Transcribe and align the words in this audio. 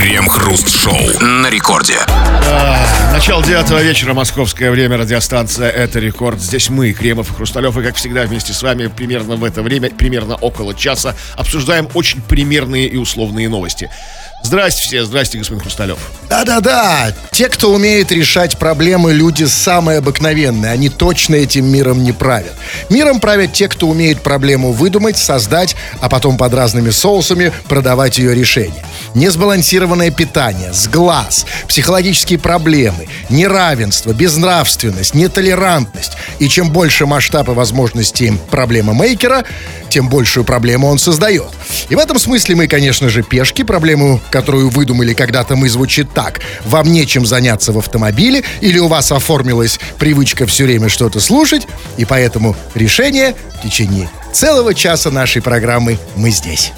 Крем-хруст-шоу 0.00 1.20
на 1.20 1.50
рекорде. 1.50 1.98
А, 2.08 3.12
начало 3.12 3.44
девятого 3.44 3.82
вечера, 3.82 4.14
московское 4.14 4.70
время, 4.70 4.96
радиостанция 4.96 5.68
«Это 5.68 5.98
рекорд». 5.98 6.40
Здесь 6.40 6.70
мы, 6.70 6.92
Кремов 6.92 7.30
и 7.30 7.34
Хрусталев, 7.34 7.76
и 7.76 7.82
как 7.82 7.96
всегда 7.96 8.22
вместе 8.22 8.54
с 8.54 8.62
вами 8.62 8.86
примерно 8.86 9.36
в 9.36 9.44
это 9.44 9.60
время, 9.60 9.90
примерно 9.90 10.36
около 10.36 10.74
часа, 10.74 11.14
обсуждаем 11.36 11.86
очень 11.92 12.22
примерные 12.22 12.86
и 12.86 12.96
условные 12.96 13.50
новости. 13.50 13.90
Здрасте 14.42 14.82
все, 14.82 15.04
здрасте, 15.04 15.38
господин 15.38 15.60
Хрусталев. 15.60 15.98
Да-да-да, 16.28 17.12
те, 17.30 17.48
кто 17.48 17.72
умеет 17.72 18.10
решать 18.10 18.58
проблемы, 18.58 19.12
люди 19.12 19.44
самые 19.44 19.98
обыкновенные. 19.98 20.72
Они 20.72 20.88
точно 20.88 21.34
этим 21.34 21.66
миром 21.66 22.02
не 22.02 22.12
правят. 22.12 22.52
Миром 22.88 23.20
правят 23.20 23.52
те, 23.52 23.68
кто 23.68 23.88
умеет 23.88 24.22
проблему 24.22 24.72
выдумать, 24.72 25.18
создать, 25.18 25.76
а 26.00 26.08
потом 26.08 26.36
под 26.36 26.54
разными 26.54 26.90
соусами 26.90 27.52
продавать 27.68 28.18
ее 28.18 28.34
решение. 28.34 28.84
Несбалансированное 29.14 30.10
питание, 30.10 30.72
сглаз, 30.72 31.46
психологические 31.68 32.38
проблемы, 32.38 33.08
неравенство, 33.28 34.12
безнравственность, 34.12 35.14
нетолерантность. 35.14 36.12
И 36.38 36.48
чем 36.48 36.70
больше 36.70 37.06
масштаб 37.06 37.48
и 37.48 37.52
возможности 37.52 38.32
проблемы 38.50 38.94
мейкера, 38.94 39.44
тем 39.88 40.08
большую 40.08 40.44
проблему 40.44 40.86
он 40.86 40.98
создает. 40.98 41.50
И 41.88 41.94
в 41.94 41.98
этом 41.98 42.18
смысле 42.18 42.54
мы, 42.54 42.68
конечно 42.68 43.08
же, 43.08 43.22
пешки. 43.22 43.62
Проблему, 43.62 44.20
которую 44.30 44.70
выдумали 44.70 45.14
когда-то 45.14 45.56
мы, 45.56 45.68
звучит 45.68 46.12
так. 46.12 46.40
Вам 46.64 46.92
нечем 46.92 47.26
заняться 47.26 47.72
в 47.72 47.78
автомобиле, 47.78 48.42
или 48.60 48.78
у 48.78 48.88
вас 48.88 49.12
оформилась 49.12 49.78
привычка 49.98 50.46
все 50.46 50.64
время 50.64 50.88
что-то 50.88 51.20
слушать, 51.20 51.66
и 51.96 52.04
поэтому 52.04 52.56
решение 52.74 53.34
в 53.58 53.62
течение 53.62 54.08
целого 54.32 54.74
часа 54.74 55.10
нашей 55.10 55.42
программы 55.42 55.98
«Мы 56.16 56.30
здесь». 56.30 56.72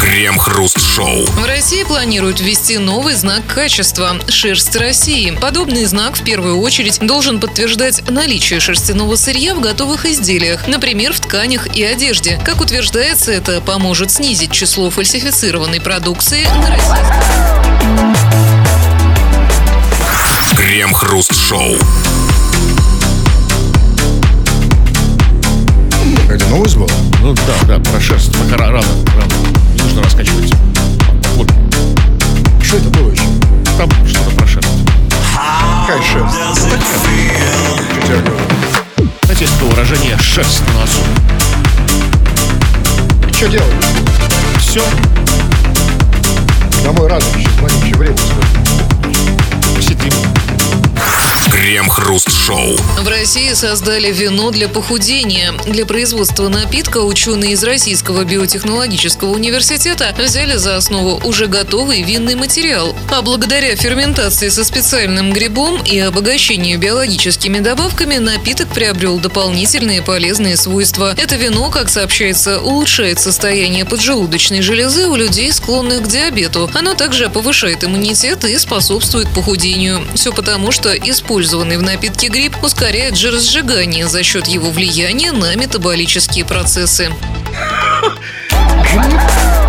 Крем-хруст-шоу. 0.00 1.26
В 1.26 1.44
России 1.46 1.82
планируют 1.82 2.40
ввести 2.40 2.78
новый 2.78 3.14
знак 3.14 3.42
качества– 3.46 4.16
«Шерсть 4.28 4.74
России». 4.76 5.30
Подобный 5.40 5.84
знак 5.84 6.16
в 6.18 6.24
первую 6.24 6.60
очередь 6.60 6.98
должен 7.00 7.40
подтверждать 7.40 8.08
наличие 8.10 8.60
шерстяного 8.60 9.16
сырья 9.16 9.54
в 9.54 9.60
готовых 9.60 10.06
изделиях, 10.06 10.66
например, 10.68 11.12
в 11.12 11.20
тканях 11.20 11.74
и 11.74 11.82
одежде. 11.82 12.40
Как 12.44 12.60
утверждается, 12.60 13.32
это 13.32 13.60
поможет 13.60 14.10
снизить 14.10 14.52
число 14.52 14.90
фальсифицированной 14.90 15.80
продукции 15.80 16.44
на 16.44 16.70
российском. 16.70 18.16
Крем-хруст-шоу. 20.56 21.76
Это 26.30 26.44
новость 26.46 26.76
была? 26.76 26.88
Ну 27.20 27.34
да, 27.34 27.78
да, 27.78 27.90
про 27.90 28.00
шерсть, 28.00 28.32
пока 28.32 28.56
ра- 28.56 28.70
рано, 28.72 28.88
рано. 29.16 29.35
Нужно 29.96 30.10
раскачивать. 30.10 30.52
Вот, 31.36 31.50
Что 32.62 32.76
это 32.76 32.90
было 32.90 33.10
еще? 33.10 33.22
там 33.78 33.90
что-то 34.06 34.30
про 34.36 34.46
шерсть. 34.46 34.68
Какая 35.86 36.02
шерсть? 36.02 36.34
Знаете, 39.22 39.44
есть 39.44 39.54
такое 39.54 39.70
выражение 39.70 40.18
«шерсть 40.18 40.60
на 40.68 40.80
носу». 40.80 40.98
Что 43.32 43.48
делать? 43.48 43.72
Все, 44.58 44.82
Домой 46.84 47.08
рано 47.08 47.24
еще, 47.34 47.48
смотри, 47.58 47.78
еще 47.88 47.94
время 47.96 48.16
сколько. 48.18 49.80
сидим. 49.80 50.12
Крем-хруст-шоу. 51.66 52.76
В 53.00 53.08
России 53.08 53.52
создали 53.52 54.12
вино 54.12 54.52
для 54.52 54.68
похудения. 54.68 55.52
Для 55.66 55.84
производства 55.84 56.48
напитка 56.48 56.98
ученые 56.98 57.54
из 57.54 57.64
Российского 57.64 58.22
биотехнологического 58.22 59.30
университета 59.30 60.14
взяли 60.16 60.54
за 60.58 60.76
основу 60.76 61.20
уже 61.26 61.48
готовый 61.48 62.02
винный 62.02 62.36
материал. 62.36 62.94
А 63.10 63.20
благодаря 63.20 63.74
ферментации 63.74 64.48
со 64.48 64.62
специальным 64.64 65.32
грибом 65.32 65.82
и 65.82 65.98
обогащению 65.98 66.78
биологическими 66.78 67.58
добавками 67.58 68.18
напиток 68.18 68.68
приобрел 68.68 69.18
дополнительные 69.18 70.02
полезные 70.02 70.56
свойства. 70.56 71.16
Это 71.18 71.34
вино, 71.34 71.70
как 71.70 71.88
сообщается, 71.88 72.60
улучшает 72.60 73.18
состояние 73.18 73.84
поджелудочной 73.84 74.62
железы 74.62 75.08
у 75.08 75.16
людей, 75.16 75.50
склонных 75.50 76.04
к 76.04 76.06
диабету. 76.06 76.70
Оно 76.74 76.94
также 76.94 77.28
повышает 77.28 77.82
иммунитет 77.82 78.44
и 78.44 78.56
способствует 78.56 79.28
похудению. 79.34 80.06
Все 80.14 80.32
потому, 80.32 80.70
что 80.70 80.94
использованный 81.56 81.78
в 81.78 81.82
напитке 81.82 82.28
гриб 82.28 82.62
ускоряет 82.62 83.16
жиросжигание 83.16 84.08
за 84.08 84.22
счет 84.22 84.46
его 84.46 84.70
влияния 84.70 85.32
на 85.32 85.56
метаболические 85.56 86.44
процессы. 86.44 87.10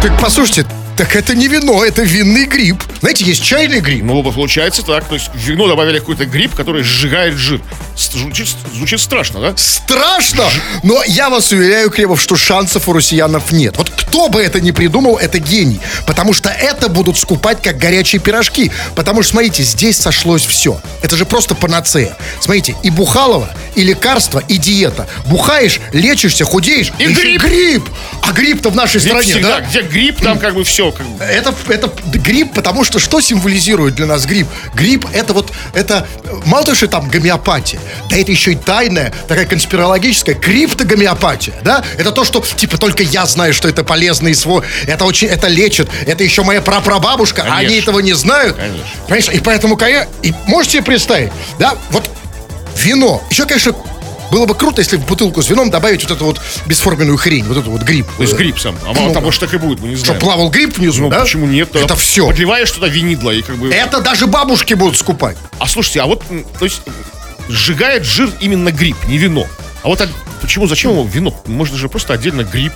Так 0.01 0.19
послушайте, 0.19 0.65
так 0.97 1.15
это 1.15 1.35
не 1.35 1.47
вино, 1.47 1.85
это 1.85 2.01
винный 2.01 2.45
гриб. 2.45 2.81
Знаете, 3.01 3.23
есть 3.23 3.43
чайный 3.43 3.79
гриб. 3.79 4.03
Ну, 4.03 4.23
получается 4.31 4.81
так. 4.81 5.05
То 5.07 5.13
есть 5.13 5.29
в 5.33 5.37
вино 5.37 5.67
добавили 5.67 5.99
какой-то 5.99 6.25
гриб, 6.25 6.55
который 6.55 6.83
сжигает 6.83 7.35
жир. 7.35 7.61
Звучит, 7.95 8.47
звучит 8.73 8.99
страшно, 8.99 9.39
да? 9.39 9.53
Страшно! 9.57 10.45
Но 10.83 11.03
я 11.05 11.29
вас 11.29 11.51
уверяю, 11.51 11.89
Кремов, 11.89 12.21
что 12.21 12.35
шансов 12.35 12.87
у 12.89 12.93
россиянов 12.93 13.51
нет. 13.51 13.77
Вот 13.77 13.89
кто 13.89 14.29
бы 14.29 14.41
это 14.41 14.59
ни 14.59 14.71
придумал, 14.71 15.17
это 15.17 15.39
гений. 15.39 15.79
Потому 16.05 16.33
что 16.33 16.49
это 16.49 16.89
будут 16.89 17.17
скупать 17.17 17.61
как 17.61 17.77
горячие 17.77 18.19
пирожки. 18.19 18.71
Потому 18.95 19.21
что, 19.21 19.31
смотрите, 19.33 19.63
здесь 19.63 19.97
сошлось 19.97 20.45
все. 20.45 20.79
Это 21.03 21.15
же 21.15 21.25
просто 21.25 21.53
панацея. 21.55 22.17
Смотрите, 22.39 22.75
и 22.83 22.89
бухалово, 22.89 23.49
и 23.75 23.83
лекарство, 23.83 24.43
и 24.47 24.57
диета. 24.57 25.07
Бухаешь, 25.25 25.79
лечишься, 25.91 26.43
худеешь. 26.45 26.91
И 26.99 27.05
гриб. 27.05 27.41
гриб! 27.41 27.89
А 28.21 28.31
гриб-то 28.31 28.69
в 28.69 28.75
нашей 28.75 28.99
Где 28.99 29.09
стране, 29.09 29.31
всегда, 29.33 29.59
да? 29.59 29.61
где 29.61 29.81
гриб, 29.81 30.21
там 30.21 30.39
как 30.39 30.53
бы 30.55 30.63
все. 30.63 30.86
Как 30.91 31.05
бы. 31.05 31.23
Это, 31.23 31.53
это 31.69 31.91
гриб, 32.13 32.53
потому 32.53 32.83
что 32.83 32.99
что 32.99 33.21
символизирует 33.21 33.95
для 33.95 34.05
нас 34.05 34.25
гриб? 34.25 34.47
Гриб 34.73 35.05
это 35.13 35.33
вот, 35.33 35.51
это, 35.73 36.07
мало 36.45 36.63
того, 36.65 36.75
что 36.75 36.87
там 36.87 37.09
гомеопатия, 37.09 37.79
да 38.09 38.17
это 38.17 38.31
еще 38.31 38.53
и 38.53 38.55
тайная, 38.55 39.13
такая 39.27 39.45
конспирологическая 39.45 40.35
криптогомеопатия, 40.35 41.53
да? 41.63 41.83
Это 41.97 42.11
то, 42.11 42.23
что, 42.23 42.41
типа, 42.41 42.77
только 42.77 43.03
я 43.03 43.25
знаю, 43.25 43.53
что 43.53 43.67
это 43.67 43.83
полезно 43.83 44.27
и 44.29 44.33
свой, 44.33 44.63
это 44.85 45.05
очень, 45.05 45.27
это 45.27 45.47
лечит, 45.47 45.89
это 46.05 46.23
еще 46.23 46.43
моя 46.43 46.61
прапрабабушка, 46.61 47.43
а 47.43 47.57
они 47.57 47.67
Конечно. 47.67 47.83
этого 47.83 47.99
не 47.99 48.13
знают. 48.13 48.55
Конечно. 48.55 48.85
Понимаешь, 49.03 49.29
и 49.29 49.39
поэтому, 49.39 49.77
конечно, 49.77 50.09
и 50.21 50.33
можете 50.47 50.73
себе 50.73 50.83
представить, 50.83 51.31
да, 51.59 51.75
вот 51.91 52.09
вино, 52.77 53.21
еще, 53.29 53.45
конечно, 53.45 53.73
было 54.31 54.45
бы 54.45 54.55
круто, 54.55 54.81
если 54.81 54.97
в 54.97 55.05
бутылку 55.05 55.41
с 55.41 55.49
вином 55.49 55.69
добавить 55.69 56.03
вот 56.03 56.11
эту 56.11 56.25
вот 56.25 56.41
бесформенную 56.65 57.17
хрень, 57.17 57.45
вот 57.45 57.57
эту 57.57 57.71
вот 57.71 57.81
гриб. 57.83 58.05
То 58.17 58.23
есть 58.23 58.35
гриб 58.35 58.59
сам. 58.59 58.75
А 58.85 58.93
мало 58.93 59.13
того, 59.13 59.31
что 59.31 59.45
так 59.45 59.55
и 59.55 59.57
будет, 59.57 59.79
мы 59.79 59.89
не 59.89 59.95
Что, 59.95 60.05
знаем. 60.07 60.21
плавал 60.21 60.49
гриб 60.49 60.77
внизу, 60.77 61.03
Ну, 61.03 61.09
да? 61.09 61.21
почему 61.21 61.45
нет? 61.45 61.75
Это 61.75 61.95
все. 61.95 62.27
Подливаешь 62.27 62.71
туда 62.71 62.87
винидла 62.87 63.31
и 63.31 63.41
как 63.41 63.57
бы... 63.57 63.69
Это 63.69 64.01
даже 64.01 64.27
бабушки 64.27 64.73
будут 64.73 64.97
скупать. 64.97 65.37
А 65.59 65.67
слушайте, 65.67 66.01
а 66.01 66.05
вот, 66.05 66.23
то 66.59 66.65
есть, 66.65 66.81
сжигает 67.49 68.03
жир 68.03 68.29
именно 68.39 68.71
гриб, 68.71 68.97
не 69.07 69.17
вино. 69.17 69.47
А 69.83 69.87
вот 69.87 70.01
почему, 70.41 70.67
зачем 70.67 70.91
ему 70.91 71.05
вино? 71.05 71.33
Можно 71.45 71.77
же 71.77 71.89
просто 71.89 72.13
отдельно 72.13 72.43
гриб. 72.43 72.73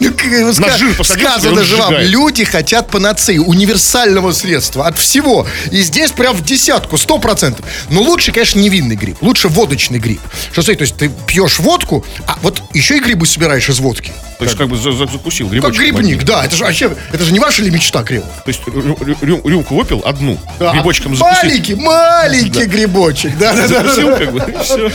Ну, 0.00 0.06
его 0.08 0.50
ска- 0.50 0.76
жир 0.76 0.94
Сказано 1.04 1.64
же 1.64 1.76
вам, 1.76 1.94
люди 1.98 2.44
хотят 2.44 2.88
панацеи, 2.88 3.38
универсального 3.38 4.32
средства 4.32 4.86
от 4.86 4.98
всего. 4.98 5.46
И 5.70 5.82
здесь 5.82 6.12
прям 6.12 6.36
в 6.36 6.44
десятку, 6.44 6.98
сто 6.98 7.18
процентов. 7.18 7.64
Но 7.90 8.02
лучше, 8.02 8.32
конечно, 8.32 8.58
не 8.60 8.68
винный 8.68 8.96
гриб, 8.96 9.16
лучше 9.20 9.48
водочный 9.48 9.98
гриб. 9.98 10.20
Что 10.52 10.62
то 10.62 10.72
есть 10.72 10.96
ты 10.96 11.10
пьешь 11.26 11.58
водку, 11.58 12.04
а 12.26 12.38
вот 12.42 12.62
еще 12.72 12.96
и 12.96 13.00
грибы 13.00 13.26
собираешь 13.26 13.68
из 13.68 13.78
водки. 13.80 14.12
То 14.42 14.48
есть 14.48 14.58
как 14.58 14.68
бы 14.68 14.76
за- 14.76 14.92
за- 14.92 15.06
закусил 15.06 15.46
Как 15.46 15.52
грибочек. 15.52 15.78
грибник, 15.80 16.02
маленький. 16.04 16.24
да. 16.26 16.44
Это 16.44 16.56
же 16.56 16.64
вообще, 16.64 16.90
это 17.12 17.24
же 17.24 17.32
не 17.32 17.38
ваша 17.40 17.62
ли 17.62 17.70
мечта, 17.70 18.02
Кремов? 18.02 18.26
То 18.44 18.48
есть 18.48 18.60
рю- 18.66 18.96
рю- 19.00 19.16
рю- 19.20 19.40
рюмку 19.48 19.74
выпил, 19.76 20.02
одну, 20.04 20.38
грибочком 20.58 21.16
закусил. 21.16 21.42
Маленький, 21.48 21.74
маленький 21.74 22.64
грибочек. 22.66 23.36
Да. 23.38 23.66
Закусил 23.66 24.08
как 24.16 24.32
бы, 24.32 24.38
и 24.40 24.62
всё. 24.64 24.90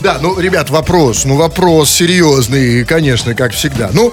Да, 0.00 0.18
ну, 0.20 0.38
ребят, 0.38 0.70
вопрос, 0.70 1.24
ну, 1.24 1.36
вопрос 1.36 1.90
серьезный, 1.90 2.84
конечно, 2.84 3.34
как 3.34 3.52
всегда. 3.52 3.90
Ну, 3.92 4.12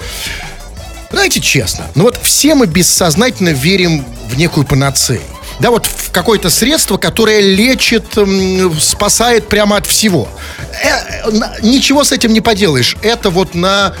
знаете, 1.10 1.40
честно, 1.40 1.86
ну 1.94 2.04
вот 2.04 2.18
все 2.22 2.54
мы 2.54 2.66
бессознательно 2.66 3.50
верим 3.50 4.04
в 4.30 4.36
некую 4.36 4.66
панацею. 4.66 5.22
Да, 5.60 5.70
вот 5.70 5.86
в 5.86 6.10
какое-то 6.12 6.50
средство, 6.50 6.98
которое 6.98 7.40
лечит, 7.40 8.04
спасает 8.80 9.48
прямо 9.48 9.76
от 9.78 9.86
всего. 9.86 10.28
Э, 10.84 11.30
на- 11.32 11.52
ничего 11.62 12.04
с 12.04 12.12
этим 12.12 12.32
не 12.32 12.40
поделаешь. 12.40 12.96
Это 13.02 13.30
вот 13.30 13.54
на, 13.56 13.94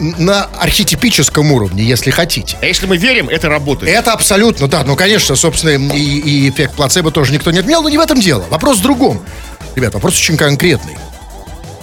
на 0.00 0.44
архетипическом 0.44 1.52
уровне, 1.52 1.82
если 1.82 2.10
хотите. 2.10 2.56
А 2.60 2.66
если 2.66 2.86
мы 2.86 2.96
верим, 2.96 3.28
это 3.28 3.48
работает. 3.48 3.94
Это 3.94 4.12
абсолютно, 4.12 4.68
да. 4.68 4.84
Ну, 4.84 4.96
конечно, 4.96 5.36
собственно, 5.36 5.70
и, 5.94 5.98
и 5.98 6.50
эффект 6.50 6.74
плацебо 6.74 7.10
тоже 7.10 7.32
никто 7.32 7.50
не 7.50 7.58
отменял, 7.58 7.82
но 7.82 7.88
не 7.88 7.98
в 7.98 8.00
этом 8.00 8.20
дело. 8.20 8.44
Вопрос 8.50 8.78
в 8.78 8.82
другом. 8.82 9.24
Ребят, 9.74 9.94
вопрос 9.94 10.14
очень 10.14 10.36
конкретный. 10.36 10.96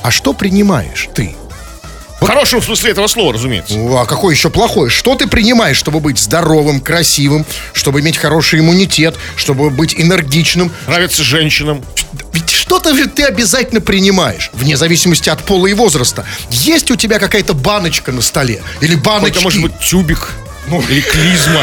А 0.02 0.12
что 0.12 0.34
принимаешь 0.34 1.10
ты? 1.14 1.36
В 2.24 2.26
хорошем 2.26 2.62
смысле 2.62 2.92
этого 2.92 3.08
слова, 3.08 3.34
разумеется. 3.34 3.76
Ну, 3.76 3.98
а 3.98 4.06
какой 4.06 4.34
еще 4.34 4.50
плохой? 4.50 4.90
Что 4.90 5.16
ты 5.16 5.28
принимаешь, 5.28 5.76
чтобы 5.76 6.00
быть 6.00 6.18
здоровым, 6.18 6.80
красивым, 6.80 7.46
чтобы 7.74 8.00
иметь 8.00 8.16
хороший 8.16 8.60
иммунитет, 8.60 9.16
чтобы 9.36 9.70
быть 9.70 9.94
энергичным? 10.00 10.72
Нравится 10.88 11.22
женщинам. 11.22 11.84
Что-то 12.74 12.96
же 12.98 13.06
ты 13.06 13.22
обязательно 13.22 13.82
принимаешь, 13.82 14.50
вне 14.52 14.76
зависимости 14.78 15.30
от 15.30 15.44
пола 15.44 15.68
и 15.68 15.74
возраста. 15.76 16.26
Есть 16.50 16.90
у 16.90 16.96
тебя 16.96 17.20
какая-то 17.20 17.54
баночка 17.54 18.12
на 18.12 18.24
столе? 18.24 18.64
Или 18.82 18.96
баночки? 18.96 19.34
Это 19.36 19.42
может 19.42 19.62
быть 19.62 19.78
тюбик 19.78 20.32
или 20.90 21.02
клизма. 21.02 21.62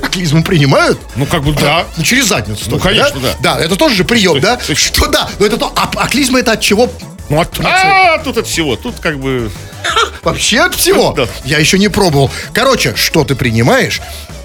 А 0.00 0.08
клизму 0.08 0.44
принимают? 0.44 1.00
Ну, 1.16 1.26
как 1.26 1.42
бы 1.42 1.52
да. 1.52 1.84
Ну, 1.96 2.04
через 2.04 2.26
задницу. 2.26 2.62
Ну, 2.66 2.70
только, 2.78 2.90
конечно, 2.90 3.18
да. 3.18 3.34
Да, 3.40 3.60
это 3.60 3.74
тоже 3.74 3.96
же 3.96 4.04
прием, 4.04 4.38
да? 4.40 4.60
Что 4.72 5.08
да, 5.08 5.28
но 5.40 5.46
это 5.46 5.56
то. 5.56 5.72
А, 5.74 5.90
а 5.96 6.06
клизма 6.08 6.38
это 6.38 6.52
от 6.52 6.60
чего? 6.60 6.88
Ну, 7.28 7.40
от- 7.40 7.58
а, 7.64 8.18
тут 8.18 8.38
от 8.38 8.46
всего. 8.46 8.76
Тут 8.76 9.00
как 9.00 9.18
бы... 9.18 9.50
Вообще 10.22 10.60
от 10.60 10.76
всего. 10.76 11.12
Да. 11.16 11.26
Я 11.44 11.58
еще 11.58 11.76
не 11.76 11.88
пробовал. 11.88 12.30
Короче, 12.52 12.94
что 12.94 13.24
ты 13.24 13.34
принимаешь? 13.34 14.00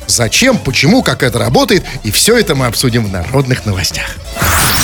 Зачем, 0.08 0.58
почему, 0.58 1.04
как 1.04 1.24
это 1.24 1.40
работает, 1.40 1.84
и 2.04 2.12
все 2.12 2.38
это 2.38 2.56
мы 2.56 2.66
обсудим 2.66 3.06
в 3.06 3.12
народных 3.12 3.66
новостях. 3.66 4.16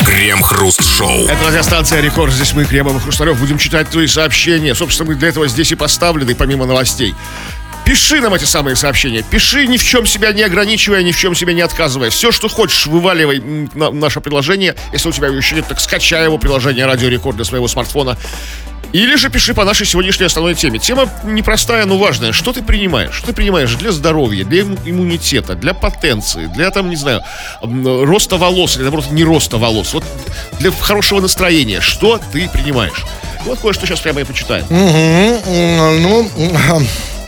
Крем-хруст-шоу. 0.05 1.27
Это 1.27 1.47
радиостанция 1.47 2.01
Рекорд. 2.01 2.33
Здесь 2.33 2.53
мы, 2.53 2.65
Кремов 2.65 2.95
и 2.97 2.99
Хрусталев, 2.99 3.39
будем 3.39 3.57
читать 3.57 3.89
твои 3.89 4.07
сообщения. 4.07 4.73
Собственно, 4.73 5.09
мы 5.09 5.15
для 5.15 5.29
этого 5.29 5.47
здесь 5.47 5.71
и 5.71 5.75
поставлены, 5.75 6.35
помимо 6.35 6.65
новостей. 6.65 7.13
Пиши 7.85 8.21
нам 8.21 8.33
эти 8.35 8.45
самые 8.45 8.75
сообщения. 8.75 9.23
Пиши, 9.23 9.65
ни 9.65 9.77
в 9.77 9.83
чем 9.83 10.05
себя 10.05 10.31
не 10.31 10.43
ограничивая, 10.43 11.01
ни 11.01 11.11
в 11.11 11.17
чем 11.17 11.33
себя 11.33 11.53
не 11.53 11.61
отказывая. 11.61 12.11
Все, 12.11 12.31
что 12.31 12.47
хочешь, 12.47 12.85
вываливай 12.85 13.39
на 13.73 13.89
наше 13.89 14.21
приложение. 14.21 14.75
Если 14.93 15.09
у 15.09 15.11
тебя 15.11 15.29
еще 15.29 15.55
нет, 15.55 15.67
так 15.67 15.79
скачай 15.79 16.23
его 16.23 16.37
приложение 16.37 16.85
Радио 16.85 17.09
Рекорд 17.09 17.37
для 17.37 17.45
своего 17.45 17.67
смартфона. 17.67 18.15
Или 18.91 19.15
же 19.15 19.29
пиши 19.29 19.53
по 19.53 19.65
нашей 19.65 19.85
сегодняшней 19.85 20.25
основной 20.25 20.55
теме. 20.55 20.79
Тема 20.79 21.07
непростая, 21.23 21.85
но 21.85 21.97
важная. 21.97 22.31
Что 22.31 22.53
ты 22.53 22.61
принимаешь? 22.63 23.13
Что 23.13 23.27
ты 23.27 23.33
принимаешь 23.33 23.73
для 23.75 23.91
здоровья, 23.91 24.43
для 24.45 24.61
имму- 24.61 24.79
иммунитета, 24.85 25.55
для 25.55 25.73
потенции, 25.73 26.47
для, 26.47 26.71
там, 26.71 26.89
не 26.89 26.95
знаю, 26.95 27.21
роста 27.61 28.37
волос, 28.37 28.75
или, 28.75 28.83
наоборот, 28.83 29.11
не 29.11 29.23
роста 29.23 29.57
волос. 29.57 29.93
Вот 29.93 30.03
для 30.59 30.71
хорошего 30.71 31.19
настроения. 31.21 31.81
Что 31.81 32.19
ты 32.31 32.49
принимаешь? 32.49 33.03
Вот 33.45 33.59
кое-что 33.59 33.85
сейчас 33.85 33.99
прямо 33.99 34.21
и 34.21 34.23
почитаем. 34.23 34.65
Ну, 34.69 36.29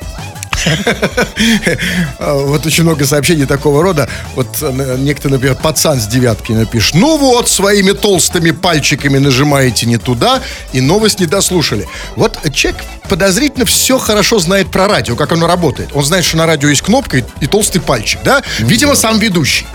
вот 2.19 2.65
очень 2.65 2.83
много 2.83 3.05
сообщений 3.05 3.45
такого 3.45 3.83
рода. 3.83 4.09
Вот 4.35 4.47
э, 4.61 4.95
некто, 4.99 5.29
например, 5.29 5.55
пацан 5.55 5.99
с 5.99 6.07
девятки 6.07 6.51
напишет. 6.51 6.95
Ну 6.95 7.17
вот, 7.17 7.49
своими 7.49 7.91
толстыми 7.91 8.51
пальчиками 8.51 9.17
нажимаете 9.17 9.85
не 9.85 9.97
туда, 9.97 10.41
и 10.73 10.81
новость 10.81 11.19
не 11.19 11.25
дослушали. 11.25 11.87
Вот 12.15 12.39
человек 12.53 12.81
подозрительно 13.09 13.65
все 13.65 13.97
хорошо 13.97 14.39
знает 14.39 14.71
про 14.71 14.87
радио, 14.87 15.15
как 15.15 15.31
оно 15.31 15.47
работает. 15.47 15.89
Он 15.93 16.03
знает, 16.03 16.25
что 16.25 16.37
на 16.37 16.45
радио 16.45 16.69
есть 16.69 16.81
кнопка 16.81 17.17
и, 17.17 17.23
и 17.41 17.47
толстый 17.47 17.79
пальчик, 17.79 18.21
да? 18.23 18.41
Видимо, 18.59 18.95
сам 18.95 19.19
ведущий. 19.19 19.65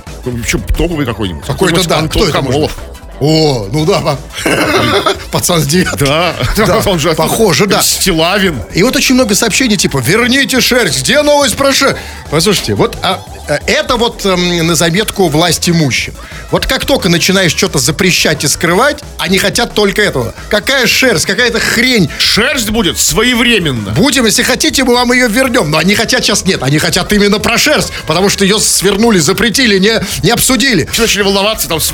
Топовый 0.77 1.06
какой-нибудь. 1.06 1.44
Какой-то, 1.44 1.87
да. 1.89 2.03
Кто 2.03 2.25
это 2.25 2.32
Камолов. 2.32 2.77
О, 3.21 3.67
ну 3.73 3.87
да, 3.87 4.01
па- 4.01 4.19
пацан 5.33 5.61
с. 5.63 5.67
Да, 5.67 6.35
Да, 6.57 6.83
он 6.87 6.99
же 6.99 7.13
похоже, 7.15 7.67
да. 7.67 7.83
Стилавин. 7.83 8.61
И 8.75 8.83
вот 8.83 8.95
очень 8.97 9.15
много 9.15 9.35
сообщений, 9.35 9.77
типа, 9.77 9.99
верните 10.05 10.61
шерсть, 10.61 11.01
где 11.03 11.23
новость 11.23 11.57
про 11.57 11.73
шерсть? 11.73 11.97
Послушайте, 12.31 12.75
вот 12.75 12.97
а, 13.03 13.23
а, 13.49 13.59
это 13.67 13.97
вот 13.97 14.27
эм, 14.27 14.67
на 14.67 14.75
заметку 14.75 15.29
власть 15.29 15.69
имущим. 15.71 16.13
Вот 16.51 16.67
как 16.67 16.85
только 16.85 17.09
начинаешь 17.09 17.53
что-то 17.53 17.79
запрещать 17.79 18.45
и 18.45 18.49
скрывать, 18.49 19.03
они 19.19 19.39
хотят 19.39 19.75
только 19.75 20.03
этого. 20.03 20.35
Какая 20.51 20.87
шерсть, 20.87 21.25
какая-то 21.25 21.59
хрень. 21.61 22.11
Шерсть 22.19 22.71
будет 22.71 22.99
своевременно. 22.99 23.93
Будем, 23.93 24.27
если 24.27 24.43
хотите, 24.43 24.85
мы 24.85 24.95
вам 24.95 25.13
ее 25.13 25.29
вернем. 25.29 25.71
Но 25.71 25.79
они 25.79 25.95
хотят 25.95 26.25
сейчас 26.25 26.45
нет, 26.45 26.63
они 26.63 26.79
хотят 26.79 27.13
именно 27.13 27.39
про 27.39 27.57
шерсть, 27.59 27.93
потому 28.07 28.29
что 28.29 28.45
ее 28.45 28.59
свернули, 28.61 29.19
запретили, 29.21 29.79
не, 29.79 30.01
не 30.23 30.31
обсудили. 30.31 30.87
Все 30.93 31.03
начали 31.03 31.23
волноваться 31.23 31.69
там. 31.69 31.81
с- 31.81 31.93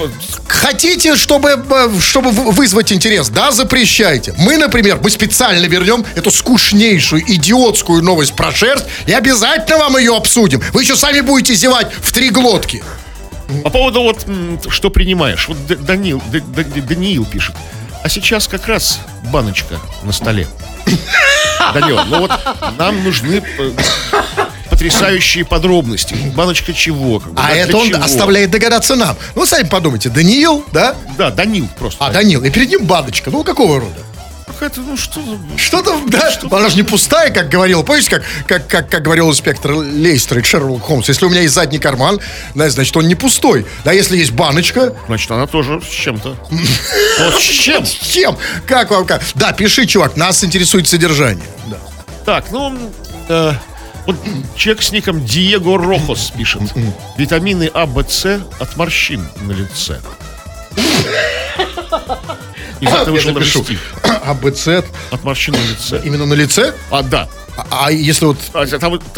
Хотите, 1.13 1.17
чтобы, 1.17 1.51
э, 1.71 2.01
чтобы 2.01 2.31
вызвать 2.31 2.93
интерес? 2.93 3.29
Да, 3.29 3.51
запрещайте. 3.51 4.35
Мы, 4.39 4.57
например, 4.57 4.99
мы 5.03 5.11
специально 5.11 5.67
вернем 5.67 6.05
эту 6.15 6.31
скучнейшую, 6.31 7.23
идиотскую 7.31 8.03
новость 8.03 8.35
про 8.35 8.51
шерсть 8.53 8.87
и 9.07 9.13
обязательно 9.13 9.79
вам 9.79 9.97
ее 9.99 10.17
обсудим. 10.17 10.63
Вы 10.73 10.83
еще 10.83 10.97
сами 10.97 11.21
будете 11.21 11.55
зевать 11.55 11.93
в 12.01 12.13
три 12.13 12.31
глотки. 12.31 12.83
По 13.63 13.71
поводу 13.71 14.03
вот, 14.03 14.25
что 14.71 14.89
принимаешь. 14.91 15.49
Вот 15.49 15.59
Данил, 15.85 16.23
Д- 16.31 16.41
Даниил 16.81 17.27
пишет. 17.27 17.55
А 18.03 18.09
сейчас 18.09 18.49
как 18.49 18.67
раз 18.67 18.99
баночка 19.31 19.79
на 20.03 20.13
столе. 20.13 20.47
Данил, 21.75 22.01
ну 22.07 22.21
вот 22.21 22.31
нам 22.79 23.05
нужны 23.05 23.43
э, 23.59 23.71
потрясающие 24.83 25.45
подробности. 25.45 26.17
Баночка 26.35 26.73
чего? 26.73 27.21
как 27.21 27.33
бы, 27.33 27.41
А 27.41 27.49
да, 27.49 27.55
это 27.57 27.77
он 27.77 27.89
чего? 27.89 28.03
оставляет 28.03 28.51
догадаться 28.51 28.97
нам. 28.97 29.17
Ну, 29.37 29.47
сами 29.47 29.69
подумайте, 29.69 30.09
Даниил, 30.09 30.65
да? 30.73 30.97
Да, 31.17 31.31
Данил 31.31 31.69
просто. 31.79 32.05
А, 32.05 32.11
Данил, 32.11 32.43
и 32.43 32.51
перед 32.51 32.69
ним 32.69 32.85
баночка. 32.85 33.31
Ну, 33.31 33.45
какого 33.45 33.81
рода? 33.81 33.95
Какая-то, 34.47 34.81
ну 34.81 34.97
что 34.97 35.21
Что-то, 35.57 35.99
да, 36.09 36.31
она 36.51 36.69
же 36.69 36.77
не 36.77 36.83
пустая, 36.83 37.31
как 37.31 37.49
говорил. 37.49 37.83
Помните, 37.85 38.11
как, 38.11 38.23
как, 38.47 38.67
как, 38.69 38.91
как 38.91 39.03
говорил 39.03 39.31
инспектор 39.31 39.73
Лейстер 39.73 40.45
Шерлок 40.45 40.83
Холмс? 40.83 41.09
Если 41.09 41.25
у 41.25 41.31
меня 41.31 41.43
есть 41.43 41.55
задний 41.55 41.79
карман, 41.79 42.21
да, 42.55 42.69
значит, 42.69 42.97
он 42.97 43.07
не 43.09 43.15
пустой. 43.15 43.67
Да, 43.85 43.93
если 43.93 44.17
есть 44.17 44.33
баночка, 44.33 44.95
Значит, 45.07 45.31
она 45.31 45.47
тоже 45.47 45.81
с 45.81 45.89
чем-то. 45.93 46.37
Вот 46.51 47.35
с 47.41 47.45
чем? 47.45 47.87
с 47.87 47.91
чем? 47.91 48.37
Как 48.67 48.91
вам 48.91 49.07
как? 49.07 49.23
Да, 49.35 49.53
пиши, 49.53 49.87
чувак, 49.87 50.17
нас 50.17 50.43
интересует 50.45 50.87
содержание. 50.89 51.45
Да. 51.67 51.79
Так, 52.25 52.45
ну, 52.53 52.77
э, 53.29 53.53
вот 54.07 54.17
человек 54.57 54.83
с 54.83 54.93
ником 54.93 55.25
Диего 55.25 55.79
Рохос 55.79 56.33
пишет. 56.37 56.63
Витамины 57.17 57.71
А, 57.75 57.87
Б, 57.87 58.05
С 58.09 58.41
от 58.59 58.77
морщин 58.77 59.27
на 59.43 59.53
лице. 59.53 60.01
Из 62.81 62.89
этого 62.89 63.17
вышел 63.33 63.65
стих. 63.65 63.79
А 64.25 64.35
БЦ 64.35 64.69
От 65.11 65.23
морщин 65.25 65.53
на 65.55 65.71
лице. 65.71 66.01
именно 66.05 66.27
на 66.27 66.35
лице? 66.35 66.75
А, 66.91 67.03
да. 67.03 67.29
А, 67.57 67.87
а 67.87 67.93
если 67.93 68.25
вот... 68.25 68.39
А, 68.55 68.65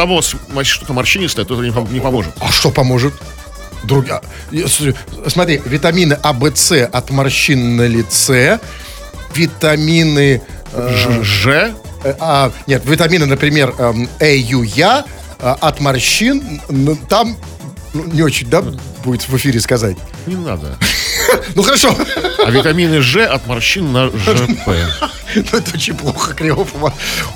у 0.04 0.54
вас 0.54 0.66
что-то 0.66 0.92
морщинистое, 0.92 1.44
то 1.44 1.54
это 1.54 1.62
не, 1.62 1.92
не 1.94 2.00
поможет. 2.00 2.32
А 2.40 2.50
что 2.50 2.70
поможет? 2.70 3.14
Друг... 3.84 4.06
а, 4.10 4.22
с- 4.52 4.94
Смотри, 5.30 5.62
витамины 5.64 6.18
А, 6.22 6.32
Б, 6.34 6.52
С 6.54 6.72
от 6.84 7.10
морщин 7.10 7.76
на 7.76 7.86
лице, 7.86 8.58
витамины... 9.34 10.42
э, 10.72 10.94
Ж, 10.94 11.24
Ж, 11.24 11.74
а, 12.20 12.52
нет, 12.66 12.82
витамины, 12.84 13.26
например, 13.26 13.74
эм, 13.78 14.08
Э, 14.20 14.36
Ю, 14.36 14.62
Я 14.62 15.04
э, 15.38 15.54
от 15.60 15.80
морщин, 15.80 16.60
там 17.08 17.36
ну, 17.92 18.04
не 18.06 18.22
очень, 18.22 18.48
да, 18.48 18.62
будет 19.04 19.28
в 19.28 19.36
эфире 19.36 19.60
сказать. 19.60 19.96
не 20.26 20.36
надо. 20.36 20.76
Ну 21.54 21.62
хорошо. 21.62 21.94
А 22.44 22.50
витамины 22.50 23.00
Ж 23.00 23.24
от 23.26 23.46
морщин 23.46 23.92
на 23.92 24.08
ЖП. 24.08 24.68
Ну, 25.34 25.42
это 25.58 25.74
очень 25.74 25.94
плохо, 25.96 26.32
криво 26.32 26.64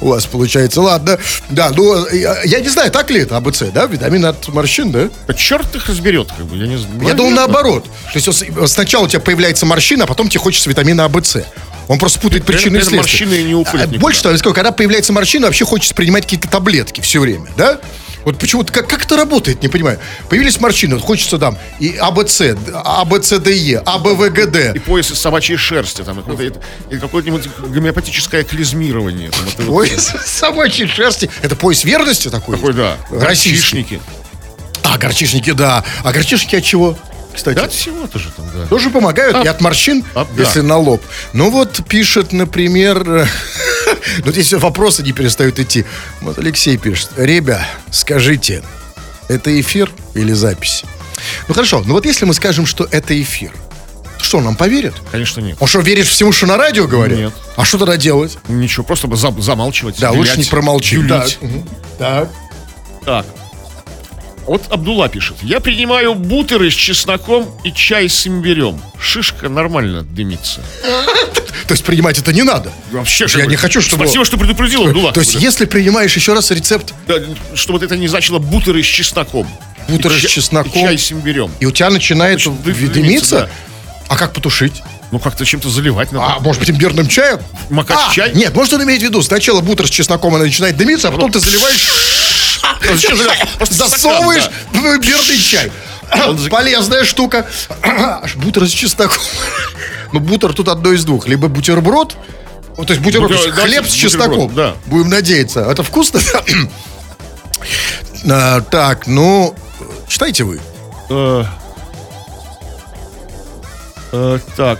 у 0.00 0.08
вас- 0.08 0.26
получается. 0.26 0.80
Ладно. 0.80 1.18
Да, 1.50 1.70
ну, 1.74 2.06
я, 2.10 2.42
я 2.44 2.60
не 2.60 2.68
знаю, 2.68 2.92
так 2.92 3.10
ли 3.10 3.22
это 3.22 3.36
АБЦ, 3.36 3.62
да? 3.74 3.86
Витамин 3.86 4.24
от 4.24 4.46
морщин, 4.48 4.92
да? 4.92 5.08
А 5.26 5.34
черт 5.34 5.74
их 5.74 5.88
разберет, 5.88 6.28
как 6.36 6.46
бы, 6.46 6.56
я 6.56 6.68
не 6.68 6.76
знаю. 6.76 7.02
Я 7.02 7.14
думал 7.14 7.32
наоборот. 7.32 7.84
То 8.12 8.18
есть 8.18 8.32
с- 8.32 8.68
сначала 8.72 9.04
у 9.04 9.08
тебя 9.08 9.18
появляется 9.20 9.66
морщина, 9.66 10.04
а 10.04 10.06
потом 10.06 10.28
тебе 10.28 10.38
хочется 10.40 10.70
витамина 10.70 11.06
АБЦ. 11.06 11.38
Он 11.88 11.98
просто 11.98 12.20
путает 12.20 12.44
При- 12.44 12.52
причины 12.54 12.76
и 12.76 12.80
следствия. 12.80 12.98
морщины 12.98 13.42
не 13.42 13.54
уходят 13.54 13.90
А. 13.92 13.98
Больше 13.98 14.22
того, 14.22 14.32
я 14.32 14.38
скажу, 14.38 14.54
когда 14.54 14.70
появляется 14.72 15.12
морщина, 15.12 15.46
вообще 15.46 15.64
хочется 15.64 15.94
принимать 15.94 16.24
какие-то 16.24 16.48
таблетки 16.48 17.00
все 17.00 17.18
время, 17.20 17.50
да? 17.56 17.80
Вот 18.24 18.38
почему-то, 18.38 18.72
как, 18.72 18.88
как 18.88 19.04
это 19.06 19.16
работает, 19.16 19.62
не 19.62 19.68
понимаю. 19.68 19.98
Появились 20.28 20.60
морщины, 20.60 20.96
вот 20.96 21.04
хочется 21.04 21.38
там 21.38 21.56
и 21.80 21.96
АБЦ, 21.96 22.56
АБЦДЕ, 22.74 23.82
АБВГД. 23.86 24.76
И 24.76 24.78
пояс 24.80 25.10
из 25.10 25.18
собачьей 25.18 25.56
шерсти, 25.56 26.02
там, 26.02 26.18
и 26.90 26.96
какое-нибудь 26.98 27.48
гомеопатическое 27.58 28.44
клизмирование. 28.44 29.30
Там, 29.30 29.40
это 29.46 29.62
вот 29.62 29.88
Пояс 29.88 30.12
собачьей 30.26 30.88
шерсти. 30.88 31.30
Это 31.42 31.56
пояс 31.56 31.84
верности 31.84 32.28
такой? 32.28 32.56
Такой, 32.56 32.74
да. 32.74 32.96
Российский. 33.10 33.84
Горчишники. 33.84 34.00
А, 34.82 34.98
горчишники, 34.98 35.52
да. 35.52 35.84
А 36.02 36.12
горчишники 36.12 36.56
от 36.56 36.64
чего? 36.64 36.98
Кстати. 37.38 37.54
Да, 37.54 37.64
от 37.66 37.72
всего-то 37.72 38.18
же 38.18 38.30
там, 38.36 38.46
да. 38.52 38.66
Тоже 38.66 38.90
помогают 38.90 39.36
А, 39.36 39.42
и 39.44 39.46
от 39.46 39.60
морщин, 39.60 40.04
а, 40.16 40.26
да. 40.36 40.42
если 40.42 40.60
на 40.60 40.76
лоб. 40.76 41.00
Ну 41.32 41.50
вот 41.50 41.80
пишет, 41.88 42.32
например, 42.32 42.98
ну 44.24 44.32
здесь 44.32 44.52
вопросы 44.54 45.04
не 45.04 45.12
перестают 45.12 45.60
идти. 45.60 45.84
Вот 46.20 46.36
Алексей 46.36 46.76
пишет, 46.76 47.10
ребя, 47.16 47.64
скажите, 47.92 48.64
это 49.28 49.60
эфир 49.60 49.88
или 50.14 50.32
запись? 50.32 50.82
Ну 51.46 51.54
хорошо, 51.54 51.80
ну 51.86 51.92
вот 51.94 52.06
если 52.06 52.24
мы 52.24 52.34
скажем, 52.34 52.66
что 52.66 52.88
это 52.90 53.20
эфир, 53.22 53.52
что, 54.20 54.40
нам 54.40 54.56
поверят? 54.56 54.94
Конечно, 55.12 55.40
нет. 55.40 55.56
Он 55.60 55.68
что, 55.68 55.78
веришь 55.78 56.08
всему, 56.08 56.32
что 56.32 56.46
на 56.46 56.56
радио 56.56 56.88
говорят? 56.88 57.18
Нет. 57.20 57.32
А 57.54 57.64
что 57.64 57.78
тогда 57.78 57.96
делать? 57.96 58.36
Ничего, 58.48 58.82
просто 58.82 59.06
бы 59.06 59.16
за- 59.16 59.30
замалчивать. 59.40 60.00
Да, 60.00 60.10
лучше 60.10 60.32
не 60.32 60.36
вилять, 60.38 60.50
промолчи. 60.50 60.96
юлить. 60.96 61.38
Так. 61.98 62.28
Так. 63.04 63.26
Вот 64.48 64.62
Абдулла 64.70 65.10
пишет. 65.10 65.36
Я 65.42 65.60
принимаю 65.60 66.14
бутеры 66.14 66.70
с 66.70 66.74
чесноком 66.74 67.46
и 67.64 67.72
чай 67.72 68.08
с 68.08 68.26
имбирем. 68.26 68.80
Шишка 68.98 69.50
нормально 69.50 70.02
дымится. 70.02 70.62
То 71.68 71.74
есть 71.74 71.84
принимать 71.84 72.18
это 72.18 72.32
не 72.32 72.42
надо. 72.42 72.72
Вообще, 72.90 73.26
Я 73.36 73.44
не 73.44 73.56
хочу, 73.56 73.82
чтобы- 73.82 74.04
Спасибо, 74.04 74.24
что 74.24 74.38
предупредил, 74.38 74.86
Абдулла. 74.86 75.12
То 75.12 75.20
есть 75.20 75.34
если 75.34 75.66
принимаешь 75.66 76.16
еще 76.16 76.32
раз 76.32 76.50
рецепт, 76.50 76.94
чтобы 77.54 77.84
это 77.84 77.94
не 77.98 78.08
значило 78.08 78.38
бутеры 78.38 78.82
с 78.82 78.86
чесноком. 78.86 79.46
Бутеры 79.86 80.18
с 80.18 80.24
чесноком. 80.30 80.72
и 80.72 80.80
чай 80.80 80.96
с 80.98 81.12
имбирем. 81.12 81.50
и 81.60 81.66
у 81.66 81.70
тебя 81.70 81.90
начинает 81.90 82.42
дымиться, 82.64 83.50
а 84.08 84.16
как 84.16 84.32
потушить? 84.32 84.82
Ну, 85.10 85.18
как-то 85.18 85.44
чем-то 85.46 85.70
заливать 85.70 86.12
надо. 86.12 86.34
А, 86.36 86.40
может 86.40 86.60
быть, 86.60 86.70
имбирным 86.70 87.08
чаем? 87.08 87.38
Макать 87.70 87.98
А, 87.98 88.12
чай? 88.12 88.32
Нет, 88.34 88.54
может, 88.54 88.74
он 88.74 88.82
имеет 88.84 89.00
в 89.00 89.04
виду, 89.04 89.22
сначала 89.22 89.62
бутер 89.62 89.86
с 89.86 89.90
чесноком, 89.90 90.34
она 90.34 90.44
начинает 90.44 90.76
дымиться, 90.76 91.08
а 91.08 91.10
потом 91.10 91.32
ты 91.32 91.40
заливаешь... 91.40 91.86
Засовываешь 93.60 94.48
имбирный 94.72 95.38
чай. 95.38 95.70
Полезная 96.50 97.04
штука. 97.04 97.46
Аж 97.82 98.36
Бутер 98.36 98.66
с 98.66 98.70
чесноком. 98.70 99.18
Ну, 100.10 100.20
бутер 100.20 100.54
тут 100.54 100.68
одно 100.68 100.92
из 100.92 101.04
двух. 101.04 101.28
Либо 101.28 101.48
бутерброд, 101.48 102.16
то 102.76 102.82
есть 102.88 103.00
бутерброд, 103.02 103.30
Бутер- 103.32 103.52
хлеб 103.52 103.56
давайте 103.74 103.90
с 103.90 103.92
чесноком. 103.92 104.54
да. 104.54 104.74
Будем 104.86 105.10
надеяться. 105.10 105.60
Это 105.70 105.82
вкусно? 105.82 106.20
А, 108.30 108.60
Так, 108.62 109.06
ну, 109.06 109.54
читайте 110.08 110.44
вы. 110.44 110.60
Э, 111.10 111.44
э, 114.12 114.38
Так. 114.56 114.78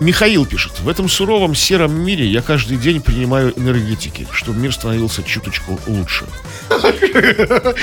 Михаил 0.00 0.44
пишет. 0.44 0.72
В 0.80 0.88
этом 0.88 1.08
суровом 1.08 1.54
сером 1.54 1.98
мире 1.98 2.26
я 2.26 2.42
каждый 2.42 2.76
день 2.76 3.00
принимаю 3.00 3.52
энергетики, 3.58 4.26
чтобы 4.30 4.58
мир 4.60 4.72
становился 4.74 5.22
чуточку 5.22 5.78
лучше. 5.86 6.24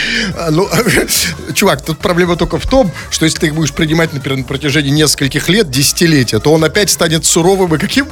Ну, 0.52 0.68
чувак, 1.56 1.84
тут 1.84 2.00
проблема 2.00 2.36
только 2.36 2.58
в 2.60 2.68
том, 2.68 2.92
что 3.10 3.26
если 3.26 3.40
ты 3.40 3.48
их 3.48 3.56
будешь 3.56 3.72
принимать, 3.74 4.14
например, 4.14 4.40
на 4.40 4.44
протяжении 4.44 4.90
нескольких 4.92 5.50
лет, 5.50 5.70
десятилетия, 5.70 6.40
то 6.40 6.52
он 6.54 6.64
опять 6.64 6.90
станет 6.90 7.26
суровым 7.26 7.74
и 7.76 7.78
каким? 7.78 8.08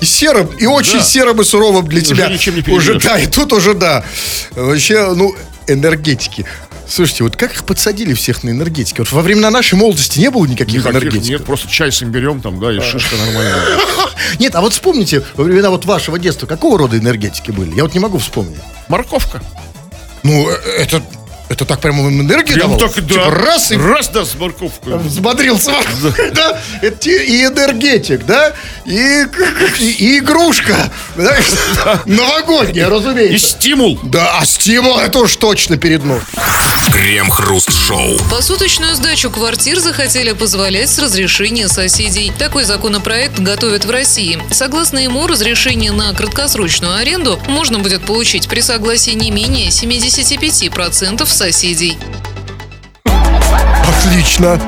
И 0.00 0.04
серым, 0.06 0.46
и 0.58 0.66
очень 0.66 0.98
Да. 0.98 1.04
серым 1.04 1.40
и 1.40 1.44
суровым 1.44 1.86
для 1.86 1.98
Уже 2.00 2.06
тебя. 2.14 2.28
ничем 2.28 2.54
не 2.56 2.72
Уже 2.72 2.98
да, 2.98 3.18
и 3.18 3.26
тут 3.26 3.52
уже 3.52 3.74
да. 3.74 4.04
Вообще, 4.52 5.12
ну, 5.14 5.36
энергетики. 5.66 6.46
Слушайте, 6.90 7.22
вот 7.22 7.36
как 7.36 7.52
их 7.52 7.64
подсадили 7.64 8.14
всех 8.14 8.42
на 8.42 8.50
энергетики? 8.50 8.98
Вот 8.98 9.12
во 9.12 9.22
времена 9.22 9.48
нашей 9.50 9.74
молодости 9.74 10.18
не 10.18 10.28
было 10.28 10.44
никаких, 10.44 10.80
Никаких 10.80 11.02
энергетиков. 11.02 11.28
нет, 11.28 11.44
просто 11.44 11.68
чай 11.68 11.92
с 11.92 12.02
имбирем 12.02 12.40
там, 12.40 12.58
да, 12.58 12.72
и 12.72 12.80
шишка 12.80 13.14
нормальная. 13.16 13.78
Нет, 14.40 14.56
а 14.56 14.60
вот 14.60 14.72
вспомните, 14.72 15.22
во 15.36 15.44
времена 15.44 15.70
вот 15.70 15.84
вашего 15.84 16.18
детства, 16.18 16.46
какого 16.46 16.76
рода 16.78 16.98
энергетики 16.98 17.52
были? 17.52 17.76
Я 17.76 17.84
вот 17.84 17.94
не 17.94 18.00
могу 18.00 18.18
вспомнить. 18.18 18.58
Морковка. 18.88 19.40
Ну, 20.24 20.50
э, 20.50 20.54
это, 20.78 21.00
это 21.50 21.64
так 21.66 21.80
прямо 21.80 22.04
вам 22.04 22.20
энергию 22.20 22.54
Прям 22.56 22.70
давало? 22.72 22.88
так 22.88 22.98
и 22.98 23.00
да. 23.02 23.14
Типа 23.14 23.30
раз 23.30 23.72
и 23.72 23.76
Раз, 23.76 24.08
да, 24.08 24.24
с 24.24 24.34
морковкой. 24.36 24.96
Взбодрился, 24.98 25.72
да? 26.34 26.60
Это 26.82 27.10
и 27.10 27.44
энергетик, 27.44 28.24
да? 28.24 28.52
И, 28.86 29.26
и- 29.80 29.90
и 29.90 30.18
игрушка. 30.18 30.90
Новогодняя, 32.06 32.86
И 32.86 32.90
разумеется. 32.90 33.46
стимул. 33.48 33.98
Да, 34.02 34.38
а 34.38 34.46
стимул 34.46 34.98
это 34.98 35.18
уж 35.20 35.36
точно 35.36 35.76
перед 35.76 36.04
носом. 36.04 36.24
Крем-хруст-шоу. 36.92 38.18
Посуточную 38.30 38.94
сдачу 38.94 39.30
квартир 39.30 39.78
захотели 39.80 40.32
позволять 40.32 40.88
с 40.90 40.98
разрешения 40.98 41.68
соседей. 41.68 42.32
Такой 42.38 42.64
законопроект 42.64 43.38
готовят 43.38 43.84
в 43.84 43.90
России. 43.90 44.40
Согласно 44.50 44.98
ему, 44.98 45.26
разрешение 45.26 45.92
на 45.92 46.12
краткосрочную 46.14 46.94
аренду 46.96 47.38
можно 47.48 47.78
будет 47.78 48.02
получить 48.04 48.48
при 48.48 48.60
согласии 48.60 49.12
не 49.12 49.30
менее 49.30 49.68
75% 49.68 51.26
соседей. 51.40 51.96
Отлично. 53.88 54.60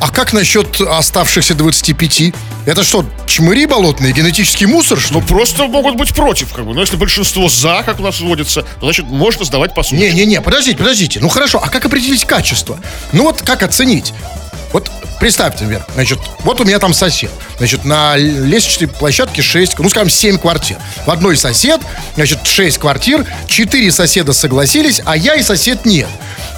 А 0.00 0.10
как 0.10 0.32
насчет 0.32 0.80
оставшихся 0.80 1.54
25? 1.54 2.32
Это 2.66 2.82
что, 2.82 3.04
чмыри 3.28 3.66
болотные, 3.66 4.12
генетический 4.12 4.66
мусор, 4.66 4.98
что 4.98 5.14
Ну, 5.14 5.20
ли? 5.20 5.26
просто 5.26 5.66
могут 5.68 5.94
быть 5.94 6.12
против, 6.12 6.52
как 6.52 6.66
бы. 6.66 6.74
Но 6.74 6.80
если 6.80 6.96
большинство 6.96 7.48
за, 7.48 7.84
как 7.86 8.00
у 8.00 8.02
нас 8.02 8.18
вводится, 8.18 8.62
то, 8.62 8.86
значит, 8.86 9.06
можно 9.06 9.44
сдавать 9.44 9.72
по 9.72 9.84
сути. 9.84 10.00
Не-не-не, 10.00 10.40
подождите, 10.40 10.76
подождите. 10.76 11.20
Ну 11.20 11.28
хорошо, 11.28 11.60
а 11.62 11.68
как 11.68 11.86
определить 11.86 12.24
качество? 12.24 12.80
Ну 13.12 13.22
вот 13.22 13.40
как 13.42 13.62
оценить? 13.62 14.12
Вот 14.76 14.90
представьте, 15.18 15.64
например, 15.64 15.86
значит, 15.94 16.18
вот 16.40 16.60
у 16.60 16.64
меня 16.64 16.78
там 16.78 16.92
сосед. 16.92 17.30
Значит, 17.56 17.86
на 17.86 18.14
лестничной 18.14 18.88
площадке 18.88 19.40
6, 19.40 19.78
ну, 19.78 19.88
скажем, 19.88 20.10
7 20.10 20.36
квартир. 20.36 20.76
В 21.06 21.10
одной 21.10 21.38
сосед, 21.38 21.80
значит, 22.14 22.40
6 22.44 22.76
квартир, 22.76 23.24
4 23.46 23.90
соседа 23.90 24.34
согласились, 24.34 25.00
а 25.06 25.16
я 25.16 25.36
и 25.36 25.42
сосед 25.42 25.86
нет. 25.86 26.08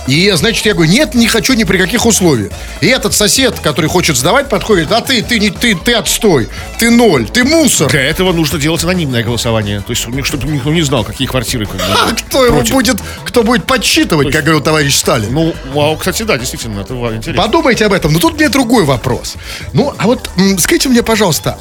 И, 0.09 0.31
значит, 0.35 0.65
я 0.67 0.75
говорю, 0.75 0.91
нет, 0.91 1.15
не 1.15 1.27
хочу 1.29 1.53
ни 1.53 1.65
при 1.65 1.77
каких 1.79 2.07
условиях. 2.07 2.51
И 2.81 2.87
этот 2.87 3.15
сосед, 3.15 3.61
который 3.61 3.91
хочет 3.91 4.17
сдавать, 4.17 4.49
подходит, 4.49 4.91
а 4.91 5.01
ты, 5.03 5.23
ты, 5.23 5.39
не, 5.39 5.51
ты, 5.51 5.75
ты 5.77 5.93
отстой, 5.93 6.49
ты 6.79 6.91
ноль, 6.91 7.29
ты 7.29 7.45
мусор. 7.45 7.91
Для 7.91 8.05
этого 8.05 8.33
нужно 8.33 8.59
делать 8.59 8.83
анонимное 8.85 9.23
голосование. 9.23 9.81
То 9.81 9.91
есть, 9.91 10.07
у 10.09 10.11
них- 10.11 10.25
чтобы 10.27 10.49
никто 10.49 10.71
не 10.73 10.83
знал, 10.83 11.05
какие 11.05 11.29
квартиры 11.29 11.67
как 11.67 11.81
А 11.81 12.13
кто 12.15 12.45
его 12.45 12.57
против. 12.57 12.73
будет, 12.73 12.97
кто 13.25 13.43
будет 13.43 13.65
подсчитывать, 13.67 14.33
как 14.33 14.45
говорил 14.45 14.63
товарищ 14.63 14.95
Сталин? 14.97 15.33
Ну, 15.33 15.55
а, 15.77 15.95
кстати, 15.97 16.23
да, 16.23 16.39
действительно, 16.39 16.81
это 16.81 16.95
интересно. 16.95 17.43
Подумайте 17.43 17.85
об 17.85 17.93
этом. 17.93 18.13
Но 18.13 18.19
тут 18.19 18.35
мне 18.37 18.49
другой 18.49 18.85
вопрос. 18.85 19.35
Ну, 19.75 19.93
а 19.99 20.07
вот 20.07 20.31
скажите 20.59 20.89
мне, 20.89 21.03
пожалуйста, 21.03 21.59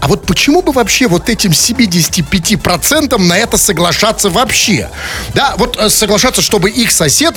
а 0.00 0.08
вот 0.08 0.24
почему 0.26 0.62
бы 0.62 0.72
вообще 0.72 1.06
вот 1.06 1.28
этим 1.28 1.52
75% 1.52 3.18
на 3.18 3.36
это 3.38 3.56
соглашаться 3.56 4.30
вообще? 4.30 4.88
Да, 5.34 5.54
вот 5.58 5.76
э, 5.78 5.88
соглашаться, 5.90 6.42
чтобы 6.42 6.70
их 6.70 6.90
сосед 6.90 7.34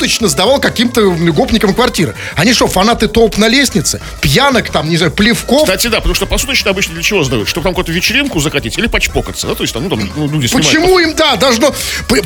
посуточно 0.00 0.28
сдавал 0.28 0.60
каким-то 0.60 1.10
гопникам 1.10 1.74
квартиры. 1.74 2.14
Они 2.34 2.54
что, 2.54 2.66
фанаты 2.66 3.06
толп 3.06 3.36
на 3.36 3.48
лестнице? 3.48 4.00
Пьянок 4.22 4.70
там, 4.70 4.88
не 4.88 4.96
знаю, 4.96 5.12
плевков? 5.12 5.64
Кстати, 5.64 5.88
да, 5.88 5.98
потому 5.98 6.14
что 6.14 6.24
посуточно 6.24 6.70
обычно 6.70 6.94
для 6.94 7.02
чего 7.02 7.22
сдают? 7.22 7.48
Чтобы 7.48 7.64
там 7.64 7.72
какую-то 7.72 7.92
вечеринку 7.92 8.40
закатить 8.40 8.78
или 8.78 8.86
почпокаться, 8.86 9.46
да? 9.46 9.54
То 9.54 9.62
есть 9.62 9.74
там, 9.74 9.84
ну, 9.84 9.90
там 9.90 10.10
ну, 10.16 10.26
люди 10.26 10.46
снимают. 10.46 10.66
Почему 10.66 10.98
им, 10.98 11.14
да, 11.14 11.36
должно... 11.36 11.74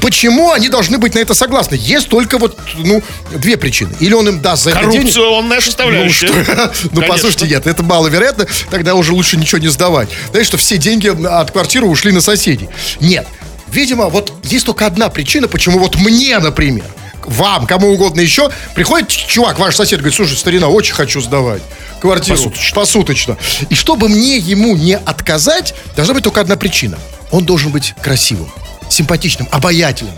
Почему 0.00 0.52
они 0.52 0.68
должны 0.68 0.98
быть 0.98 1.14
на 1.14 1.18
это 1.18 1.34
согласны? 1.34 1.74
Есть 1.74 2.08
только 2.08 2.38
вот, 2.38 2.56
ну, 2.76 3.02
две 3.32 3.56
причины. 3.56 3.92
Или 3.98 4.14
он 4.14 4.28
им 4.28 4.40
даст 4.40 4.62
за 4.62 4.70
это 4.70 4.82
денег... 4.82 5.12
Коррупционная 5.12 5.56
Ну, 5.56 5.62
составляющая. 5.62 6.28
ну 6.28 6.44
Конечно. 6.44 7.02
послушайте, 7.08 7.48
нет, 7.48 7.66
это 7.66 7.82
маловероятно. 7.82 8.46
Тогда 8.70 8.94
уже 8.94 9.12
лучше 9.12 9.36
ничего 9.36 9.58
не 9.58 9.68
сдавать. 9.68 10.10
Знаешь, 10.30 10.46
что 10.46 10.58
все 10.58 10.78
деньги 10.78 11.08
от 11.08 11.50
квартиры 11.50 11.86
ушли 11.86 12.12
на 12.12 12.20
соседей. 12.20 12.68
Нет. 13.00 13.26
Видимо, 13.72 14.08
вот 14.08 14.32
есть 14.44 14.64
только 14.66 14.86
одна 14.86 15.08
причина, 15.08 15.48
почему 15.48 15.80
вот 15.80 15.96
мне, 15.96 16.38
например, 16.38 16.84
вам, 17.28 17.66
кому 17.66 17.92
угодно 17.92 18.20
еще, 18.20 18.50
приходит 18.74 19.08
чувак, 19.08 19.58
ваш 19.58 19.76
сосед, 19.76 20.00
говорит, 20.00 20.16
слушай, 20.16 20.36
старина, 20.36 20.68
очень 20.68 20.94
хочу 20.94 21.20
сдавать 21.20 21.62
квартиру. 22.00 22.36
Посуточно. 22.36 22.74
Посуточно. 22.74 23.36
И 23.70 23.74
чтобы 23.74 24.08
мне 24.08 24.36
ему 24.36 24.76
не 24.76 24.96
отказать, 24.96 25.74
должна 25.96 26.14
быть 26.14 26.24
только 26.24 26.40
одна 26.40 26.56
причина. 26.56 26.98
Он 27.30 27.44
должен 27.44 27.70
быть 27.72 27.94
красивым, 28.02 28.50
симпатичным, 28.88 29.48
обаятельным. 29.50 30.14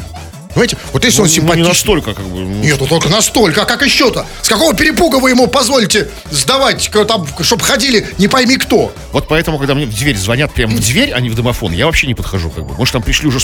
Понимаете? 0.57 0.79
Вот 0.95 1.05
если 1.05 1.21
он 1.21 1.27
Ну, 1.27 1.29
не 1.29 1.35
симпатичный... 1.35 1.69
настолько, 1.69 2.15
как 2.15 2.25
бы. 2.25 2.39
ну, 2.41 2.47
Нет, 2.63 2.79
ну 2.81 2.87
только 2.87 3.11
настолько. 3.11 3.63
А 3.63 3.65
как 3.67 3.83
еще-то? 3.83 4.25
С 4.41 4.49
какого 4.49 4.73
перепуга 4.73 5.17
вы 5.17 5.29
ему 5.29 5.49
позволите 5.49 6.09
сдавать, 6.31 6.91
там, 7.07 7.27
чтобы 7.43 7.63
ходили 7.63 8.09
не 8.17 8.27
пойми 8.27 8.57
кто? 8.57 8.91
Вот 9.13 9.29
поэтому, 9.29 9.59
когда 9.59 9.75
мне 9.75 9.85
в 9.85 9.95
дверь 9.95 10.17
звонят 10.17 10.55
прямо 10.55 10.75
в 10.75 10.81
дверь, 10.81 11.13
а 11.13 11.21
не 11.21 11.29
в 11.29 11.35
домофон, 11.35 11.73
я 11.73 11.85
вообще 11.85 12.07
не 12.07 12.15
подхожу, 12.15 12.49
как 12.49 12.65
бы. 12.65 12.73
Может, 12.75 12.95
там 12.95 13.03
пришли 13.03 13.29
уже 13.29 13.39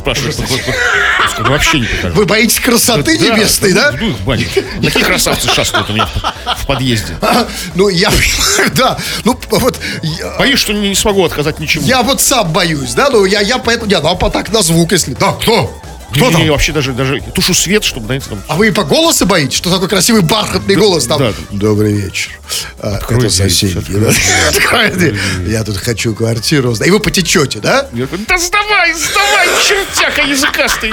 бы, 1.39 1.51
Вообще 1.51 1.81
не 1.81 1.87
подхожу. 1.87 2.15
Вы 2.17 2.25
боитесь 2.25 2.61
красоты 2.61 3.19
небесной, 3.19 3.75
да? 3.75 3.93
Ну, 3.93 4.17
их. 4.33 4.49
Такие 4.83 5.05
красавцы 5.05 5.53
шастают 5.53 5.91
у 5.91 5.93
меня 5.93 6.09
в- 6.57 6.67
подъезде. 6.67 7.15
А, 7.21 7.47
Ну, 7.75 7.91
я 7.91 8.11
да. 8.75 8.97
Ну, 9.25 9.39
вот, 9.51 9.79
я, 10.03 10.39
Боюсь, 10.39 10.59
что 10.59 10.73
не 10.73 10.95
смогу 10.95 11.25
отказать 11.27 11.61
ничему. 11.61 11.85
я 11.87 12.03
вот 12.03 12.23
сам 12.23 12.51
боюсь, 12.55 12.95
да? 12.95 13.11
Ну, 13.11 13.27
я, 13.27 13.41
я 13.43 13.59
поэтому, 13.59 13.91
нет, 13.91 14.03
ну, 14.03 14.17
а 14.19 14.31
так 14.31 14.51
на 14.51 14.63
звук, 14.63 14.93
если... 14.93 15.13
Да, 15.13 15.33
кто? 15.33 15.79
Кто 16.13 16.27
Не, 16.27 16.33
там? 16.33 16.43
не, 16.43 16.51
вообще 16.51 16.73
даже, 16.73 16.93
даже 16.93 17.21
тушу 17.35 17.55
свет, 17.55 17.85
чтобы, 17.85 18.07
знаете, 18.07 18.27
там... 18.29 18.43
А 18.49 18.57
вы 18.57 18.69
и 18.69 18.71
по 18.71 18.85
голосу 18.85 19.25
боитесь? 19.27 19.57
Что 19.57 19.71
такой 19.71 19.89
красивый 19.89 20.23
бархатный 20.23 20.75
голос 20.75 21.07
там? 21.07 21.19
да. 21.19 21.33
Добрый 21.51 21.95
вечер. 21.95 22.33
А, 22.79 22.97
Открой 22.97 23.21
это 23.27 23.31
соседи. 23.31 23.81
да? 23.89 24.13
Открой. 24.49 25.19
Я 25.47 25.65
тут 25.65 25.79
хочу 25.79 26.15
квартиру. 26.15 26.75
И 26.85 26.91
вы 26.91 27.01
потечете, 27.01 27.61
да? 27.61 27.89
Я 27.93 28.07
говорю, 28.07 28.25
да 28.29 28.39
сдавай, 28.39 28.93
сдавай, 28.95 29.49
чертяка 29.67 30.23
языкастый. 30.23 30.93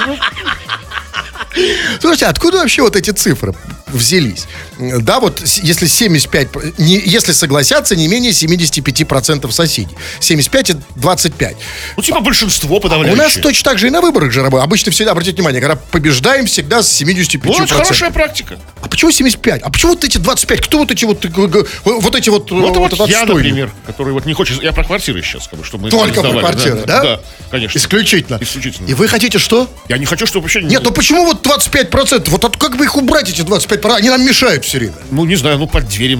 Ну, 1.56 1.62
Слушайте, 2.00 2.26
откуда 2.26 2.58
вообще 2.58 2.82
вот 2.82 2.96
эти 2.96 3.10
цифры 3.10 3.54
взялись? 3.88 4.46
Да, 4.78 5.18
вот 5.20 5.42
если 5.44 5.86
75, 5.86 6.78
не, 6.78 7.00
если 7.04 7.32
согласятся 7.32 7.96
не 7.96 8.06
менее 8.08 8.32
75% 8.32 9.50
соседей. 9.50 9.96
75 10.20 10.70
и 10.70 10.74
25. 10.96 11.56
ну, 11.96 12.02
типа 12.02 12.20
большинство 12.20 12.76
А 12.76 12.78
У 12.78 12.80
подавляющее. 12.80 13.22
нас 13.22 13.34
точно 13.34 13.70
так 13.70 13.78
же 13.78 13.88
и 13.88 13.90
на 13.90 14.00
выборах 14.00 14.30
же 14.32 14.42
работает. 14.42 14.64
Обычно 14.66 14.92
всегда, 14.92 15.12
обратите 15.12 15.36
внимание, 15.36 15.60
когда 15.60 15.76
побеждаем, 15.76 16.46
всегда 16.46 16.82
с 16.82 17.02
75%. 17.02 17.40
Ну, 17.44 17.64
это 17.64 17.74
хорошая 17.74 18.10
практика. 18.10 18.58
А 18.80 18.88
почему 18.88 19.10
75? 19.10 19.62
А 19.62 19.70
почему 19.70 19.92
вот 19.92 20.04
эти 20.04 20.18
25? 20.18 20.60
Кто 20.62 20.78
вот 20.78 20.90
эти 20.90 21.04
вот, 21.04 21.24
э, 21.24 21.28
г- 21.28 21.66
вот 21.84 22.14
эти 22.14 22.30
вот, 22.30 22.50
Вот, 22.50 22.76
вот 22.76 22.76
вот 22.76 22.92
этот 22.92 23.08
я, 23.08 23.24
например, 23.26 23.70
который 23.86 24.12
вот 24.12 24.24
не 24.24 24.34
хочет... 24.34 24.62
Я 24.62 24.72
про 24.72 24.84
квартиры 24.84 25.20
сейчас, 25.22 25.48
бы, 25.48 25.64
чтобы 25.64 25.84
мы 25.84 25.90
Только 25.90 26.22
про 26.22 26.32
квартиры, 26.38 26.84
да? 26.86 27.02
Да, 27.02 27.20
конечно. 27.50 27.76
Исключительно. 27.76 28.38
Исключительно. 28.40 28.86
И 28.86 28.94
вы 28.94 29.08
хотите 29.08 29.38
что? 29.38 29.68
Я 29.88 29.98
не 29.98 30.06
хочу, 30.06 30.26
чтобы 30.26 30.44
вообще... 30.44 30.62
Нет, 30.62 30.82
ну 30.82 30.92
почему 30.92 31.24
вот 31.26 31.39
25%? 31.42 32.28
Вот 32.30 32.44
от- 32.44 32.56
как 32.56 32.76
бы 32.76 32.84
их 32.84 32.96
убрать, 32.96 33.28
эти 33.28 33.42
25%? 33.42 33.94
Они 33.96 34.08
нам 34.08 34.24
мешают 34.24 34.64
все 34.64 34.78
время. 34.78 34.94
Ну, 35.10 35.24
не 35.24 35.36
знаю, 35.36 35.58
ну, 35.58 35.66
под 35.66 35.88
дверью... 35.88 36.18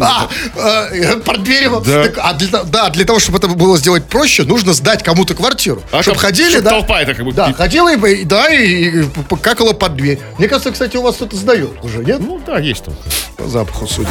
А, 0.00 0.28
э. 0.56 1.14
Да. 1.84 2.02
Так, 2.04 2.18
а 2.18 2.32
для, 2.34 2.62
да, 2.64 2.90
для 2.90 3.04
того, 3.04 3.18
чтобы 3.18 3.38
это 3.38 3.48
было 3.48 3.76
сделать 3.78 4.04
проще, 4.04 4.44
нужно 4.44 4.72
сдать 4.72 5.02
кому-то 5.02 5.34
квартиру. 5.34 5.82
А 5.90 6.02
чтобы 6.02 6.18
чтоб- 6.18 6.18
ходили, 6.18 6.58
да. 6.60 6.70
толпа 6.70 7.02
это 7.02 7.14
как 7.14 7.24
бы- 7.24 7.32
Да, 7.32 7.52
ходила 7.52 7.94
и, 7.94 8.24
да, 8.24 8.48
и, 8.48 9.04
покакала 9.28 9.72
под 9.72 9.96
дверь. 9.96 10.18
Мне 10.38 10.48
кажется, 10.48 10.70
кстати, 10.70 10.96
у 10.96 11.02
вас 11.02 11.16
кто-то 11.16 11.36
сдает 11.36 11.82
уже, 11.82 12.04
нет? 12.04 12.20
Ну 12.20 12.40
да, 12.46 12.58
есть 12.58 12.84
там. 12.84 12.94
По 13.36 13.46
запаху 13.46 13.86
судя. 13.86 14.08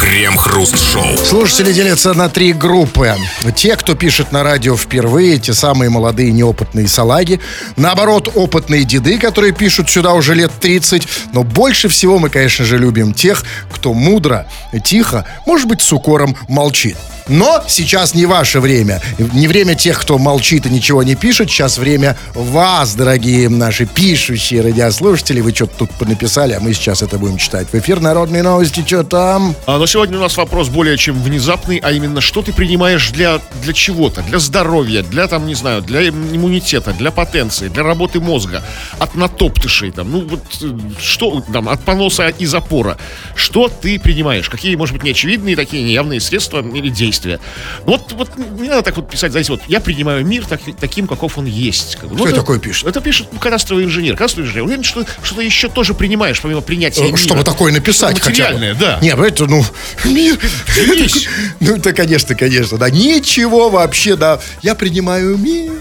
Крем-хруст-шоу. 0.00 1.16
Слушатели 1.18 1.72
делятся 1.72 2.14
на 2.14 2.28
три 2.28 2.52
группы. 2.52 3.14
Те, 3.54 3.76
кто 3.76 3.94
пишет 3.94 4.32
на 4.32 4.42
радио 4.42 4.76
впервые, 4.76 5.38
те 5.38 5.52
самые 5.52 5.90
молодые 5.90 6.32
неопытные 6.32 6.88
салаги. 6.88 7.40
Наоборот, 7.76 8.30
опытные 8.34 8.84
деды, 8.84 9.18
которые 9.18 9.52
пишут 9.52 9.90
сюда 9.90 10.14
уже 10.14 10.34
лет 10.34 10.50
30. 10.60 11.06
Но 11.32 11.42
больше 11.42 11.88
всего 11.88 12.18
мы, 12.18 12.30
конечно 12.30 12.64
же, 12.64 12.78
любим 12.78 13.12
тех, 13.12 13.44
кто 13.70 13.92
мудро, 13.92 14.46
тихо, 14.84 15.24
может 15.46 15.68
быть, 15.68 15.80
с 15.80 15.92
укором 15.92 16.36
молчит. 16.48 16.96
Но 17.30 17.62
сейчас 17.68 18.14
не 18.14 18.26
ваше 18.26 18.58
время. 18.58 19.00
Не 19.18 19.46
время 19.46 19.76
тех, 19.76 20.00
кто 20.00 20.18
молчит 20.18 20.66
и 20.66 20.68
ничего 20.70 21.04
не 21.04 21.14
пишет. 21.14 21.48
Сейчас 21.48 21.78
время 21.78 22.16
вас, 22.34 22.96
дорогие 22.96 23.48
наши 23.48 23.86
пишущие 23.86 24.62
радиослушатели. 24.62 25.40
Вы 25.40 25.54
что-то 25.54 25.86
тут 25.86 26.08
написали, 26.08 26.54
а 26.54 26.60
мы 26.60 26.74
сейчас 26.74 27.02
это 27.02 27.18
будем 27.18 27.36
читать. 27.36 27.68
В 27.72 27.74
эфир 27.76 28.00
«Народные 28.00 28.42
новости». 28.42 28.82
Что 28.84 29.04
там? 29.04 29.54
А, 29.66 29.78
но 29.78 29.86
сегодня 29.86 30.18
у 30.18 30.20
нас 30.20 30.36
вопрос 30.36 30.70
более 30.70 30.96
чем 30.96 31.22
внезапный, 31.22 31.78
а 31.78 31.92
именно, 31.92 32.20
что 32.20 32.42
ты 32.42 32.52
принимаешь 32.52 33.10
для, 33.10 33.38
для 33.62 33.72
чего-то, 33.72 34.22
для 34.22 34.40
здоровья, 34.40 35.04
для, 35.04 35.28
там, 35.28 35.46
не 35.46 35.54
знаю, 35.54 35.82
для 35.82 36.08
иммунитета, 36.08 36.92
для 36.92 37.12
потенции, 37.12 37.68
для 37.68 37.84
работы 37.84 38.18
мозга, 38.18 38.64
от 38.98 39.14
натоптышей, 39.14 39.92
там, 39.92 40.10
ну, 40.10 40.26
вот, 40.26 40.42
э, 40.62 40.78
что, 41.00 41.44
там, 41.52 41.68
от 41.68 41.80
поноса 41.84 42.26
и 42.28 42.44
запора. 42.46 42.96
Что 43.36 43.68
ты 43.68 44.00
принимаешь? 44.00 44.49
Какие, 44.50 44.74
может 44.74 44.94
быть, 44.94 45.02
неочевидные 45.04 45.54
такие 45.56 45.82
неявные 45.82 46.20
средства 46.20 46.60
или 46.60 46.88
действия? 46.88 47.38
Вот, 47.84 48.12
вот 48.12 48.30
не 48.36 48.68
надо 48.68 48.82
так 48.82 48.96
вот 48.96 49.08
писать, 49.08 49.30
знаете, 49.30 49.52
вот, 49.52 49.62
я 49.68 49.80
принимаю 49.80 50.26
мир 50.26 50.44
так- 50.46 50.60
таким, 50.78 51.06
каков 51.06 51.38
он 51.38 51.46
есть. 51.46 51.96
Как 51.96 52.08
бы. 52.08 52.14
Кто 52.16 52.24
Ну, 52.24 52.30
это- 52.30 52.40
такое 52.40 52.58
пишет? 52.58 52.88
Это 52.88 53.00
пишет 53.00 53.28
кадастровый 53.40 53.84
инженер. 53.84 54.16
Кадастровый 54.16 54.48
инженер. 54.48 54.64
Уверен, 54.64 54.82
что 54.84 55.04
что-то 55.22 55.40
еще 55.42 55.68
тоже 55.68 55.94
принимаешь, 55.94 56.40
помимо 56.40 56.60
принятия 56.60 57.02
мира. 57.02 57.14
Э, 57.14 57.16
Чтобы 57.16 57.44
такое 57.44 57.72
написать 57.72 58.18
хотя 58.20 58.52
бы. 58.52 58.76
да. 58.78 58.98
Не, 59.00 59.10
это, 59.10 59.46
ну, 59.46 59.64
мир. 60.04 60.38
Ну, 61.60 61.76
это, 61.76 61.92
конечно, 61.92 62.34
конечно, 62.34 62.78
да. 62.78 62.90
Ничего 62.90 63.70
вообще, 63.70 64.16
да. 64.16 64.40
Я 64.62 64.74
принимаю 64.74 65.36
мир. 65.36 65.72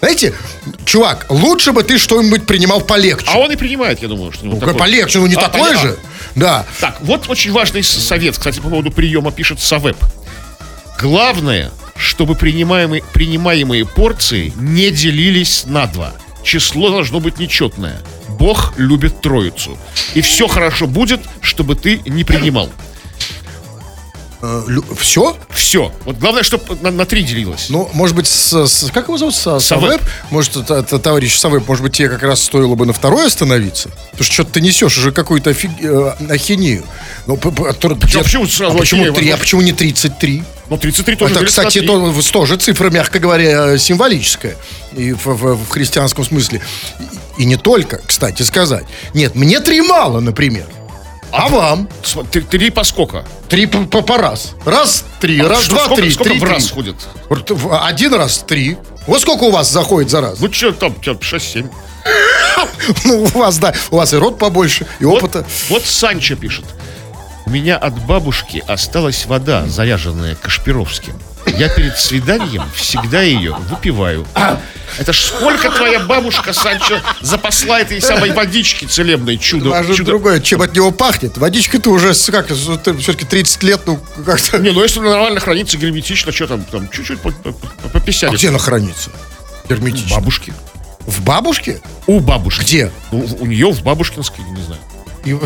Знаете, 0.00 0.34
чувак, 0.84 1.26
лучше 1.30 1.72
бы 1.72 1.82
ты 1.82 1.98
что-нибудь 1.98 2.46
принимал 2.46 2.80
полегче. 2.80 3.26
А 3.28 3.38
он 3.38 3.50
и 3.50 3.56
принимает, 3.56 4.00
я 4.02 4.08
думаю, 4.08 4.30
что 4.32 4.44
Ну, 4.46 4.56
полегче, 4.60 5.18
ну 5.18 5.26
не 5.26 5.34
А, 5.34 5.40
такое 5.40 5.62
понятно. 5.62 5.88
же. 5.90 5.98
Да. 6.36 6.64
Так, 6.80 6.98
вот 7.00 7.28
очень 7.28 7.50
важный 7.50 7.82
совет, 7.82 8.36
кстати, 8.36 8.60
по 8.60 8.68
поводу 8.68 8.92
приема 8.92 9.32
пишет 9.32 9.58
Савеп. 9.58 9.96
Главное, 11.00 11.72
чтобы 11.96 12.34
принимаемые, 12.34 13.02
принимаемые 13.12 13.86
порции 13.86 14.52
не 14.56 14.90
делились 14.90 15.64
на 15.66 15.86
два. 15.86 16.12
Число 16.44 16.90
должно 16.90 17.20
быть 17.20 17.38
нечетное. 17.38 18.00
Бог 18.28 18.74
любит 18.76 19.20
троицу. 19.22 19.76
И 20.14 20.20
все 20.20 20.46
хорошо 20.46 20.86
будет, 20.86 21.20
чтобы 21.40 21.74
ты 21.74 22.00
не 22.04 22.22
принимал. 22.22 22.70
Все? 24.98 25.36
Все. 25.50 25.92
Вот 26.04 26.18
главное, 26.18 26.42
чтобы 26.42 26.76
на, 26.82 26.90
на 26.90 27.06
три 27.06 27.22
делилось. 27.22 27.66
Ну, 27.70 27.88
может 27.94 28.14
быть, 28.16 28.26
с, 28.26 28.66
с- 28.66 28.90
как 28.92 29.08
его 29.08 29.16
зовут? 29.18 29.34
Са- 29.34 29.60
Савеп. 29.60 30.00
Может, 30.30 30.56
это, 30.56 30.74
это 30.74 30.98
товарищ 30.98 31.36
Савеп, 31.38 31.66
может 31.66 31.82
быть, 31.82 31.94
тебе 31.94 32.08
как 32.08 32.22
раз 32.22 32.42
стоило 32.42 32.74
бы 32.74 32.86
на 32.86 32.92
второй 32.92 33.26
остановиться? 33.26 33.88
Потому 34.10 34.24
что 34.24 34.32
что-то 34.34 34.52
ты 34.52 34.60
несешь 34.60 34.96
уже 34.98 35.12
какую-то 35.12 35.50
офиг- 35.50 35.80
э, 35.80 36.32
ахинею. 36.32 36.84
Ну, 37.26 37.36
п- 37.36 37.50
п- 37.50 37.68
а 37.70 37.72
Почему- 37.72 38.22
почему 38.22 38.46
сразу 38.46 38.76
а 38.76 38.78
почему 38.78 39.02
ахинею? 39.02 39.14
три? 39.14 39.30
А 39.30 39.36
почему 39.36 39.62
не 39.62 39.72
33? 39.72 40.42
Ну, 40.68 40.76
33 40.78 41.16
тоже 41.16 41.32
Это, 41.34 41.42
на 41.42 41.46
кстати, 41.46 41.80
то, 41.80 42.12
тоже 42.32 42.56
цифра, 42.56 42.90
мягко 42.90 43.18
говоря, 43.20 43.74
э, 43.74 43.78
символическая. 43.78 44.56
И 44.96 45.12
в, 45.12 45.24
в- 45.26 45.54
в 45.64 45.68
христианском 45.68 46.24
смысле. 46.24 46.60
И 47.38 47.44
не 47.44 47.56
только, 47.56 48.00
кстати 48.04 48.42
сказать. 48.42 48.84
Нет, 49.14 49.34
мне 49.34 49.60
три 49.60 49.80
мало, 49.80 50.20
например. 50.20 50.66
А, 51.36 51.48
вам? 51.48 51.88
См- 52.02 52.26
Три, 52.48 52.70
по 52.70 52.84
сколько? 52.84 53.24
Три 53.48 53.66
по, 53.66 53.84
по- 53.84 54.02
по 54.02 54.16
раз. 54.16 54.54
Раз, 54.64 55.04
три, 55.20 55.40
раз, 55.42 55.58
А 55.58 55.62
Что- 55.62 55.70
два, 55.74 55.84
сколько, 55.84 56.02
три. 56.02 56.10
Сколько 56.10 56.30
три, 56.30 56.38
в 56.40 56.44
раз 56.44 56.64
три. 56.64 56.74
ходит? 56.74 56.96
Вот 57.28 57.50
в- 57.50 57.84
Один 57.86 58.14
раз 58.14 58.38
три. 58.46 58.76
Вот 59.06 59.20
сколько 59.20 59.44
у 59.44 59.50
вас 59.50 59.70
заходит 59.70 60.10
за 60.10 60.20
раз? 60.20 60.40
Ну, 60.40 60.52
что 60.52 60.72
там, 60.72 61.00
чё, 61.00 61.14
6-7. 61.14 61.70
Ну, 63.04 63.22
у 63.34 63.38
вас, 63.38 63.58
да, 63.58 63.74
у 63.90 63.96
вас 63.96 64.12
и 64.12 64.16
рот 64.16 64.38
побольше, 64.38 64.86
и 65.00 65.04
Вот, 65.04 65.22
опыта. 65.22 65.44
вот 65.68 65.84
Санчо 65.84 66.36
пишет. 66.36 66.64
У 67.44 67.50
меня 67.50 67.76
от 67.76 67.94
бабушки 68.06 68.62
осталась 68.66 69.26
вода, 69.26 69.66
заряженная 69.66 70.34
Кашпировским. 70.36 71.14
Я 71.46 71.68
перед 71.68 71.96
свиданием 71.98 72.64
всегда 72.74 73.22
ее 73.22 73.52
выпиваю. 73.70 74.26
Это 74.98 75.12
ж 75.12 75.20
сколько 75.20 75.70
твоя 75.70 76.00
бабушка, 76.00 76.52
Санчо, 76.52 77.00
запасла 77.20 77.80
этой 77.80 78.00
самой 78.00 78.30
водички 78.32 78.84
целебной 78.84 79.36
чудо. 79.36 79.70
Даже 79.70 79.94
чудо- 79.94 80.04
другое, 80.06 80.40
чем 80.40 80.62
от 80.62 80.74
него 80.74 80.90
пахнет. 80.90 81.36
Водичка-то 81.38 81.90
уже, 81.90 82.14
как, 82.30 82.48
все-таки 82.52 83.24
30 83.24 83.62
лет, 83.62 83.80
ну, 83.86 84.00
как-то... 84.24 84.58
Не, 84.58 84.70
ну 84.72 84.82
если 84.82 85.00
нормально 85.00 85.40
хранится 85.40 85.76
герметично, 85.76 86.32
что 86.32 86.46
там, 86.46 86.64
там 86.64 86.88
чуть-чуть 86.88 87.20
по, 87.20 87.30
по, 87.30 87.52
по- 87.52 87.88
по 87.88 87.98
А 87.98 88.30
где 88.30 88.48
она 88.48 88.58
хранится? 88.58 89.10
Герметично. 89.68 90.16
Бабушки. 90.16 90.52
В 91.00 91.20
бабушке? 91.22 91.80
У 92.06 92.20
бабушки. 92.20 92.62
Где? 92.62 92.90
Ну, 93.12 93.20
в- 93.26 93.42
у 93.42 93.46
нее 93.46 93.70
в 93.72 93.82
бабушкинской, 93.82 94.44
не 94.44 94.62
знаю. 94.62 94.80
И- 95.24 95.36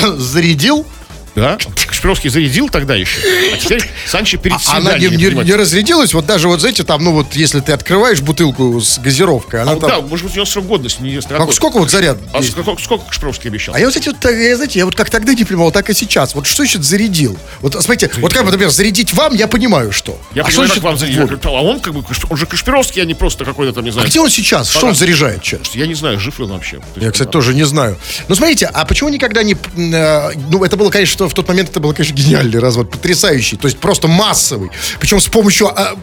Зарядил? 0.18 0.86
Да? 1.34 1.58
Кашпировский 1.86 2.30
зарядил 2.30 2.68
тогда 2.68 2.94
еще. 2.94 3.18
А 3.52 3.56
теперь 3.56 3.82
Санчо 4.06 4.38
перед 4.38 4.56
А 4.68 4.76
Она 4.76 4.96
не, 4.98 5.08
не- 5.08 5.44
не 5.44 5.54
разрядилась? 5.54 6.14
Вот 6.14 6.26
даже 6.26 6.48
вот, 6.48 6.60
знаете, 6.60 6.84
там, 6.84 7.02
ну 7.02 7.12
вот, 7.12 7.34
если 7.34 7.60
ты 7.60 7.72
открываешь 7.72 8.20
бутылку 8.20 8.80
с 8.80 8.98
газировкой, 8.98 9.62
она 9.62 9.72
А, 9.72 9.76
там... 9.76 9.90
Да, 9.90 10.00
может 10.00 10.24
быть, 10.26 10.34
у 10.34 10.36
него 10.36 10.46
срок 10.46 10.66
годности 10.66 11.02
не 11.02 11.16
А 11.18 11.52
сколько 11.52 11.78
вот 11.78 11.90
заряд? 11.90 12.18
А 12.32 12.38
есть? 12.38 12.52
сколько, 12.52 12.82
сколько 12.82 13.06
Кашпировский 13.06 13.50
обещал? 13.50 13.74
А 13.74 13.80
я 13.80 13.86
вот 13.86 13.96
эти 13.96 14.08
вот, 14.08 14.24
э, 14.24 14.54
знаете, 14.54 14.78
я 14.78 14.84
вот 14.84 14.94
как 14.94 15.10
тогда 15.10 15.34
не 15.34 15.44
понимал, 15.44 15.72
так 15.72 15.90
и 15.90 15.94
сейчас. 15.94 16.34
Вот 16.34 16.46
что 16.46 16.56
значит 16.64 16.84
зарядил? 16.84 17.36
Вот 17.60 17.72
смотрите, 17.82 18.10
вот 18.20 18.32
как, 18.32 18.44
например, 18.44 18.70
зарядить 18.70 19.12
вам, 19.12 19.34
я 19.34 19.48
понимаю, 19.48 19.92
что. 19.92 20.18
Я 20.34 20.42
а 20.42 20.44
понимаю, 20.46 20.68
что 20.68 20.74
как 20.76 20.84
вам 20.84 20.98
зарядил. 20.98 21.26
вот? 21.26 21.44
А 21.46 21.50
он 21.50 21.80
как 21.80 21.94
бы, 21.94 22.04
он 22.30 22.36
же 22.36 22.46
Кашпировский, 22.46 23.02
а 23.02 23.04
не 23.04 23.14
просто 23.14 23.44
какой-то 23.44 23.72
там, 23.72 23.84
не 23.84 23.90
А 23.90 23.92
знаю. 23.92 24.08
где 24.08 24.20
он 24.20 24.30
сейчас? 24.30 24.70
Что 24.70 24.86
он 24.86 24.94
заряжает 24.94 25.44
сейчас? 25.44 25.74
Я 25.74 25.86
не 25.86 25.94
знаю, 25.94 26.20
жив 26.20 26.38
ли 26.38 26.44
он 26.44 26.52
вообще. 26.52 26.80
Я, 26.96 27.10
кстати, 27.10 27.28
тоже 27.28 27.54
не 27.54 27.64
знаю. 27.64 27.98
Ну, 28.28 28.34
смотрите, 28.34 28.66
а 28.66 28.84
почему 28.84 29.08
никогда 29.08 29.42
не... 29.42 29.54
э, 29.54 30.30
ну, 30.50 30.64
это 30.64 30.76
было, 30.76 30.90
конечно, 30.90 31.23
в 31.28 31.34
тот 31.34 31.48
момент 31.48 31.70
это 31.70 31.80
было, 31.80 31.92
конечно, 31.92 32.14
гениальный 32.14 32.58
развод, 32.60 32.90
потрясающий. 32.90 33.56
То 33.56 33.66
есть 33.66 33.78
просто 33.78 34.08
массовый. 34.08 34.70
Причем 35.00 35.20
с 35.20 35.26
помощью 35.26 35.68
э, 35.76 35.94